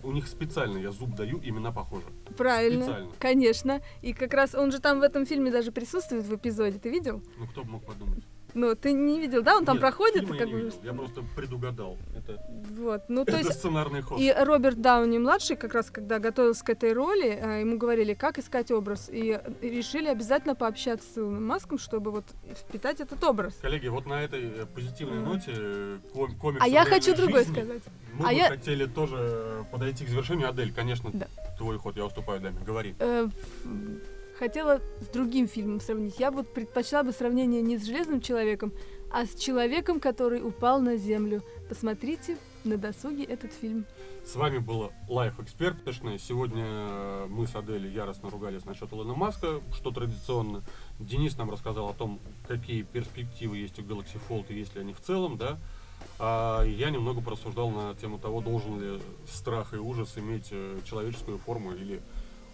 у, 0.03 0.09
у 0.09 0.11
них 0.11 0.27
специально 0.27 0.77
я 0.77 0.91
зуб 0.91 1.15
даю, 1.15 1.39
имена 1.41 1.71
похожи. 1.71 2.03
Правильно. 2.35 2.83
Специально. 2.83 3.11
Конечно. 3.17 3.81
И 4.01 4.13
как 4.13 4.33
раз 4.33 4.53
он 4.53 4.71
же 4.71 4.79
там 4.79 4.99
в 4.99 5.03
этом 5.03 5.25
фильме 5.25 5.51
даже 5.51 5.71
присутствует 5.71 6.25
в 6.25 6.35
эпизоде. 6.35 6.79
Ты 6.79 6.89
видел? 6.89 7.21
Ну 7.37 7.47
кто 7.47 7.63
бы 7.63 7.71
мог 7.71 7.85
подумать. 7.85 8.23
Ну, 8.57 8.73
ты 8.75 8.91
не 8.91 9.19
видел, 9.19 9.43
да? 9.43 9.55
Он 9.57 9.65
там 9.65 9.75
Нет, 9.75 9.81
проходит, 9.81 10.21
фильма 10.21 10.35
и 10.35 10.39
я 10.39 10.43
как 10.45 10.51
бы. 10.53 10.59
видел. 10.61 10.73
Я 10.83 10.93
просто 10.93 11.21
предугадал. 11.35 11.95
Это, 12.17 12.43
Вот. 12.71 13.03
Ну, 13.07 13.23
то 13.23 13.37
есть 13.37 13.53
сценарный 13.53 14.01
ход. 14.01 14.19
И 14.19 14.33
Роберт 14.35 14.81
Дауни 14.81 15.19
младший, 15.19 15.55
как 15.55 15.75
раз 15.75 15.91
когда 15.91 16.17
готовился 16.17 16.65
к 16.65 16.69
этой 16.71 16.91
роли, 16.93 17.27
э, 17.39 17.59
ему 17.61 17.77
говорили, 17.77 18.15
как 18.15 18.39
искать 18.39 18.71
образ. 18.71 19.09
И 19.11 19.39
решили 19.61 20.07
обязательно 20.07 20.55
пообщаться 20.55 21.07
с 21.07 21.17
Илоном 21.19 21.45
Маском, 21.45 21.77
чтобы 21.77 22.09
вот 22.09 22.25
впитать 22.55 22.99
этот 22.99 23.23
образ. 23.23 23.53
Коллеги, 23.61 23.89
вот 23.89 24.07
на 24.07 24.23
этой 24.23 24.43
э, 24.43 24.65
позитивной 24.65 25.19
ноте 25.19 25.51
э, 25.55 25.97
ком- 26.11 26.35
комикс 26.35 26.63
А 26.63 26.67
я 26.67 26.83
хочу 26.83 27.15
другое 27.15 27.43
жизни, 27.43 27.53
сказать. 27.53 27.83
Мы 28.13 28.25
А 28.25 28.29
бы 28.29 28.33
я- 28.33 28.47
хотели 28.49 28.85
тоже 28.87 29.65
подойти 29.71 30.03
к 30.05 30.09
завершению. 30.09 30.49
Адель, 30.49 30.73
конечно, 30.73 31.11
Да. 31.13 31.27
твой 31.59 31.77
ход, 31.77 31.95
я 31.95 32.05
уступаю 32.05 32.39
даме. 32.41 32.57
Говори. 32.65 32.95
Э, 32.97 33.27
Хотела 34.37 34.81
с 35.01 35.07
другим 35.07 35.47
фильмом 35.47 35.81
сравнить. 35.81 36.19
Я 36.19 36.29
вот 36.29 36.53
предпочла 36.53 37.01
бы 37.01 37.11
сравнение 37.11 37.61
не 37.61 37.77
с 37.77 37.85
Железным 37.85 38.21
Человеком, 38.21 38.71
а 39.11 39.25
с 39.25 39.33
Человеком, 39.33 39.99
который 39.99 40.45
упал 40.45 40.79
на 40.79 40.95
Землю. 40.97 41.41
Посмотрите 41.67 42.37
на 42.63 42.77
досуге 42.77 43.23
этот 43.23 43.51
фильм. 43.51 43.85
С 44.23 44.35
вами 44.35 44.59
было 44.59 44.91
Life 45.09 45.37
Expert. 45.37 46.19
Сегодня 46.19 46.65
э, 46.67 47.27
мы 47.29 47.47
с 47.47 47.55
Аделью 47.55 47.91
яростно 47.91 48.29
ругались 48.29 48.65
насчет 48.65 48.91
Илона 48.93 49.15
Маска, 49.15 49.61
что 49.73 49.89
традиционно. 49.89 50.63
Денис 50.99 51.35
нам 51.37 51.49
рассказал 51.49 51.89
о 51.89 51.93
том, 51.93 52.19
какие 52.47 52.83
перспективы 52.83 53.57
есть 53.57 53.79
у 53.79 53.81
Galaxy 53.81 54.19
Fold 54.29 54.45
и 54.49 54.55
есть 54.55 54.75
ли 54.75 54.81
они 54.81 54.93
в 54.93 55.01
целом, 55.01 55.37
да. 55.37 55.57
А 56.19 56.63
я 56.63 56.91
немного 56.91 57.21
порассуждал 57.21 57.69
на 57.71 57.95
тему 57.95 58.19
того, 58.19 58.41
должен 58.41 58.79
ли 58.79 59.01
страх 59.27 59.73
и 59.73 59.77
ужас 59.77 60.17
иметь 60.17 60.49
э, 60.51 60.79
человеческую 60.85 61.39
форму 61.39 61.73
или 61.73 62.01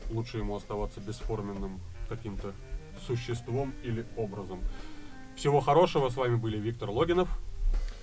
лучше 0.10 0.38
ему 0.38 0.56
оставаться 0.56 1.00
бесформенным 1.00 1.80
каким-то 2.10 2.54
существом 3.06 3.74
или 3.84 4.06
образом. 4.18 4.60
Всего 5.36 5.60
хорошего. 5.60 6.10
С 6.10 6.16
вами 6.16 6.36
были 6.36 6.58
Виктор 6.58 6.90
Логинов. 6.90 7.30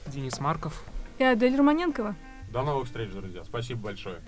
Денис 0.07 0.39
Марков. 0.41 0.85
И 1.19 1.25
Адель 1.25 1.57
Романенкова. 1.57 2.17
До 2.51 2.63
новых 2.63 2.87
встреч, 2.87 3.11
друзья. 3.13 3.45
Спасибо 3.45 3.81
большое. 3.83 4.21